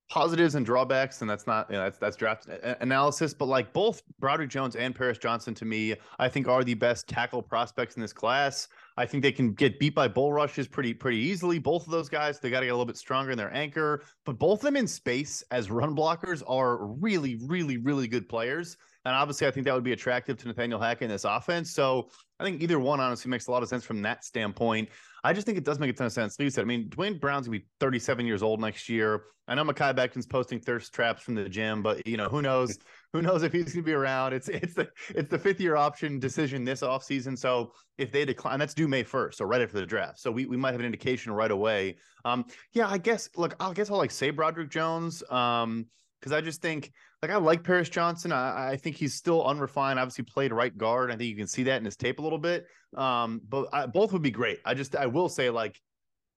positives 0.09 0.55
and 0.55 0.65
drawbacks, 0.65 1.21
and 1.21 1.31
that's 1.31 1.47
not 1.47 1.71
you 1.71 1.77
know, 1.77 1.85
that's 1.85 1.99
that's 1.99 2.17
draft 2.17 2.47
analysis. 2.81 3.35
But 3.35 3.47
like 3.47 3.73
both 3.73 4.03
Broderick 4.19 4.51
Jones 4.51 4.77
and 4.77 4.95
Paris 4.95 5.19
Johnson, 5.19 5.55
to 5.55 5.65
me, 5.65 5.95
I 6.19 6.29
think 6.29 6.49
are 6.49 6.65
the 6.65 6.75
best 6.75 7.09
tackle 7.09 7.43
prospects 7.43 7.97
in 7.97 8.03
this 8.03 8.13
class. 8.13 8.69
I 8.97 9.05
think 9.07 9.23
they 9.23 9.33
can 9.33 9.53
get 9.53 9.79
beat 9.79 9.95
by 9.95 10.09
bull 10.09 10.33
rushes 10.33 10.67
pretty 10.67 10.95
pretty 10.95 11.19
easily. 11.19 11.59
Both 11.59 11.87
of 11.87 11.93
those 11.93 12.09
guys, 12.09 12.41
they 12.41 12.51
got 12.51 12.61
to 12.61 12.67
get 12.67 12.71
a 12.71 12.75
little 12.75 12.87
bit 12.87 12.97
stronger 12.97 13.31
in 13.31 13.39
their 13.39 13.55
anchor, 13.55 14.03
but 14.25 14.39
both 14.39 14.61
of 14.61 14.65
them 14.65 14.77
in 14.77 14.87
space 14.87 15.43
as 15.51 15.71
run 15.71 15.95
blockers 15.95 16.43
are 16.47 16.87
really, 16.87 17.39
really, 17.47 17.77
really 17.77 18.09
good 18.09 18.29
players. 18.29 18.77
And 19.05 19.15
obviously, 19.15 19.47
I 19.47 19.51
think 19.51 19.67
that 19.67 19.75
would 19.75 19.85
be 19.85 19.93
attractive 19.93 20.37
to 20.39 20.49
Nathaniel 20.49 20.81
Hackett 20.81 21.03
in 21.03 21.11
this 21.11 21.25
offense. 21.25 21.71
So 21.71 22.09
I 22.41 22.45
think 22.45 22.61
either 22.63 22.81
one 22.81 22.99
honestly 22.99 23.31
makes 23.31 23.47
a 23.47 23.51
lot 23.51 23.63
of 23.63 23.69
sense 23.69 23.85
from 23.85 24.03
that 24.03 24.25
standpoint. 24.25 24.89
I 25.23 25.33
just 25.33 25.47
think 25.47 25.59
it 25.59 25.65
does 25.65 25.79
make 25.79 25.91
a 25.91 25.93
ton 25.93 26.07
of 26.07 26.13
sense. 26.13 26.39
Like 26.39 26.45
you 26.45 26.51
said, 26.51 26.63
I 26.63 26.67
mean, 26.67 26.89
Duane 26.89 27.19
Brown's 27.19 27.47
gonna 27.47 27.59
be 27.59 27.67
37 27.81 28.27
years 28.27 28.43
old 28.43 28.61
next 28.61 28.89
year. 28.89 29.25
I 29.49 29.55
know 29.55 29.65
Mekhi 29.65 29.95
Becton's 29.95 30.27
posting 30.27 30.59
thirst 30.59 30.93
traps 30.93 31.23
from 31.23 31.35
the 31.35 31.49
gym, 31.49 31.83
but 31.83 32.07
you 32.07 32.17
know, 32.17 32.29
who 32.29 32.43
knows? 32.43 32.79
Who 33.13 33.23
knows 33.23 33.43
if 33.43 33.53
he's 33.53 33.73
gonna 33.73 33.85
be 33.85 33.93
around? 33.93 34.33
It's 34.33 34.49
it's 34.49 34.75
the 34.75 34.89
it's 35.11 35.31
the 35.31 35.39
fifth 35.39 35.61
year 35.61 35.77
option 35.77 36.19
decision 36.19 36.65
this 36.65 36.83
offseason. 36.83 37.39
So 37.39 37.73
if 37.99 38.13
they 38.13 38.25
decline, 38.25 38.59
that's 38.59 38.75
due 38.75 38.89
May 38.89 39.05
1st, 39.05 39.35
so 39.35 39.45
right 39.45 39.61
after 39.61 39.79
the 39.79 39.87
draft. 39.87 40.21
So 40.21 40.31
we, 40.31 40.47
we 40.47 40.57
might 40.57 40.73
have 40.73 40.81
an 40.81 40.87
indication 40.87 41.33
right 41.33 41.51
away. 41.51 41.97
Um, 42.25 42.45
yeah, 42.73 42.89
I 42.89 42.99
guess 42.99 43.29
look, 43.37 43.55
I 43.61 43.73
guess 43.73 43.91
I'll 43.91 43.97
like 43.97 44.11
say 44.11 44.31
Broderick 44.31 44.71
Jones. 44.71 45.23
Um, 45.31 45.87
because 46.21 46.33
I 46.33 46.41
just 46.41 46.63
think 46.63 46.93
like 47.23 47.31
I 47.31 47.37
like 47.37 47.63
Paris 47.63 47.89
Johnson. 47.89 48.33
I, 48.33 48.71
I, 48.71 48.77
think 48.77 48.97
he's 48.97 49.15
still 49.15 49.45
unrefined. 49.45 49.99
Obviously, 49.99 50.25
played 50.25 50.53
right 50.53 50.77
guard. 50.77 51.11
I 51.11 51.17
think 51.17 51.29
you 51.29 51.37
can 51.37 51.47
see 51.47 51.63
that 51.65 51.77
in 51.77 51.85
his 51.85 51.97
tape 51.97 52.19
a 52.19 52.23
little 52.23 52.39
bit. 52.39 52.67
Um, 52.97 53.41
but 53.49 53.69
I, 53.73 53.87
both 53.87 54.13
would 54.13 54.23
be 54.23 54.31
great. 54.31 54.59
I 54.65 54.75
just 54.75 54.97
I 54.97 55.07
will 55.07 55.29
say 55.29 55.51
like, 55.51 55.81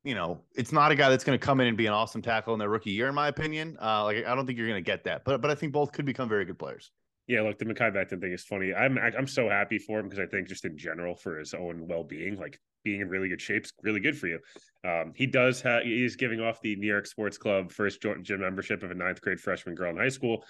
you 0.04 0.16
know, 0.16 0.42
it's 0.56 0.72
not 0.72 0.92
a 0.92 0.96
guy 0.96 1.10
that's 1.10 1.24
going 1.24 1.38
to 1.38 1.46
come 1.46 1.60
in 1.60 1.68
and 1.68 1.78
be 1.78 1.86
an 1.86 1.94
awesome 1.94 2.22
tackle 2.22 2.54
in 2.54 2.60
their 2.60 2.70
rookie 2.70 2.92
year, 2.92 3.08
in 3.08 3.16
my 3.16 3.28
opinion. 3.28 3.78
Uh, 3.82 4.04
like 4.06 4.26
I 4.26 4.36
don't 4.36 4.46
think 4.46 4.58
you're 4.58 4.68
going 4.68 4.84
to 4.84 4.92
get 4.92 5.04
that. 5.04 5.26
But 5.26 5.42
but 5.42 5.52
I 5.52 5.56
think 5.56 5.74
both 5.74 5.92
could 5.92 6.06
become 6.06 6.30
very 6.30 6.46
good 6.46 6.58
players. 6.58 6.92
Yeah, 7.28 7.42
look, 7.42 7.60
the 7.60 7.66
Mekhi 7.66 7.94
Becton 7.94 8.20
thing 8.20 8.32
is 8.32 8.44
funny. 8.44 8.74
I'm 8.74 8.98
I'm 8.98 9.28
so 9.28 9.50
happy 9.50 9.78
for 9.78 10.00
him 10.00 10.10
because 10.10 10.20
I 10.20 10.26
think 10.26 10.48
just 10.48 10.66
in 10.66 10.78
general 10.78 11.16
for 11.16 11.38
his 11.38 11.54
own 11.54 11.88
well 11.88 12.04
being, 12.04 12.38
like 12.38 12.60
being 12.84 13.02
in 13.02 13.10
really 13.10 13.30
good 13.30 13.42
shape 13.42 13.66
is 13.66 13.74
really 13.84 14.00
good 14.00 14.18
for 14.18 14.28
you. 14.28 14.40
Um, 14.84 15.12
he 15.16 15.28
does 15.28 15.62
have 15.62 15.84
he's 15.84 16.16
giving 16.16 16.40
off 16.40 16.62
the 16.62 16.76
New 16.76 16.88
York 16.88 17.06
Sports 17.06 17.38
Club 17.38 17.72
first 17.72 18.02
gym 18.02 18.42
membership 18.42 18.82
of 18.84 18.92
a 18.92 18.96
ninth 18.96 19.22
grade 19.22 19.40
freshman 19.40 19.76
girl 19.76 19.92
in 19.92 19.98
high 19.98 20.10
school, 20.10 20.44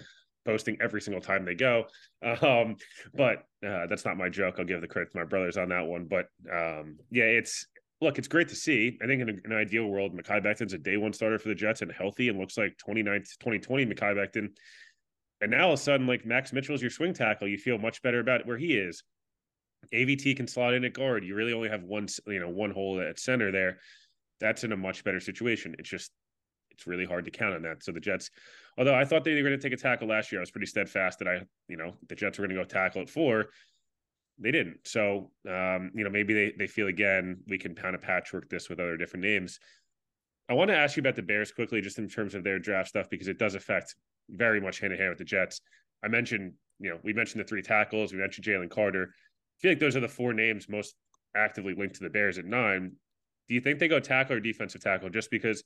posting 0.45 0.77
every 0.79 1.01
single 1.01 1.21
time 1.21 1.43
they 1.43 1.55
go. 1.55 1.85
Um, 2.41 2.75
but 3.13 3.43
uh, 3.65 3.87
that's 3.87 4.05
not 4.05 4.17
my 4.17 4.29
joke. 4.29 4.55
I'll 4.59 4.65
give 4.65 4.81
the 4.81 4.87
credit 4.87 5.11
to 5.11 5.17
my 5.17 5.23
brothers 5.23 5.57
on 5.57 5.69
that 5.69 5.85
one. 5.85 6.05
But 6.05 6.27
um, 6.53 6.97
yeah, 7.11 7.23
it's 7.23 7.65
look, 8.01 8.17
it's 8.17 8.27
great 8.27 8.47
to 8.49 8.55
see. 8.55 8.97
I 9.01 9.07
think 9.07 9.21
in 9.21 9.41
an 9.43 9.53
ideal 9.53 9.85
world, 9.85 10.13
Mekhi 10.13 10.43
Becton's 10.43 10.73
a 10.73 10.77
day 10.77 10.97
one 10.97 11.13
starter 11.13 11.37
for 11.37 11.49
the 11.49 11.55
Jets 11.55 11.81
and 11.81 11.91
healthy 11.91 12.29
and 12.29 12.39
looks 12.39 12.57
like 12.57 12.77
29th, 12.77 13.37
2020 13.39 13.85
Mekhi 13.87 14.15
Becton 14.15 14.49
And 15.41 15.51
now 15.51 15.67
all 15.67 15.73
of 15.73 15.79
a 15.79 15.81
sudden, 15.81 16.07
like 16.07 16.25
Max 16.25 16.53
Mitchell's 16.53 16.81
your 16.81 16.91
swing 16.91 17.13
tackle, 17.13 17.47
you 17.47 17.57
feel 17.57 17.77
much 17.77 18.01
better 18.01 18.19
about 18.19 18.45
where 18.45 18.57
he 18.57 18.77
is. 18.77 19.03
AVT 19.93 20.35
can 20.37 20.47
slot 20.47 20.73
in 20.73 20.85
at 20.85 20.93
guard. 20.93 21.23
You 21.23 21.35
really 21.35 21.53
only 21.53 21.69
have 21.69 21.83
one, 21.83 22.07
you 22.27 22.39
know, 22.39 22.49
one 22.49 22.71
hole 22.71 23.01
at 23.01 23.19
center 23.19 23.51
there. 23.51 23.79
That's 24.39 24.63
in 24.63 24.71
a 24.71 24.77
much 24.77 25.03
better 25.03 25.19
situation. 25.19 25.75
It's 25.79 25.89
just, 25.89 26.11
it's 26.71 26.87
really 26.87 27.05
hard 27.05 27.25
to 27.25 27.31
count 27.31 27.55
on 27.55 27.61
that. 27.63 27.83
So 27.83 27.91
the 27.91 27.99
Jets, 27.99 28.29
although 28.77 28.95
I 28.95 29.03
thought 29.03 29.25
they 29.25 29.33
were 29.33 29.47
going 29.49 29.59
to 29.59 29.61
take 29.61 29.77
a 29.77 29.81
tackle 29.81 30.07
last 30.07 30.31
year, 30.31 30.39
I 30.39 30.43
was 30.43 30.51
pretty 30.51 30.67
steadfast 30.67 31.19
that 31.19 31.27
I, 31.27 31.41
you 31.67 31.75
know, 31.75 31.95
the 32.07 32.15
Jets 32.15 32.37
were 32.37 32.47
going 32.47 32.55
to 32.55 32.63
go 32.63 32.67
tackle 32.67 33.01
at 33.01 33.09
four. 33.09 33.47
They 34.41 34.51
didn't. 34.51 34.79
So, 34.85 35.31
um, 35.47 35.91
you 35.93 36.03
know, 36.03 36.09
maybe 36.09 36.33
they 36.33 36.53
they 36.57 36.67
feel 36.67 36.87
again 36.87 37.41
we 37.47 37.57
can 37.57 37.75
kind 37.75 37.95
of 37.95 38.01
patchwork 38.01 38.49
this 38.49 38.69
with 38.69 38.79
other 38.79 38.97
different 38.97 39.25
names. 39.25 39.59
I 40.49 40.53
want 40.53 40.69
to 40.69 40.77
ask 40.77 40.97
you 40.97 41.01
about 41.01 41.15
the 41.15 41.21
Bears 41.21 41.51
quickly, 41.51 41.81
just 41.81 41.99
in 41.99 42.07
terms 42.07 42.33
of 42.33 42.43
their 42.43 42.57
draft 42.57 42.89
stuff, 42.89 43.09
because 43.09 43.27
it 43.27 43.37
does 43.37 43.53
affect 43.53 43.95
very 44.29 44.59
much 44.59 44.79
hand 44.79 44.93
in 44.93 44.99
hand 44.99 45.09
with 45.09 45.19
the 45.19 45.25
Jets. 45.25 45.61
I 46.03 46.07
mentioned, 46.07 46.53
you 46.79 46.89
know, 46.89 46.99
we 47.03 47.13
mentioned 47.13 47.41
the 47.41 47.47
three 47.47 47.61
tackles, 47.61 48.13
we 48.13 48.19
mentioned 48.19 48.45
Jalen 48.45 48.69
Carter. 48.69 49.13
I 49.13 49.55
feel 49.61 49.71
like 49.71 49.79
those 49.79 49.95
are 49.95 49.99
the 49.99 50.07
four 50.07 50.33
names 50.33 50.67
most 50.69 50.95
actively 51.35 51.75
linked 51.75 51.95
to 51.95 52.03
the 52.03 52.09
Bears 52.09 52.37
at 52.37 52.45
nine. 52.45 52.93
Do 53.47 53.55
you 53.55 53.61
think 53.61 53.79
they 53.79 53.87
go 53.87 53.99
tackle 53.99 54.37
or 54.37 54.39
defensive 54.39 54.81
tackle 54.81 55.09
just 55.09 55.29
because 55.29 55.63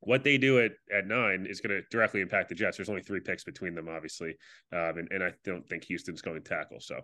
what 0.00 0.24
they 0.24 0.36
do 0.36 0.58
at, 0.60 0.72
at 0.92 1.06
nine 1.06 1.46
is 1.48 1.60
going 1.60 1.76
to 1.76 1.86
directly 1.90 2.20
impact 2.20 2.48
the 2.48 2.54
Jets? 2.54 2.76
There's 2.76 2.88
only 2.88 3.02
three 3.02 3.20
picks 3.20 3.44
between 3.44 3.74
them, 3.74 3.88
obviously. 3.88 4.36
Um, 4.72 4.98
and, 4.98 5.08
and 5.10 5.22
I 5.22 5.32
don't 5.44 5.66
think 5.66 5.84
Houston's 5.84 6.22
going 6.22 6.42
to 6.42 6.48
tackle. 6.48 6.80
So 6.80 7.00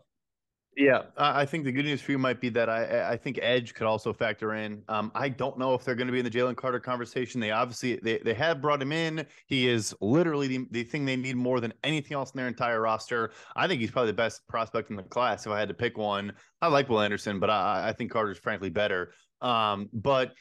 yeah, 0.76 1.02
I 1.18 1.44
think 1.44 1.64
the 1.64 1.72
good 1.72 1.84
news 1.84 2.00
for 2.00 2.12
you 2.12 2.18
might 2.18 2.40
be 2.40 2.48
that 2.50 2.70
I 2.70 3.10
I 3.10 3.16
think 3.16 3.38
edge 3.42 3.74
could 3.74 3.86
also 3.86 4.12
factor 4.12 4.54
in. 4.54 4.82
Um, 4.88 5.12
I 5.14 5.28
don't 5.28 5.58
know 5.58 5.74
if 5.74 5.84
they're 5.84 5.94
going 5.94 6.06
to 6.06 6.12
be 6.12 6.18
in 6.18 6.24
the 6.24 6.30
Jalen 6.30 6.56
Carter 6.56 6.80
conversation. 6.80 7.40
They 7.40 7.50
obviously 7.50 7.96
they, 7.96 8.18
they 8.18 8.32
have 8.34 8.62
brought 8.62 8.80
him 8.80 8.90
in. 8.90 9.26
He 9.46 9.68
is 9.68 9.94
literally 10.00 10.48
the, 10.48 10.66
the 10.70 10.84
thing 10.84 11.04
they 11.04 11.16
need 11.16 11.36
more 11.36 11.60
than 11.60 11.74
anything 11.84 12.14
else 12.14 12.30
in 12.30 12.38
their 12.38 12.48
entire 12.48 12.80
roster. 12.80 13.32
I 13.54 13.68
think 13.68 13.82
he's 13.82 13.90
probably 13.90 14.12
the 14.12 14.16
best 14.16 14.48
prospect 14.48 14.88
in 14.88 14.96
the 14.96 15.02
class. 15.02 15.44
If 15.44 15.52
I 15.52 15.58
had 15.58 15.68
to 15.68 15.74
pick 15.74 15.98
one, 15.98 16.32
I 16.62 16.68
like 16.68 16.88
Will 16.88 17.00
Anderson, 17.00 17.38
but 17.38 17.50
I, 17.50 17.88
I 17.88 17.92
think 17.92 18.10
Carter's 18.10 18.38
frankly 18.38 18.70
better. 18.70 19.12
Um, 19.42 19.90
but 19.92 20.32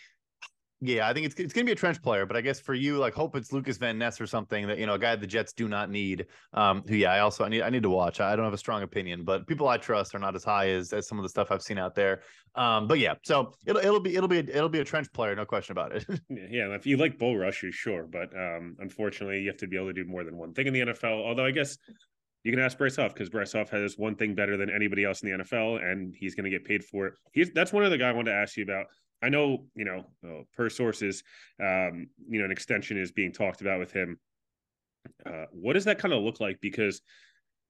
yeah, 0.84 1.08
I 1.08 1.14
think 1.14 1.28
it's 1.28 1.36
it's 1.36 1.54
gonna 1.54 1.66
be 1.66 1.72
a 1.72 1.76
trench 1.76 2.02
player, 2.02 2.26
but 2.26 2.36
I 2.36 2.42
guess 2.42 2.60
for 2.60 2.74
you, 2.74 2.98
like, 2.98 3.14
hope 3.14 3.36
it's 3.36 3.54
Lukas 3.54 3.78
Van 3.78 4.00
Ness 4.00 4.20
or 4.20 4.26
something 4.26 4.66
that 4.68 4.80
you 4.80 4.88
know, 4.88 4.96
a 4.96 5.00
guy 5.00 5.16
the 5.16 5.28
Jets 5.28 5.54
do 5.54 5.68
not 5.68 5.92
need. 5.92 6.26
Um, 6.54 6.84
who, 6.88 6.96
yeah, 6.96 7.12
I 7.12 7.20
also 7.20 7.44
I 7.44 7.50
need 7.50 7.62
I 7.62 7.70
need 7.70 7.84
to 7.84 7.90
watch. 7.90 8.20
I 8.20 8.36
don't 8.36 8.46
have 8.46 8.54
a 8.54 8.58
strong 8.58 8.82
opinion, 8.82 9.24
but 9.24 9.46
people 9.46 9.68
I 9.68 9.78
trust 9.78 10.16
are 10.16 10.20
not 10.20 10.36
as 10.36 10.44
high 10.44 10.70
as 10.70 10.92
as 10.92 11.08
some 11.08 11.20
of 11.20 11.24
the 11.24 11.30
stuff 11.30 11.52
I've 11.52 11.62
seen 11.62 11.78
out 11.78 11.94
there. 11.94 12.22
Um, 12.56 12.88
but 12.88 12.98
yeah, 12.98 13.14
so 13.24 13.54
it'll 13.68 13.82
it'll 13.82 14.00
be 14.00 14.16
it'll 14.16 14.28
be 14.28 14.40
a, 14.40 14.44
it'll 14.44 14.70
be 14.70 14.80
a 14.80 14.84
trench 14.84 15.12
player, 15.14 15.36
no 15.36 15.46
question 15.46 15.74
about 15.74 15.96
it. 15.96 16.06
yeah, 16.30 16.74
if 16.74 16.88
you 16.88 16.98
like 16.98 17.20
bull 17.20 17.38
rushers, 17.38 17.76
sure, 17.76 18.08
but 18.12 18.36
um, 18.36 18.76
unfortunately, 18.80 19.40
you 19.42 19.50
have 19.50 19.58
to 19.58 19.68
be 19.68 19.78
able 19.78 19.88
to 19.88 19.94
do 19.94 20.06
more 20.06 20.24
than 20.24 20.36
one 20.36 20.54
thing 20.54 20.66
in 20.66 20.74
the 20.74 20.82
NFL. 20.82 21.24
Although 21.24 21.46
I 21.46 21.52
guess 21.52 21.78
you 22.44 22.52
can 22.52 22.60
ask 22.60 22.78
Bryce 22.78 22.96
Huff 22.96 23.14
because 23.14 23.30
Bryce 23.30 23.54
Huff 23.54 23.70
has 23.70 23.98
one 23.98 24.16
thing 24.16 24.34
better 24.34 24.58
than 24.58 24.70
anybody 24.70 25.06
else 25.06 25.22
in 25.22 25.30
the 25.30 25.44
NFL, 25.44 25.84
and 25.84 26.16
he's 26.18 26.34
going 26.34 26.46
to 26.46 26.50
get 26.50 26.66
paid 26.66 26.84
for 26.84 27.06
it. 27.06 27.14
He's 27.34 27.52
that's 27.52 27.72
one 27.72 27.84
of 27.84 27.92
the 27.92 28.00
guy 28.00 28.10
I 28.10 28.14
wanted 28.14 28.32
to 28.32 28.38
ask 28.38 28.58
you 28.58 28.64
about. 28.64 28.88
I 29.22 29.30
know, 29.30 29.66
you 29.76 29.86
know, 29.86 30.06
uh, 30.26 30.44
per 30.56 30.70
sources, 30.70 31.24
um, 31.62 32.08
you 32.28 32.40
know, 32.40 32.46
an 32.46 32.52
extension 32.52 32.98
is 32.98 33.12
being 33.12 33.32
talked 33.32 33.62
about 33.62 33.80
with 33.80 33.92
him. 33.92 34.20
Uh, 35.26 35.46
what 35.52 35.74
does 35.74 35.86
that 35.86 36.00
kind 36.00 36.14
of 36.14 36.24
look 36.24 36.40
like? 36.40 36.60
Because 36.62 37.02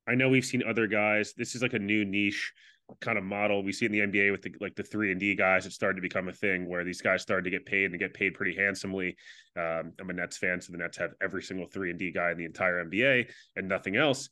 I 0.08 0.16
know 0.16 0.30
we've 0.30 0.46
seen 0.46 0.64
other 0.64 0.88
guys. 0.88 1.34
This 1.36 1.56
is 1.56 1.62
like 1.62 1.74
a 1.74 1.80
new 1.80 2.06
niche 2.06 2.54
kind 3.00 3.18
of 3.18 3.24
model 3.24 3.64
we 3.64 3.72
see 3.72 3.86
in 3.86 3.92
the 3.92 4.00
NBA 4.00 4.32
with 4.32 4.42
the, 4.42 4.54
like 4.60 4.76
the 4.76 4.84
three 4.84 5.12
and 5.12 5.20
D 5.20 5.36
guys. 5.36 5.66
It 5.66 5.72
started 5.72 5.96
to 5.96 6.02
become 6.02 6.28
a 6.28 6.34
thing 6.34 6.68
where 6.68 6.84
these 6.84 7.02
guys 7.02 7.22
started 7.22 7.44
to 7.44 7.50
get 7.50 7.66
paid 7.66 7.92
and 7.92 8.00
get 8.00 8.14
paid 8.14 8.34
pretty 8.34 8.56
handsomely. 8.56 9.16
Um, 9.58 9.94
I'm 10.00 10.10
a 10.10 10.14
Nets 10.14 10.38
fan, 10.38 10.60
so 10.60 10.72
the 10.72 10.78
Nets 10.78 10.98
have 10.98 11.12
every 11.22 11.44
single 11.44 11.68
three 11.68 11.90
and 11.90 12.00
D 12.00 12.12
guy 12.12 12.32
in 12.32 12.38
the 12.38 12.46
entire 12.46 12.84
NBA 12.84 13.30
and 13.56 13.68
nothing 13.68 13.96
else. 13.96 14.30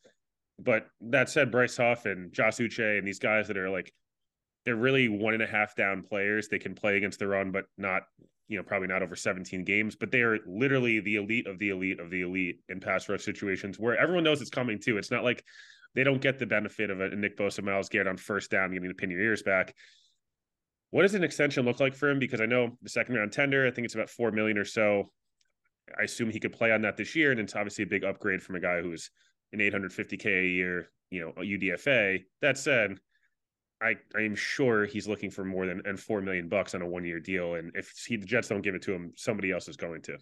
But 0.58 0.88
that 1.01 1.29
said, 1.29 1.51
Bryce 1.51 1.77
Huff 1.77 2.05
and 2.05 2.34
Josh 2.34 2.58
Uche 2.58 2.97
and 2.97 3.08
these 3.08 3.19
guys 3.19 3.47
that 3.47 3.58
are 3.58 3.69
like 3.69 3.93
they're 4.69 4.75
really 4.75 5.08
one 5.08 5.34
and 5.34 5.41
a 5.41 5.47
half 5.47 5.75
down 5.75 6.03
players. 6.03 6.47
They 6.47 6.60
can 6.60 6.75
play 6.75 6.95
against 6.95 7.17
the 7.17 7.25
run, 7.25 7.51
but 7.51 7.65
not, 7.75 8.03
you 8.47 8.55
know, 8.55 8.62
probably 8.62 8.88
not 8.88 9.01
over 9.01 9.15
17 9.15 9.63
games. 9.63 9.95
But 9.95 10.12
they 10.12 10.21
are 10.21 10.38
literally 10.45 10.99
the 10.99 11.15
elite 11.15 11.47
of 11.47 11.58
the 11.58 11.69
elite 11.69 11.99
of 11.99 12.12
the 12.12 12.21
elite 12.21 12.60
in 12.69 12.79
pass 12.79 13.10
rush 13.10 13.23
situations 13.23 13.79
where 13.79 13.97
everyone 13.97 14.23
knows 14.23 14.41
it's 14.41 14.51
coming 14.51 14.79
too. 14.79 14.99
It's 14.99 15.10
not 15.10 15.23
like 15.23 15.43
they 15.95 16.03
don't 16.03 16.21
get 16.21 16.38
the 16.38 16.45
benefit 16.45 16.91
of 16.91 17.01
a 17.01 17.10
Nick 17.15 17.36
Bosa, 17.36 17.63
Myles 17.63 17.89
Garrett 17.89 18.08
on 18.08 18.17
first 18.17 18.51
down, 18.51 18.71
getting 18.71 18.89
to 18.89 18.93
pin 18.93 19.10
your 19.10 19.21
ears 19.21 19.41
back. 19.41 19.73
What 20.91 21.01
does 21.01 21.15
an 21.15 21.23
extension 21.23 21.65
look 21.65 21.79
like 21.79 21.95
for 21.95 22.08
him? 22.08 22.19
Because 22.19 22.41
I 22.41 22.45
know 22.45 22.77
the 22.84 22.89
second 22.89 23.15
round 23.15 23.32
tender, 23.32 23.65
I 23.65 23.71
think 23.71 23.86
it's 23.86 23.95
about 23.95 24.12
four 24.12 24.32
million 24.32 24.60
or 24.60 24.65
so. 24.65 25.12
I 25.99 26.03
assume 26.03 26.29
he 26.29 26.39
could 26.39 26.53
play 26.53 26.71
on 26.71 26.84
that 26.84 26.95
this 26.95 27.15
year, 27.15 27.32
and 27.32 27.39
it's 27.39 27.55
obviously 27.55 27.86
a 27.86 27.88
big 27.88 28.03
upgrade 28.03 28.43
from 28.43 28.55
a 28.55 28.60
guy 28.60 28.84
who's 28.84 29.10
an 29.51 29.62
850k 29.62 30.25
a 30.27 30.47
year, 30.47 30.91
you 31.10 31.21
know, 31.21 31.34
UDFA. 31.41 32.23
That 32.43 32.60
said, 32.60 32.99
I 33.82 33.96
I 34.15 34.22
am 34.22 34.36
sure 34.36 34.86
he's 34.86 35.08
looking 35.08 35.32
for 35.32 35.46
more 35.46 35.65
than 35.65 35.82
and 35.86 36.00
four 36.00 36.22
million 36.22 36.50
bucks 36.50 36.76
on 36.76 36.82
a 36.82 36.88
one 36.88 37.06
year 37.06 37.20
deal, 37.20 37.56
and 37.56 37.72
if 37.76 38.06
he, 38.08 38.18
the 38.18 38.26
Jets 38.26 38.50
don't 38.50 38.62
give 38.62 38.76
it 38.76 38.82
to 38.84 38.94
him, 38.94 39.13
somebody 39.15 39.52
else 39.52 39.68
is 39.68 39.78
going 39.78 40.02
to. 40.04 40.18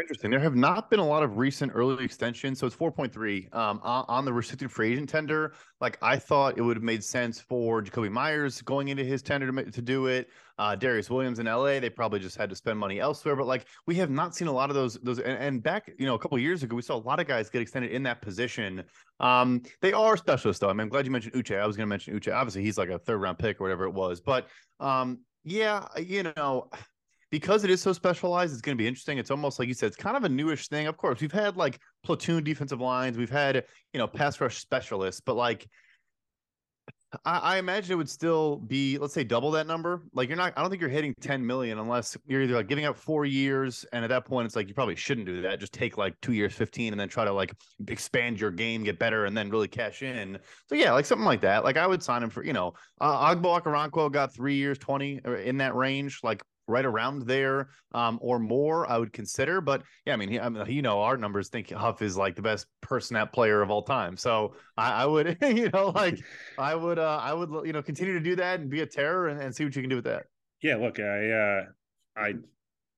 Interesting. 0.00 0.30
There 0.30 0.40
have 0.40 0.56
not 0.56 0.88
been 0.88 1.00
a 1.00 1.06
lot 1.06 1.22
of 1.22 1.36
recent 1.36 1.72
early 1.74 2.02
extensions, 2.02 2.58
so 2.58 2.66
it's 2.66 2.74
four 2.74 2.90
point 2.90 3.12
three 3.12 3.48
um, 3.52 3.78
on, 3.82 4.24
the 4.24 4.32
restricted 4.32 4.72
free 4.72 4.92
agent 4.92 5.06
tender. 5.06 5.52
Like 5.82 5.98
I 6.00 6.16
thought, 6.16 6.56
it 6.56 6.62
would 6.62 6.78
have 6.78 6.82
made 6.82 7.04
sense 7.04 7.38
for 7.40 7.82
Jakobi 7.82 8.10
Meyers 8.10 8.62
going 8.62 8.88
into 8.88 9.04
his 9.04 9.20
tender 9.20 9.52
to, 9.52 9.70
to 9.70 9.82
do 9.82 10.06
it. 10.06 10.30
Uh, 10.56 10.74
Darious 10.74 11.10
Williams 11.10 11.40
in 11.40 11.46
LA, 11.46 11.78
they 11.78 11.90
probably 11.90 12.20
just 12.20 12.38
had 12.38 12.48
to 12.48 12.56
spend 12.56 12.78
money 12.78 13.00
elsewhere. 13.00 13.36
But 13.36 13.46
like 13.46 13.66
we 13.86 13.94
have 13.96 14.08
not 14.08 14.34
seen 14.34 14.48
a 14.48 14.52
lot 14.52 14.70
of 14.70 14.76
those 14.76 14.94
those. 15.02 15.18
And, 15.18 15.38
and 15.38 15.62
back, 15.62 15.92
you 15.98 16.06
know, 16.06 16.14
a 16.14 16.18
couple 16.18 16.38
years 16.38 16.62
ago, 16.62 16.74
we 16.74 16.82
saw 16.82 16.96
a 16.96 17.04
lot 17.04 17.20
of 17.20 17.26
guys 17.26 17.50
get 17.50 17.60
extended 17.60 17.90
in 17.90 18.02
that 18.04 18.22
position. 18.22 18.84
Um, 19.20 19.60
they 19.82 19.92
are 19.92 20.16
specialists, 20.16 20.60
though. 20.60 20.70
I 20.70 20.72
mean, 20.72 20.80
I'm 20.80 20.88
glad 20.88 21.04
you 21.04 21.12
mentioned 21.12 21.34
Uche. 21.34 21.60
I 21.60 21.66
was 21.66 21.76
going 21.76 21.86
to 21.86 21.90
mention 21.90 22.18
Uche. 22.18 22.34
Obviously, 22.34 22.62
he's 22.62 22.78
like 22.78 22.88
a 22.88 22.98
third 22.98 23.18
round 23.18 23.38
pick 23.38 23.60
or 23.60 23.64
whatever 23.64 23.84
it 23.84 23.92
was. 23.92 24.22
But 24.22 24.48
um, 24.80 25.20
yeah, 25.44 25.86
you 25.98 26.32
know 26.34 26.70
because 27.32 27.64
it 27.64 27.70
is 27.70 27.80
so 27.80 27.94
specialized, 27.94 28.52
it's 28.52 28.60
going 28.60 28.76
to 28.76 28.80
be 28.80 28.86
interesting. 28.86 29.16
It's 29.16 29.30
almost 29.30 29.58
like 29.58 29.66
you 29.66 29.72
said, 29.74 29.86
it's 29.86 29.96
kind 29.96 30.18
of 30.18 30.24
a 30.24 30.28
newish 30.28 30.68
thing. 30.68 30.86
Of 30.86 30.98
course, 30.98 31.20
we've 31.20 31.32
had 31.32 31.56
like 31.56 31.80
platoon 32.04 32.44
defensive 32.44 32.80
lines, 32.80 33.16
we've 33.16 33.30
had 33.30 33.64
you 33.94 33.98
know 33.98 34.06
pass 34.06 34.38
rush 34.40 34.58
specialists, 34.58 35.22
but 35.24 35.34
like 35.34 35.66
I, 37.24 37.38
I, 37.38 37.58
imagine 37.58 37.92
it 37.92 37.96
would 37.96 38.08
still 38.10 38.56
be 38.56 38.98
let's 38.98 39.14
say 39.14 39.24
double 39.24 39.50
that 39.52 39.66
number. 39.66 40.02
Like 40.12 40.28
you're 40.28 40.36
not, 40.36 40.52
I 40.58 40.60
don't 40.60 40.68
think 40.68 40.82
you're 40.82 40.90
hitting 40.90 41.14
10 41.22 41.44
million 41.46 41.78
unless 41.78 42.18
you're 42.26 42.42
either 42.42 42.54
like 42.54 42.68
giving 42.68 42.84
up 42.84 42.98
four 42.98 43.24
years, 43.24 43.86
and 43.94 44.04
at 44.04 44.08
that 44.08 44.26
point, 44.26 44.44
it's 44.44 44.54
like 44.54 44.68
you 44.68 44.74
probably 44.74 44.96
shouldn't 44.96 45.26
do 45.26 45.40
that. 45.40 45.58
Just 45.58 45.72
take 45.72 45.96
like 45.96 46.14
two 46.20 46.34
years, 46.34 46.52
15, 46.52 46.92
and 46.92 47.00
then 47.00 47.08
try 47.08 47.24
to 47.24 47.32
like 47.32 47.54
expand 47.88 48.40
your 48.40 48.50
game, 48.50 48.84
get 48.84 48.98
better, 48.98 49.24
and 49.24 49.34
then 49.34 49.48
really 49.48 49.68
cash 49.68 50.02
in. 50.02 50.38
So 50.68 50.74
yeah, 50.74 50.92
like 50.92 51.06
something 51.06 51.24
like 51.24 51.40
that. 51.40 51.64
Like 51.64 51.78
I 51.78 51.86
would 51.86 52.02
sign 52.02 52.22
him 52.22 52.28
for 52.28 52.44
you 52.44 52.52
know, 52.52 52.74
uh, 53.00 53.34
Ogbo 53.34 54.12
got 54.12 54.34
three 54.34 54.56
years, 54.56 54.76
20 54.76 55.20
in 55.44 55.56
that 55.56 55.74
range. 55.74 56.20
Like 56.22 56.42
right 56.68 56.84
around 56.84 57.26
there 57.26 57.68
um, 57.92 58.18
or 58.22 58.38
more, 58.38 58.90
I 58.90 58.98
would 58.98 59.12
consider. 59.12 59.60
But 59.60 59.82
yeah, 60.06 60.14
I 60.14 60.16
mean, 60.16 60.28
he, 60.28 60.40
I 60.40 60.48
mean, 60.48 60.64
you 60.68 60.82
know, 60.82 61.00
our 61.00 61.16
numbers 61.16 61.48
think 61.48 61.70
Huff 61.70 62.02
is 62.02 62.16
like 62.16 62.36
the 62.36 62.42
best 62.42 62.66
per 62.80 63.00
snap 63.00 63.32
player 63.32 63.62
of 63.62 63.70
all 63.70 63.82
time. 63.82 64.16
So 64.16 64.54
I, 64.76 65.02
I 65.02 65.06
would, 65.06 65.38
you 65.42 65.70
know, 65.70 65.88
like 65.88 66.20
I 66.58 66.74
would, 66.74 66.98
uh, 66.98 67.20
I 67.22 67.32
would, 67.32 67.66
you 67.66 67.72
know, 67.72 67.82
continue 67.82 68.14
to 68.14 68.20
do 68.20 68.36
that 68.36 68.60
and 68.60 68.70
be 68.70 68.80
a 68.80 68.86
terror 68.86 69.28
and, 69.28 69.40
and 69.40 69.54
see 69.54 69.64
what 69.64 69.74
you 69.76 69.82
can 69.82 69.90
do 69.90 69.96
with 69.96 70.04
that. 70.04 70.24
Yeah, 70.62 70.76
look, 70.76 71.00
I, 71.00 71.30
uh, 71.30 71.64
I, 72.16 72.34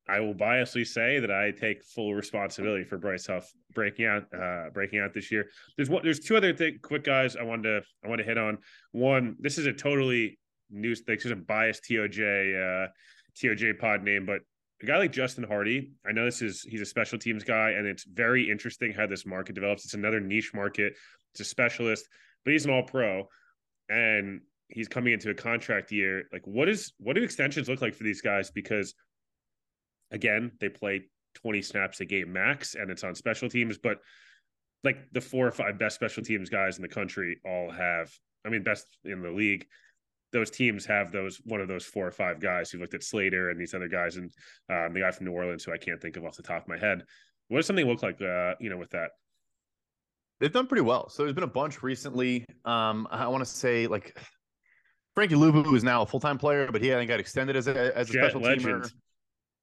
I 0.06 0.20
will 0.20 0.34
biasly 0.34 0.86
say 0.86 1.18
that 1.18 1.30
I 1.30 1.50
take 1.50 1.82
full 1.82 2.14
responsibility 2.14 2.84
for 2.84 2.98
Bryce 2.98 3.26
Huff 3.26 3.50
breaking 3.74 4.04
out, 4.04 4.24
uh, 4.38 4.68
breaking 4.70 4.98
out 4.98 5.14
this 5.14 5.32
year. 5.32 5.46
There's 5.76 5.88
one, 5.88 6.02
there's 6.04 6.20
two 6.20 6.36
other 6.36 6.52
th- 6.52 6.82
quick 6.82 7.04
guys 7.04 7.36
I 7.36 7.42
wanted 7.42 7.62
to, 7.62 7.82
I 8.04 8.08
want 8.08 8.18
to 8.18 8.24
hit 8.24 8.36
on. 8.36 8.58
One, 8.92 9.36
this 9.40 9.56
is 9.56 9.64
a 9.66 9.72
totally 9.72 10.38
news, 10.70 11.02
this 11.06 11.24
is 11.24 11.30
a 11.30 11.36
biased 11.36 11.84
TOJ, 11.84 12.84
uh, 12.84 12.88
TOJ 13.36 13.78
pod 13.78 14.02
name, 14.02 14.26
but 14.26 14.40
a 14.82 14.86
guy 14.86 14.98
like 14.98 15.12
Justin 15.12 15.44
Hardee, 15.44 15.92
I 16.06 16.12
know 16.12 16.24
this 16.24 16.42
is 16.42 16.62
he's 16.62 16.80
a 16.80 16.86
special 16.86 17.18
teams 17.18 17.44
guy, 17.44 17.70
and 17.70 17.86
it's 17.86 18.04
very 18.04 18.50
interesting 18.50 18.92
how 18.92 19.06
this 19.06 19.24
market 19.24 19.54
develops. 19.54 19.84
It's 19.84 19.94
another 19.94 20.20
niche 20.20 20.52
market. 20.54 20.94
It's 21.32 21.40
a 21.40 21.44
specialist, 21.44 22.08
but 22.44 22.52
he's 22.52 22.64
an 22.64 22.70
all 22.70 22.82
pro, 22.82 23.28
and 23.88 24.40
he's 24.68 24.88
coming 24.88 25.12
into 25.12 25.30
a 25.30 25.34
contract 25.34 25.92
year. 25.92 26.24
Like, 26.32 26.46
what 26.46 26.68
is 26.68 26.92
what 26.98 27.14
do 27.14 27.22
extensions 27.22 27.68
look 27.68 27.80
like 27.80 27.94
for 27.94 28.04
these 28.04 28.20
guys? 28.20 28.50
Because 28.50 28.94
again, 30.10 30.52
they 30.60 30.68
play 30.68 31.04
20 31.34 31.62
snaps 31.62 32.00
a 32.00 32.04
game 32.04 32.32
max, 32.32 32.74
and 32.74 32.90
it's 32.90 33.04
on 33.04 33.14
special 33.14 33.48
teams, 33.48 33.78
but 33.78 33.98
like 34.82 34.98
the 35.12 35.20
four 35.20 35.46
or 35.46 35.52
five 35.52 35.78
best 35.78 35.94
special 35.94 36.22
teams 36.22 36.50
guys 36.50 36.76
in 36.76 36.82
the 36.82 36.88
country 36.88 37.40
all 37.44 37.70
have, 37.70 38.12
I 38.44 38.50
mean, 38.50 38.62
best 38.62 38.86
in 39.04 39.22
the 39.22 39.30
league 39.30 39.66
those 40.34 40.50
teams 40.50 40.84
have 40.84 41.12
those 41.12 41.40
one 41.44 41.60
of 41.60 41.68
those 41.68 41.84
four 41.86 42.06
or 42.06 42.10
five 42.10 42.40
guys 42.40 42.70
who 42.70 42.78
looked 42.78 42.92
at 42.92 43.04
Slater 43.04 43.50
and 43.50 43.58
these 43.58 43.72
other 43.72 43.88
guys 43.88 44.16
and 44.16 44.30
um, 44.68 44.92
the 44.92 45.00
guy 45.00 45.10
from 45.12 45.26
New 45.26 45.32
Orleans 45.32 45.64
who 45.64 45.72
I 45.72 45.78
can't 45.78 46.02
think 46.02 46.16
of 46.16 46.24
off 46.24 46.36
the 46.36 46.42
top 46.42 46.62
of 46.62 46.68
my 46.68 46.76
head. 46.76 47.04
What 47.48 47.58
does 47.58 47.66
something 47.66 47.86
look 47.86 48.02
like, 48.02 48.20
uh, 48.20 48.54
you 48.58 48.68
know, 48.68 48.76
with 48.76 48.90
that? 48.90 49.10
They've 50.40 50.52
done 50.52 50.66
pretty 50.66 50.82
well. 50.82 51.08
So 51.08 51.22
there's 51.22 51.34
been 51.34 51.44
a 51.44 51.46
bunch 51.46 51.82
recently. 51.84 52.44
Um, 52.64 53.06
I 53.10 53.28
want 53.28 53.42
to 53.44 53.50
say 53.50 53.86
like 53.86 54.18
Frankie 55.14 55.36
Luvu 55.36 55.74
is 55.76 55.84
now 55.84 56.02
a 56.02 56.06
full 56.06 56.20
time 56.20 56.36
player, 56.36 56.68
but 56.70 56.82
he 56.82 56.92
I 56.92 56.96
think 56.96 57.08
got 57.08 57.20
extended 57.20 57.54
as 57.54 57.68
a 57.68 57.96
as 57.96 58.10
a 58.10 58.12
Jet 58.12 58.24
special 58.24 58.40
legend. 58.40 58.82
teamer. 58.82 58.92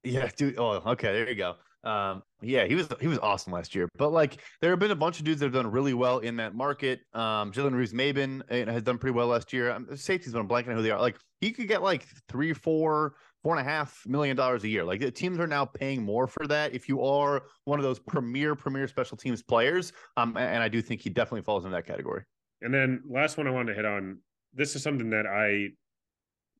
Yeah, 0.04 0.30
dude. 0.34 0.58
Oh, 0.58 0.82
okay. 0.92 1.12
There 1.12 1.28
you 1.28 1.36
go. 1.36 1.56
Um, 1.84 2.22
yeah, 2.40 2.66
he 2.66 2.74
was 2.74 2.88
he 3.00 3.08
was 3.08 3.18
awesome 3.18 3.52
last 3.52 3.74
year. 3.74 3.88
But 3.96 4.12
like, 4.12 4.40
there 4.60 4.70
have 4.70 4.78
been 4.78 4.90
a 4.90 4.96
bunch 4.96 5.18
of 5.18 5.24
dudes 5.24 5.40
that 5.40 5.46
have 5.46 5.52
done 5.52 5.70
really 5.70 5.94
well 5.94 6.18
in 6.18 6.36
that 6.36 6.54
market. 6.54 7.00
Um, 7.12 7.52
Jalen 7.52 7.74
Reeves 7.74 7.92
Maybin 7.92 8.42
uh, 8.50 8.70
has 8.70 8.82
done 8.82 8.98
pretty 8.98 9.14
well 9.14 9.28
last 9.28 9.52
year. 9.52 9.70
Um, 9.70 9.88
safeties, 9.96 10.32
but 10.32 10.40
I'm 10.40 10.48
blanking 10.48 10.68
on 10.68 10.76
who 10.76 10.82
they 10.82 10.90
are. 10.90 11.00
Like, 11.00 11.18
he 11.40 11.50
could 11.50 11.68
get 11.68 11.82
like 11.82 12.06
three, 12.28 12.52
four, 12.52 13.14
four 13.42 13.56
and 13.56 13.66
a 13.66 13.68
half 13.68 14.02
million 14.06 14.36
dollars 14.36 14.64
a 14.64 14.68
year. 14.68 14.84
Like, 14.84 15.00
the 15.00 15.10
teams 15.10 15.38
are 15.38 15.46
now 15.46 15.64
paying 15.64 16.02
more 16.04 16.26
for 16.26 16.46
that. 16.46 16.74
If 16.74 16.88
you 16.88 17.02
are 17.02 17.42
one 17.64 17.78
of 17.78 17.84
those 17.84 17.98
premier, 17.98 18.54
premier 18.54 18.86
special 18.86 19.16
teams 19.16 19.42
players, 19.42 19.92
um, 20.16 20.36
and 20.36 20.62
I 20.62 20.68
do 20.68 20.82
think 20.82 21.00
he 21.00 21.10
definitely 21.10 21.42
falls 21.42 21.64
in 21.64 21.72
that 21.72 21.86
category. 21.86 22.22
And 22.60 22.72
then 22.72 23.02
last 23.08 23.38
one 23.38 23.48
I 23.48 23.50
wanted 23.50 23.72
to 23.72 23.76
hit 23.76 23.84
on. 23.84 24.18
This 24.54 24.76
is 24.76 24.82
something 24.82 25.10
that 25.10 25.26
I 25.26 25.70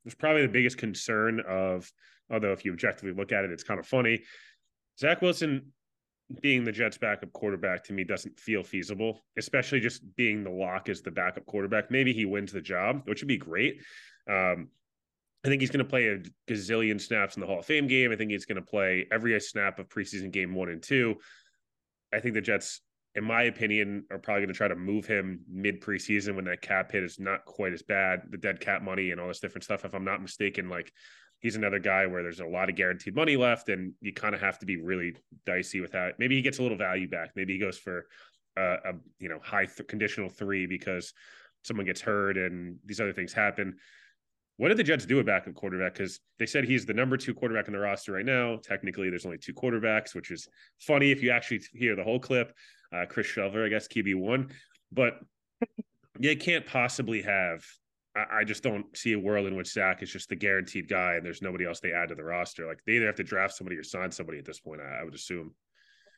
was 0.04 0.14
probably 0.14 0.42
the 0.42 0.52
biggest 0.52 0.78
concern 0.78 1.40
of. 1.48 1.90
Although 2.30 2.52
if 2.52 2.64
you 2.64 2.72
objectively 2.72 3.12
look 3.12 3.30
at 3.30 3.44
it, 3.44 3.50
it's 3.50 3.62
kind 3.62 3.78
of 3.78 3.86
funny 3.86 4.22
Zach 4.98 5.22
Wilson 5.22 5.72
being 6.40 6.64
the 6.64 6.72
Jets 6.72 6.98
backup 6.98 7.32
quarterback 7.32 7.84
to 7.84 7.92
me 7.92 8.04
doesn't 8.04 8.38
feel 8.38 8.62
feasible, 8.62 9.20
especially 9.36 9.80
just 9.80 10.02
being 10.16 10.44
the 10.44 10.50
lock 10.50 10.88
as 10.88 11.02
the 11.02 11.10
backup 11.10 11.46
quarterback. 11.46 11.90
Maybe 11.90 12.12
he 12.12 12.24
wins 12.24 12.52
the 12.52 12.60
job, 12.60 13.02
which 13.04 13.20
would 13.20 13.28
be 13.28 13.36
great. 13.36 13.82
Um, 14.28 14.68
I 15.44 15.48
think 15.48 15.60
he's 15.60 15.70
going 15.70 15.84
to 15.84 15.90
play 15.90 16.06
a 16.06 16.22
gazillion 16.50 17.00
snaps 17.00 17.36
in 17.36 17.40
the 17.40 17.46
Hall 17.46 17.58
of 17.58 17.66
Fame 17.66 17.88
game. 17.88 18.12
I 18.12 18.16
think 18.16 18.30
he's 18.30 18.44
going 18.44 18.62
to 18.62 18.62
play 18.62 19.06
every 19.10 19.38
snap 19.40 19.78
of 19.78 19.88
preseason 19.88 20.30
game 20.30 20.54
one 20.54 20.68
and 20.68 20.82
two. 20.82 21.16
I 22.14 22.20
think 22.20 22.34
the 22.34 22.40
Jets, 22.40 22.80
in 23.16 23.24
my 23.24 23.42
opinion, 23.42 24.04
are 24.10 24.18
probably 24.18 24.42
going 24.42 24.52
to 24.52 24.56
try 24.56 24.68
to 24.68 24.76
move 24.76 25.04
him 25.04 25.40
mid 25.50 25.80
preseason 25.80 26.36
when 26.36 26.44
that 26.44 26.62
cap 26.62 26.92
hit 26.92 27.02
is 27.02 27.18
not 27.18 27.44
quite 27.44 27.72
as 27.72 27.82
bad, 27.82 28.22
the 28.30 28.36
dead 28.36 28.60
cap 28.60 28.82
money 28.82 29.10
and 29.10 29.20
all 29.20 29.28
this 29.28 29.40
different 29.40 29.64
stuff. 29.64 29.84
If 29.84 29.94
I'm 29.94 30.04
not 30.04 30.22
mistaken, 30.22 30.68
like 30.68 30.92
he's 31.42 31.56
another 31.56 31.78
guy 31.78 32.06
where 32.06 32.22
there's 32.22 32.40
a 32.40 32.46
lot 32.46 32.70
of 32.70 32.76
guaranteed 32.76 33.14
money 33.14 33.36
left, 33.36 33.68
and 33.68 33.92
you 34.00 34.12
kind 34.12 34.34
of 34.34 34.40
have 34.40 34.58
to 34.60 34.66
be 34.66 34.80
really 34.80 35.14
dicey 35.44 35.80
with 35.80 35.92
that. 35.92 36.18
Maybe 36.18 36.36
he 36.36 36.42
gets 36.42 36.58
a 36.58 36.62
little 36.62 36.78
value 36.78 37.08
back. 37.08 37.32
Maybe 37.36 37.52
he 37.52 37.58
goes 37.58 37.78
for 37.78 38.06
a, 38.56 38.62
a 38.62 38.92
you 39.18 39.28
know 39.28 39.40
high 39.42 39.66
th- 39.66 39.88
conditional 39.88 40.28
three 40.28 40.66
because 40.66 41.12
someone 41.62 41.84
gets 41.84 42.00
hurt 42.00 42.38
and 42.38 42.78
these 42.86 43.00
other 43.00 43.12
things 43.12 43.32
happen. 43.32 43.76
What 44.56 44.68
did 44.68 44.76
the 44.76 44.84
Jets 44.84 45.06
do 45.06 45.18
at 45.18 45.26
backup 45.26 45.54
quarterback? 45.54 45.94
Because 45.94 46.20
they 46.38 46.46
said 46.46 46.64
he's 46.64 46.86
the 46.86 46.94
number 46.94 47.16
two 47.16 47.34
quarterback 47.34 47.66
in 47.66 47.72
the 47.72 47.80
roster 47.80 48.12
right 48.12 48.24
now. 48.24 48.58
Technically, 48.62 49.10
there's 49.10 49.24
only 49.24 49.38
two 49.38 49.54
quarterbacks, 49.54 50.14
which 50.14 50.30
is 50.30 50.46
funny 50.78 51.10
if 51.10 51.22
you 51.22 51.30
actually 51.30 51.62
hear 51.72 51.96
the 51.96 52.04
whole 52.04 52.20
clip. 52.20 52.52
Uh, 52.94 53.06
Chris 53.08 53.26
Streveler, 53.26 53.66
I 53.66 53.68
guess, 53.68 53.88
QB 53.88 54.16
one, 54.16 54.50
but 54.92 55.18
you 56.18 56.36
can't 56.36 56.66
possibly 56.66 57.22
have 57.22 57.64
I, 58.14 58.44
just 58.44 58.62
don't 58.62 58.84
see 58.96 59.14
a 59.14 59.18
world 59.18 59.46
in 59.46 59.56
which 59.56 59.72
Zach 59.72 60.02
is 60.02 60.12
just 60.12 60.28
the 60.28 60.36
guaranteed 60.36 60.88
guy 60.88 61.14
and 61.14 61.24
there's 61.24 61.40
nobody 61.40 61.64
else 61.64 61.80
they 61.80 61.92
add 61.92 62.10
to 62.10 62.14
the 62.14 62.24
roster. 62.24 62.66
Like 62.66 62.80
they 62.86 62.94
either 62.94 63.06
have 63.06 63.16
to 63.16 63.24
draft 63.24 63.54
somebody 63.54 63.76
or 63.76 63.82
sign 63.82 64.10
somebody 64.10 64.38
at 64.38 64.44
this 64.44 64.60
point. 64.60 64.80
I, 64.82 65.00
I 65.00 65.04
would 65.04 65.14
assume. 65.14 65.54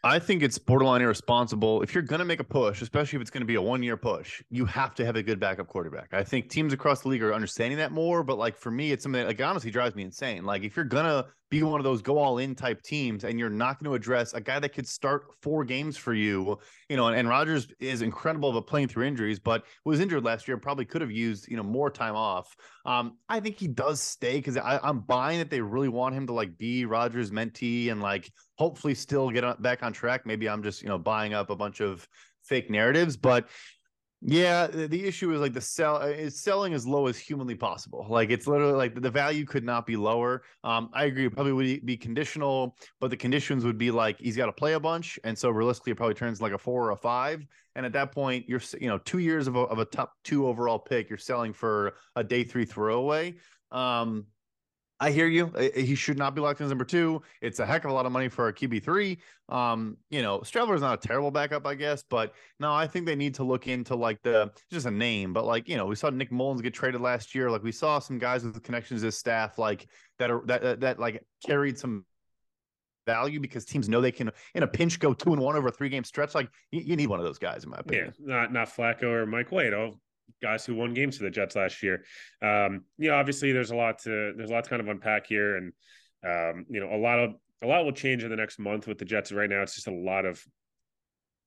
I 0.02 0.18
think 0.18 0.42
it's 0.42 0.58
borderline 0.58 1.00
irresponsible. 1.00 1.82
If 1.82 1.94
you're 1.94 2.02
going 2.02 2.18
to 2.18 2.26
make 2.26 2.40
a 2.40 2.44
push, 2.44 2.82
especially 2.82 3.16
if 3.16 3.22
it's 3.22 3.30
going 3.30 3.40
to 3.40 3.46
be 3.46 3.54
a 3.54 3.62
one 3.62 3.82
year 3.82 3.96
push, 3.96 4.42
you 4.50 4.66
have 4.66 4.94
to 4.96 5.06
have 5.06 5.16
a 5.16 5.22
good 5.22 5.40
backup 5.40 5.68
quarterback. 5.68 6.12
I 6.12 6.22
think 6.24 6.50
teams 6.50 6.74
across 6.74 7.00
the 7.00 7.08
league 7.08 7.22
are 7.22 7.32
understanding 7.32 7.78
that 7.78 7.90
more. 7.90 8.22
But 8.22 8.36
like 8.36 8.58
for 8.58 8.70
me, 8.70 8.92
it's 8.92 9.04
something 9.04 9.22
that 9.22 9.28
like 9.28 9.40
honestly 9.40 9.70
drives 9.70 9.94
me 9.94 10.02
insane. 10.02 10.44
Like 10.44 10.62
if 10.62 10.76
you're 10.76 10.84
going 10.84 11.06
to 11.06 11.26
be 11.54 11.62
one 11.62 11.78
of 11.78 11.84
those 11.84 12.02
go 12.02 12.18
all 12.18 12.38
in 12.38 12.52
type 12.52 12.82
teams 12.82 13.22
and 13.22 13.38
you're 13.38 13.48
not 13.48 13.78
going 13.78 13.88
to 13.88 13.94
address 13.94 14.32
a 14.34 14.40
guy 14.40 14.58
that 14.58 14.70
could 14.70 14.88
start 14.88 15.26
four 15.40 15.64
games 15.64 15.96
for 15.96 16.12
you, 16.12 16.58
you 16.88 16.96
know, 16.96 17.06
and, 17.06 17.16
and 17.16 17.28
Rodgers 17.28 17.68
is 17.78 18.02
incredible 18.02 18.56
of 18.56 18.66
playing 18.66 18.88
through 18.88 19.06
injuries, 19.06 19.38
but 19.38 19.64
was 19.84 20.00
injured 20.00 20.24
last 20.24 20.48
year, 20.48 20.56
probably 20.56 20.84
could 20.84 21.00
have 21.00 21.12
used, 21.12 21.48
you 21.48 21.56
know, 21.56 21.62
more 21.62 21.90
time 21.90 22.16
off. 22.16 22.56
Um, 22.84 23.18
I 23.28 23.38
think 23.38 23.56
he 23.56 23.68
does 23.68 24.00
stay 24.00 24.38
because 24.38 24.56
I'm 24.56 25.00
buying 25.00 25.38
that 25.38 25.48
they 25.48 25.60
really 25.60 25.88
want 25.88 26.16
him 26.16 26.26
to 26.26 26.32
like 26.32 26.58
be 26.58 26.86
Rodgers' 26.86 27.30
mentee 27.30 27.92
and 27.92 28.02
like 28.02 28.32
hopefully 28.58 28.94
still 28.94 29.30
get 29.30 29.62
back 29.62 29.84
on 29.84 29.92
track. 29.92 30.26
Maybe 30.26 30.48
I'm 30.48 30.62
just, 30.62 30.82
you 30.82 30.88
know, 30.88 30.98
buying 30.98 31.34
up 31.34 31.50
a 31.50 31.56
bunch 31.56 31.80
of 31.80 32.08
fake 32.42 32.68
narratives, 32.68 33.16
but 33.16 33.48
yeah, 34.26 34.66
the 34.66 35.04
issue 35.04 35.34
is 35.34 35.40
like 35.40 35.52
the 35.52 35.60
sell 35.60 35.98
is 35.98 36.40
selling 36.40 36.72
as 36.72 36.86
low 36.86 37.08
as 37.08 37.18
humanly 37.18 37.54
possible. 37.54 38.06
Like 38.08 38.30
it's 38.30 38.46
literally 38.46 38.72
like 38.72 38.98
the 38.98 39.10
value 39.10 39.44
could 39.44 39.64
not 39.64 39.84
be 39.86 39.96
lower. 39.96 40.44
Um, 40.64 40.88
I 40.94 41.04
agree, 41.04 41.28
probably 41.28 41.52
would 41.52 41.84
be 41.84 41.98
conditional, 41.98 42.74
but 43.00 43.10
the 43.10 43.18
conditions 43.18 43.66
would 43.66 43.76
be 43.76 43.90
like 43.90 44.18
he's 44.18 44.34
got 44.34 44.46
to 44.46 44.52
play 44.52 44.72
a 44.72 44.80
bunch, 44.80 45.18
and 45.24 45.36
so 45.36 45.50
realistically, 45.50 45.92
it 45.92 45.96
probably 45.96 46.14
turns 46.14 46.40
like 46.40 46.52
a 46.52 46.58
four 46.58 46.86
or 46.86 46.90
a 46.92 46.96
five. 46.96 47.44
And 47.76 47.84
at 47.84 47.92
that 47.92 48.12
point, 48.12 48.48
you're 48.48 48.62
you 48.80 48.88
know 48.88 48.96
two 48.96 49.18
years 49.18 49.46
of 49.46 49.56
a, 49.56 49.60
of 49.60 49.78
a 49.78 49.84
top 49.84 50.14
two 50.24 50.48
overall 50.48 50.78
pick, 50.78 51.10
you're 51.10 51.18
selling 51.18 51.52
for 51.52 51.92
a 52.16 52.24
day 52.24 52.44
three 52.44 52.64
throwaway. 52.64 53.34
Um, 53.72 54.24
I 55.04 55.10
hear 55.10 55.26
you. 55.26 55.52
He 55.74 55.94
should 55.94 56.16
not 56.16 56.34
be 56.34 56.40
locked 56.40 56.60
in 56.60 56.64
as 56.64 56.70
number 56.70 56.84
two. 56.84 57.20
It's 57.42 57.60
a 57.60 57.66
heck 57.66 57.84
of 57.84 57.90
a 57.90 57.94
lot 57.94 58.06
of 58.06 58.12
money 58.12 58.28
for 58.28 58.48
a 58.48 58.54
QB 58.54 58.82
three. 58.82 59.18
Um, 59.50 59.98
you 60.08 60.22
know, 60.22 60.38
Streveler 60.38 60.74
is 60.74 60.80
not 60.80 61.04
a 61.04 61.06
terrible 61.06 61.30
backup, 61.30 61.66
I 61.66 61.74
guess, 61.74 62.02
but 62.08 62.32
no, 62.58 62.72
I 62.72 62.86
think 62.86 63.04
they 63.04 63.14
need 63.14 63.34
to 63.34 63.44
look 63.44 63.68
into 63.68 63.96
like 63.96 64.22
the 64.22 64.50
just 64.72 64.86
a 64.86 64.90
name, 64.90 65.34
but 65.34 65.44
like 65.44 65.68
you 65.68 65.76
know, 65.76 65.84
we 65.84 65.94
saw 65.94 66.08
Nick 66.08 66.32
Mullens 66.32 66.62
get 66.62 66.72
traded 66.72 67.02
last 67.02 67.34
year. 67.34 67.50
Like 67.50 67.62
we 67.62 67.70
saw 67.70 67.98
some 67.98 68.18
guys 68.18 68.44
with 68.44 68.62
connections 68.62 69.02
to 69.02 69.12
staff, 69.12 69.58
like 69.58 69.86
that 70.18 70.30
are 70.30 70.40
that 70.46 70.62
that, 70.62 70.80
that 70.80 70.98
like 70.98 71.22
carried 71.44 71.78
some 71.78 72.06
value 73.04 73.40
because 73.40 73.66
teams 73.66 73.90
know 73.90 74.00
they 74.00 74.10
can 74.10 74.30
in 74.54 74.62
a 74.62 74.66
pinch 74.66 74.98
go 75.00 75.12
two 75.12 75.34
and 75.34 75.42
one 75.42 75.54
over 75.54 75.68
a 75.68 75.70
three 75.70 75.90
game 75.90 76.04
stretch. 76.04 76.34
Like 76.34 76.48
you, 76.70 76.80
you, 76.80 76.96
need 76.96 77.08
one 77.08 77.20
of 77.20 77.26
those 77.26 77.38
guys, 77.38 77.64
in 77.64 77.68
my 77.68 77.76
opinion. 77.78 78.14
Yeah, 78.18 78.36
not 78.36 78.52
not 78.54 78.68
Flacco 78.68 79.02
or 79.02 79.26
Mike 79.26 79.52
White. 79.52 79.74
Oh, 79.74 80.00
guys 80.42 80.64
who 80.64 80.74
won 80.74 80.94
games 80.94 81.16
for 81.16 81.24
the 81.24 81.30
Jets 81.30 81.56
last 81.56 81.82
year. 81.82 82.04
Um, 82.42 82.84
you 82.98 83.10
know, 83.10 83.16
obviously 83.16 83.52
there's 83.52 83.70
a 83.70 83.76
lot 83.76 83.98
to 84.00 84.32
there's 84.36 84.50
a 84.50 84.52
lot 84.52 84.64
to 84.64 84.70
kind 84.70 84.82
of 84.82 84.88
unpack 84.88 85.26
here, 85.26 85.56
and 85.56 85.72
um, 86.24 86.66
you 86.68 86.80
know, 86.80 86.94
a 86.94 86.98
lot 86.98 87.18
of 87.18 87.34
a 87.62 87.66
lot 87.66 87.84
will 87.84 87.92
change 87.92 88.24
in 88.24 88.30
the 88.30 88.36
next 88.36 88.58
month 88.58 88.86
with 88.86 88.98
the 88.98 89.04
Jets. 89.04 89.32
Right 89.32 89.48
now, 89.48 89.62
it's 89.62 89.74
just 89.74 89.88
a 89.88 89.94
lot 89.94 90.26
of 90.26 90.42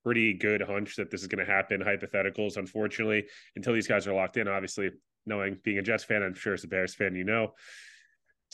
pretty 0.04 0.34
good 0.34 0.62
hunch 0.62 0.96
that 0.96 1.10
this 1.10 1.20
is 1.20 1.26
going 1.26 1.44
to 1.44 1.50
happen. 1.50 1.80
Hypotheticals, 1.80 2.56
unfortunately, 2.56 3.24
until 3.56 3.74
these 3.74 3.86
guys 3.86 4.06
are 4.06 4.14
locked 4.14 4.36
in. 4.36 4.48
Obviously, 4.48 4.90
knowing 5.26 5.58
being 5.64 5.78
a 5.78 5.82
Jets 5.82 6.04
fan, 6.04 6.22
I'm 6.22 6.34
sure 6.34 6.54
as 6.54 6.64
a 6.64 6.68
Bears 6.68 6.94
fan, 6.94 7.14
you 7.14 7.24
know, 7.24 7.52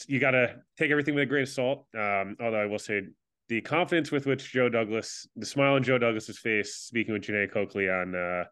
you 0.07 0.19
got 0.19 0.33
to 0.33 0.57
take 0.77 0.91
everything 0.91 1.15
with 1.15 1.23
a 1.23 1.27
grain 1.27 1.43
of 1.43 1.49
salt. 1.49 1.87
Um, 1.95 2.37
although 2.41 2.61
I 2.61 2.67
will 2.67 2.79
say 2.79 3.03
the 3.49 3.61
confidence 3.61 4.11
with 4.11 4.27
which 4.27 4.53
Joe 4.53 4.69
Douglas, 4.69 5.29
the 5.37 5.47
smile 5.47 5.75
on 5.75 5.83
Joe 5.83 5.99
Douglas's 5.99 6.39
face, 6.39 6.77
speaking 6.77 7.13
with 7.13 7.23
Janae 7.23 7.51
Coakley 7.51 7.89
on 7.89 8.15
uh, 8.15 8.45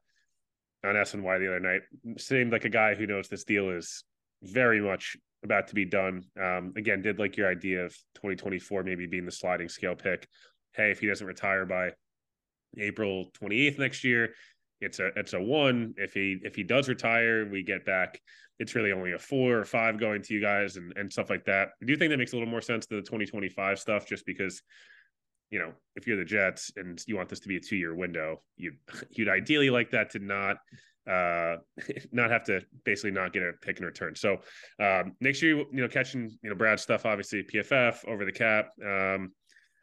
on 0.85 0.95
SNY 0.95 1.39
the 1.39 1.49
other 1.49 1.61
night. 1.61 1.83
Seemed 2.18 2.53
like 2.53 2.64
a 2.64 2.70
guy 2.70 2.95
who 2.95 3.07
knows 3.07 3.28
this 3.28 3.45
deal 3.45 3.70
is 3.70 4.05
very 4.43 4.80
much 4.80 5.16
about 5.45 5.68
to 5.68 5.74
be 5.74 5.85
done. 5.85 6.24
Um, 6.41 6.72
again, 6.76 7.03
did 7.03 7.18
like 7.18 7.37
your 7.37 7.51
idea 7.51 7.85
of 7.85 7.93
2024 8.14 8.83
maybe 8.83 9.07
being 9.07 9.24
the 9.24 9.33
sliding 9.33 9.68
scale 9.68 9.95
pick. 9.95 10.28
Hey, 10.74 10.91
if 10.91 11.01
he 11.01 11.07
doesn't 11.07 11.26
retire 11.26 11.66
by 11.66 11.91
April 12.78 13.26
28th 13.41 13.78
next 13.78 14.05
year, 14.05 14.30
it's 14.80 14.99
a 14.99 15.11
it's 15.16 15.33
a 15.33 15.41
one. 15.41 15.95
If 15.97 16.12
he 16.12 16.39
if 16.43 16.57
he 16.57 16.64
does 16.64 16.89
retire, 16.89 17.49
we 17.49 17.62
get 17.62 17.85
back. 17.85 18.20
It's 18.59 18.74
really 18.74 18.93
only 18.93 19.12
a 19.12 19.18
four 19.18 19.59
or 19.59 19.64
five 19.64 19.99
going 19.99 20.22
to 20.22 20.35
you 20.35 20.41
guys 20.41 20.76
and 20.76 20.93
and 20.97 21.12
stuff 21.12 21.30
like 21.30 21.45
that. 21.45 21.70
I 21.80 21.87
do 21.87 21.97
think 21.97 22.11
that 22.11 22.18
makes 22.18 22.33
a 22.33 22.37
little 22.37 22.51
more 22.51 22.61
sense 22.61 22.87
than 22.87 22.99
the 22.99 23.03
2025 23.03 23.78
stuff, 23.78 24.07
just 24.07 24.26
because 24.26 24.62
you 25.53 25.59
know, 25.59 25.72
if 25.94 26.07
you're 26.07 26.16
the 26.16 26.24
Jets 26.24 26.72
and 26.76 27.00
you 27.07 27.14
want 27.14 27.28
this 27.28 27.38
to 27.40 27.48
be 27.48 27.57
a 27.57 27.61
two 27.61 27.76
year 27.76 27.94
window, 27.94 28.40
you 28.57 28.72
you'd 29.11 29.28
ideally 29.28 29.70
like 29.70 29.90
that 29.90 30.11
to 30.11 30.18
not 30.18 30.57
uh 31.09 31.57
not 32.12 32.30
have 32.30 32.44
to 32.44 32.61
basically 32.84 33.11
not 33.11 33.32
get 33.32 33.42
a 33.42 33.53
pick 33.61 33.78
in 33.78 33.84
return. 33.84 34.16
So 34.16 34.38
um 34.80 35.12
make 35.20 35.36
sure 35.36 35.48
you 35.50 35.66
you 35.70 35.82
know 35.82 35.88
catching 35.88 36.30
you 36.42 36.50
know 36.50 36.57
Brad's 36.57 36.82
stuff 36.82 37.07
obviously 37.07 37.44
PFF 37.44 38.09
over 38.09 38.24
the 38.24 38.32
cap. 38.32 38.70
Um 38.82 39.30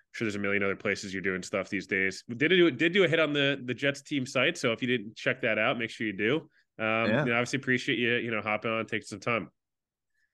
I'm 0.09 0.13
sure 0.13 0.25
there's 0.25 0.35
a 0.35 0.39
million 0.39 0.63
other 0.63 0.75
places 0.75 1.13
you're 1.13 1.21
doing 1.21 1.43
stuff 1.43 1.69
these 1.69 1.85
days. 1.85 2.23
We 2.27 2.33
Did 2.33 2.49
do 2.49 2.71
did 2.71 2.91
do 2.93 3.03
a 3.03 3.07
hit 3.07 3.19
on 3.19 3.31
the 3.31 3.61
the 3.63 3.75
Jets 3.75 4.01
team 4.01 4.25
site, 4.25 4.57
so 4.57 4.71
if 4.71 4.81
you 4.81 4.87
didn't 4.87 5.15
check 5.15 5.39
that 5.41 5.59
out, 5.59 5.77
make 5.77 5.91
sure 5.91 6.07
you 6.07 6.13
do. 6.13 6.35
Um, 6.79 7.09
yeah. 7.09 7.25
you 7.25 7.31
know, 7.31 7.35
obviously 7.35 7.57
appreciate 7.57 7.99
you 7.99 8.15
you 8.15 8.31
know 8.31 8.41
hopping 8.41 8.71
on, 8.71 8.87
taking 8.87 9.05
some 9.05 9.19
time. 9.19 9.49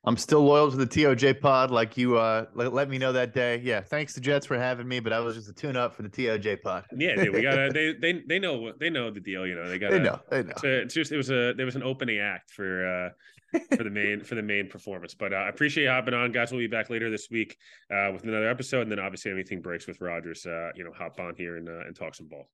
I'm 0.05 0.17
still 0.17 0.43
loyal 0.43 0.69
to 0.69 0.77
the 0.77 0.85
TOJ 0.85 1.41
pod, 1.41 1.71
like 1.71 1.97
you 1.97 2.17
uh 2.17 2.45
let, 2.53 2.73
let, 2.73 2.89
me 2.89 2.97
know 2.99 3.11
that 3.11 3.33
day. 3.33 3.59
Yeah, 3.63 3.81
thanks 3.81 4.13
to 4.13 4.21
Jets 4.21 4.45
for 4.45 4.57
having 4.57 4.87
me, 4.87 4.99
but 4.99 5.11
I 5.11 5.19
was 5.19 5.35
just 5.35 5.49
a 5.49 5.53
tune 5.53 5.75
up 5.75 5.95
for 5.95 6.03
the 6.03 6.09
TOJ 6.09 6.61
pod. 6.61 6.85
yeah, 6.95 7.15
dude, 7.15 7.33
we 7.33 7.41
got 7.41 7.55
they 7.73 7.93
they 7.93 8.21
they 8.27 8.37
know 8.37 8.71
they 8.79 8.89
know 8.89 9.09
the 9.09 9.19
deal. 9.19 9.47
You 9.47 9.55
know, 9.55 9.67
they 9.67 9.79
got 9.79 9.91
they 9.91 9.99
know 9.99 10.19
they 10.29 10.43
know. 10.43 10.51
It's, 10.51 10.63
a, 10.63 10.81
it's, 10.81 10.93
just 10.93 11.11
it 11.11 11.17
was 11.17 11.31
a 11.31 11.53
there 11.53 11.65
was 11.65 11.75
an 11.75 11.83
opening 11.83 12.19
act 12.19 12.51
for 12.51 12.85
uh 12.85 13.59
for 13.75 13.83
the 13.83 13.89
main 13.89 14.23
for 14.23 14.35
the 14.35 14.43
main 14.43 14.69
performance. 14.69 15.15
But 15.15 15.33
uh, 15.33 15.37
I 15.37 15.49
appreciate 15.49 15.85
you 15.85 15.89
hopping 15.89 16.13
on, 16.13 16.31
guys. 16.31 16.51
We'll 16.51 16.61
be 16.61 16.67
back 16.67 16.91
later 16.91 17.09
this 17.09 17.29
week 17.31 17.57
uh 17.91 18.11
with 18.13 18.23
another 18.23 18.49
episode, 18.49 18.81
and 18.81 18.91
then 18.91 18.99
obviously 18.99 19.31
anything 19.31 19.61
breaks 19.61 19.87
with 19.87 20.01
Rodgers, 20.01 20.45
uh 20.45 20.69
you 20.75 20.83
know, 20.83 20.91
hop 20.95 21.19
on 21.19 21.33
here 21.35 21.57
and 21.57 21.67
uh, 21.67 21.85
and 21.87 21.95
talk 21.95 22.13
some 22.13 22.27
ball. 22.27 22.47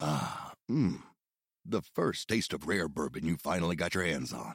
Ah, 0.00 0.52
mmm, 0.70 1.02
the 1.66 1.82
first 1.82 2.28
taste 2.28 2.52
of 2.52 2.68
rare 2.68 2.88
bourbon 2.88 3.26
you 3.26 3.36
finally 3.36 3.74
got 3.74 3.96
your 3.96 4.04
hands 4.04 4.32
on. 4.32 4.54